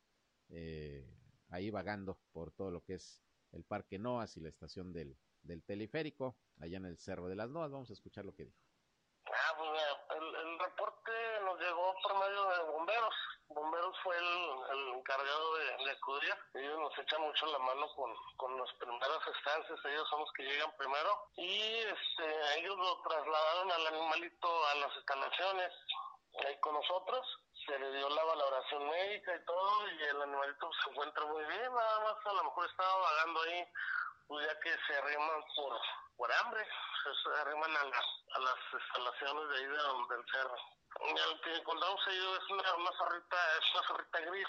eh, 0.49 1.03
ahí 1.49 1.71
vagando 1.71 2.19
por 2.31 2.51
todo 2.51 2.69
lo 2.69 2.83
que 2.83 2.93
es 2.93 3.23
el 3.51 3.63
Parque 3.63 3.97
Noas 3.97 4.37
y 4.37 4.39
la 4.39 4.49
estación 4.49 4.93
del, 4.93 5.17
del 5.41 5.63
teleférico, 5.63 6.37
allá 6.59 6.77
en 6.77 6.85
el 6.85 6.97
Cerro 6.99 7.27
de 7.27 7.35
las 7.35 7.49
Noas. 7.49 7.71
Vamos 7.71 7.89
a 7.89 7.93
escuchar 7.93 8.23
lo 8.23 8.35
que 8.35 8.45
dijo. 8.45 8.57
Ah, 9.25 9.55
pues 9.57 9.69
el, 10.21 10.59
reporte 10.59 11.11
nos 11.43 11.59
llegó 11.59 11.95
por 12.03 12.19
medio 12.19 12.49
de 12.49 12.71
bomberos. 12.71 13.15
Bomberos 13.49 13.95
fue 14.03 14.15
el, 14.15 14.95
encargado 14.95 15.55
de, 15.57 15.91
acudir. 15.91 16.35
Ellos 16.53 16.79
nos 16.79 16.97
echan 16.99 17.21
mucho 17.21 17.45
la 17.47 17.59
mano 17.59 17.87
con, 17.95 18.13
con 18.35 18.59
las 18.59 18.71
primeras 18.75 19.21
estancias. 19.35 19.79
Ellos 19.85 20.07
son 20.09 20.19
los 20.19 20.31
que 20.33 20.43
llegan 20.43 20.71
primero. 20.77 21.09
Y 21.35 21.79
este, 21.81 22.59
ellos 22.59 22.77
lo 22.77 23.01
trasladaron 23.01 23.71
al 23.71 23.87
animalito 23.87 24.65
a 24.67 24.75
las 24.75 24.95
instalaciones 24.97 25.71
ahí 26.45 26.59
con 26.59 26.75
nosotros 26.75 27.25
se 27.67 27.77
le 27.77 27.91
dio 27.91 28.09
la 28.09 28.23
valoración 28.23 28.89
médica 28.89 29.35
y 29.35 29.45
todo, 29.45 29.91
y 29.91 30.03
el 30.03 30.21
animalito 30.21 30.69
se 30.83 30.89
encuentra 30.89 31.25
muy 31.25 31.43
bien, 31.43 31.73
nada 31.73 31.99
más 31.99 32.25
a 32.25 32.33
lo 32.33 32.43
mejor 32.45 32.65
estaba 32.69 32.97
vagando 32.97 33.41
ahí, 33.41 33.67
pues 34.27 34.47
ya 34.47 34.59
que 34.61 34.75
se 34.87 34.97
arriman 34.97 35.43
por, 35.55 35.77
por 36.15 36.31
hambre, 36.31 36.65
se, 37.03 37.41
arriman 37.41 37.75
a, 37.75 37.81
a 37.81 38.39
las 38.39 38.55
instalaciones 38.73 39.49
de 39.49 39.57
ahí 39.57 39.65
de, 39.65 40.15
del 40.15 40.25
cerro. 40.31 40.55
El 40.99 41.41
que 41.41 41.55
encontramos 41.55 42.01
ahí 42.07 42.17
es 42.17 42.49
una, 42.49 42.73
una 42.75 42.91
zorrita, 42.93 43.37
es 43.59 43.75
una 43.75 43.87
zorrita 43.87 44.19
gris, 44.21 44.47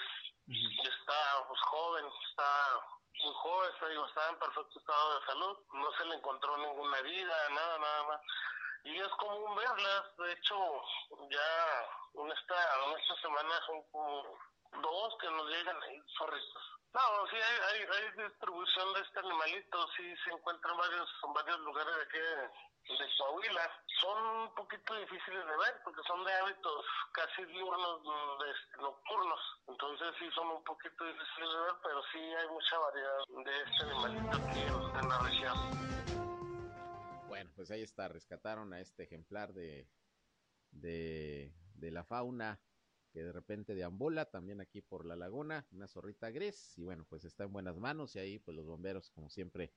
está 0.85 1.45
pues 1.49 1.61
joven, 1.63 2.07
está 2.31 2.81
muy 3.25 3.35
joven, 3.35 3.71
está, 3.75 3.89
digo, 3.89 4.07
está 4.07 4.29
en 4.31 4.39
perfecto 4.39 4.79
estado 4.79 5.21
de 5.21 5.27
salud, 5.27 5.59
no 5.73 5.93
se 5.93 6.05
le 6.07 6.15
encontró 6.15 6.57
ninguna 6.57 6.99
herida, 6.99 7.49
nada, 7.51 7.79
nada 7.79 8.03
más 8.05 8.21
y 8.85 8.99
es 8.99 9.09
común 9.19 9.57
verlas. 9.57 10.17
De 10.17 10.33
hecho, 10.33 10.57
ya 11.31 12.23
en 12.23 12.31
esta, 12.31 12.85
en 12.85 12.99
esta 12.99 13.17
semana 13.21 13.61
son 13.67 13.83
como 13.91 14.39
dos 14.83 15.17
que 15.21 15.31
nos 15.31 15.49
llegan 15.49 15.83
ahí, 15.83 16.03
zorritos. 16.17 16.79
No, 16.95 17.27
sí 17.31 17.37
hay, 17.37 17.81
hay, 17.83 18.29
distribución 18.29 18.95
de 18.95 19.01
este 19.01 19.19
animalito, 19.19 19.87
sí 19.97 20.15
se 20.25 20.31
encuentran 20.31 20.77
varios, 20.77 21.09
en 21.23 21.33
varios 21.35 21.59
lugares 21.61 21.95
de 21.95 22.03
aquí 22.03 22.19
de, 22.19 22.51
Coahuila. 23.19 23.71
Son 24.01 24.27
un 24.27 24.55
poquito 24.55 24.95
difíciles 24.95 25.47
de 25.47 25.57
ver 25.59 25.81
porque 25.85 26.01
son 26.07 26.25
de 26.25 26.33
hábitos 26.33 26.87
casi 27.13 27.45
diurnos, 27.45 28.03
de, 28.03 28.81
nocturnos. 28.81 29.41
Entonces 29.69 30.15
sí 30.19 30.31
son 30.35 30.49
un 30.49 30.65
poquito 30.65 31.05
difíciles 31.05 31.53
de 31.53 31.61
ver, 31.61 31.75
pero 31.83 32.03
sí 32.11 32.19
hay 32.19 32.49
mucha 32.49 32.79
variedad 32.79 33.19
de 33.45 33.63
este 33.63 33.85
animalito 33.85 34.37
aquí 34.39 34.61
en 34.61 35.09
la 35.09 35.19
región. 35.19 36.08
Pues 37.59 37.73
ahí 37.73 37.83
está, 37.83 38.07
rescataron 38.07 38.73
a 38.73 38.81
este 38.81 39.03
ejemplar 39.03 39.53
de, 39.53 39.89
de, 40.71 41.53
la 41.91 42.05
fauna 42.05 42.63
que 43.11 43.25
de 43.25 43.33
repente 43.33 43.75
deambula 43.75 44.27
también 44.27 44.61
aquí 44.61 44.81
por 44.81 45.05
la 45.05 45.17
laguna, 45.17 45.67
una 45.73 45.89
zorrita 45.89 46.31
gris, 46.31 46.79
y 46.79 46.85
bueno, 46.85 47.05
pues 47.09 47.25
está 47.25 47.43
en 47.43 47.53
buenas 47.53 47.77
manos 47.77 48.15
y 48.15 48.21
ahí 48.21 48.39
pues 48.39 48.57
los 48.57 48.65
bomberos 48.65 49.11
como 49.11 49.29
siempre 49.29 49.73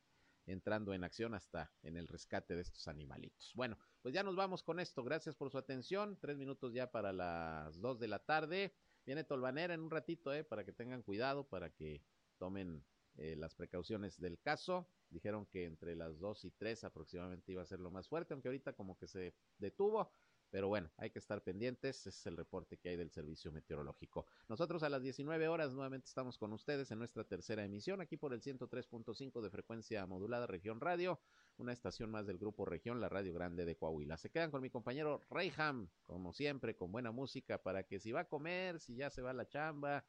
entrando 0.45 0.93
en 0.93 1.03
acción 1.03 1.33
hasta 1.33 1.73
en 1.81 1.97
el 1.97 2.07
rescate 2.07 2.55
de 2.55 2.61
estos 2.61 2.87
animalitos. 2.87 3.51
Bueno, 3.55 3.79
pues 4.03 4.13
ya 4.13 4.21
nos 4.21 4.35
vamos 4.35 4.61
con 4.61 4.79
esto, 4.79 5.03
gracias 5.03 5.35
por 5.35 5.49
su 5.49 5.57
atención, 5.57 6.19
tres 6.21 6.37
minutos 6.37 6.75
ya 6.75 6.91
para 6.91 7.11
las 7.11 7.81
dos 7.81 7.99
de 7.99 8.09
la 8.09 8.19
tarde, 8.19 8.75
viene 9.07 9.23
Tolvanera 9.23 9.73
en 9.73 9.81
un 9.81 9.89
ratito, 9.89 10.31
eh, 10.35 10.43
para 10.43 10.63
que 10.63 10.71
tengan 10.71 11.01
cuidado, 11.01 11.47
para 11.49 11.71
que 11.71 12.03
tomen 12.37 12.85
eh, 13.17 13.35
las 13.35 13.55
precauciones 13.55 14.19
del 14.19 14.39
caso. 14.39 14.87
Dijeron 15.09 15.45
que 15.45 15.65
entre 15.65 15.95
las 15.95 16.19
2 16.19 16.45
y 16.45 16.51
3 16.51 16.83
aproximadamente 16.85 17.51
iba 17.51 17.61
a 17.61 17.65
ser 17.65 17.79
lo 17.79 17.91
más 17.91 18.07
fuerte, 18.07 18.33
aunque 18.33 18.47
ahorita 18.47 18.73
como 18.73 18.97
que 18.97 19.07
se 19.07 19.33
detuvo. 19.57 20.11
Pero 20.51 20.67
bueno, 20.67 20.91
hay 20.97 21.09
que 21.09 21.19
estar 21.19 21.41
pendientes. 21.41 22.05
Es 22.05 22.25
el 22.27 22.35
reporte 22.35 22.77
que 22.77 22.89
hay 22.89 22.97
del 22.97 23.09
servicio 23.09 23.53
meteorológico. 23.53 24.25
Nosotros 24.49 24.83
a 24.83 24.89
las 24.89 25.01
19 25.01 25.47
horas 25.47 25.73
nuevamente 25.73 26.07
estamos 26.07 26.37
con 26.37 26.51
ustedes 26.51 26.91
en 26.91 26.99
nuestra 26.99 27.23
tercera 27.23 27.63
emisión, 27.63 28.01
aquí 28.01 28.17
por 28.17 28.33
el 28.33 28.41
103.5 28.41 29.41
de 29.41 29.49
frecuencia 29.49 30.05
modulada 30.05 30.47
Región 30.47 30.81
Radio, 30.81 31.21
una 31.57 31.71
estación 31.71 32.11
más 32.11 32.27
del 32.27 32.37
grupo 32.37 32.65
Región, 32.65 32.99
la 32.99 33.07
Radio 33.07 33.33
Grande 33.33 33.63
de 33.63 33.77
Coahuila. 33.77 34.17
Se 34.17 34.29
quedan 34.29 34.51
con 34.51 34.61
mi 34.61 34.69
compañero 34.69 35.21
Reyham, 35.29 35.89
como 36.03 36.33
siempre, 36.33 36.75
con 36.75 36.91
buena 36.91 37.11
música 37.11 37.57
para 37.57 37.83
que 37.83 38.01
si 38.01 38.11
va 38.11 38.21
a 38.21 38.27
comer, 38.27 38.81
si 38.81 38.95
ya 38.95 39.09
se 39.09 39.21
va 39.21 39.29
a 39.29 39.33
la 39.33 39.47
chamba 39.47 40.05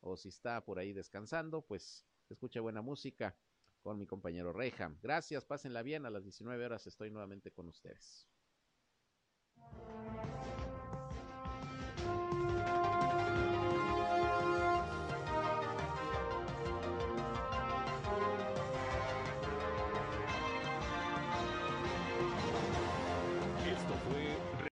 o 0.00 0.16
si 0.16 0.28
está 0.28 0.64
por 0.64 0.78
ahí 0.78 0.92
descansando, 0.92 1.62
pues 1.62 2.06
escuche 2.30 2.60
buena 2.60 2.82
música 2.82 3.36
con 3.82 3.98
mi 3.98 4.06
compañero 4.06 4.52
Reyham. 4.52 4.98
Gracias, 5.02 5.44
pásenla 5.44 5.82
bien. 5.82 6.06
A 6.06 6.10
las 6.10 6.22
19 6.22 6.64
horas 6.64 6.86
estoy 6.86 7.10
nuevamente 7.10 7.50
con 7.50 7.68
ustedes. 7.68 8.28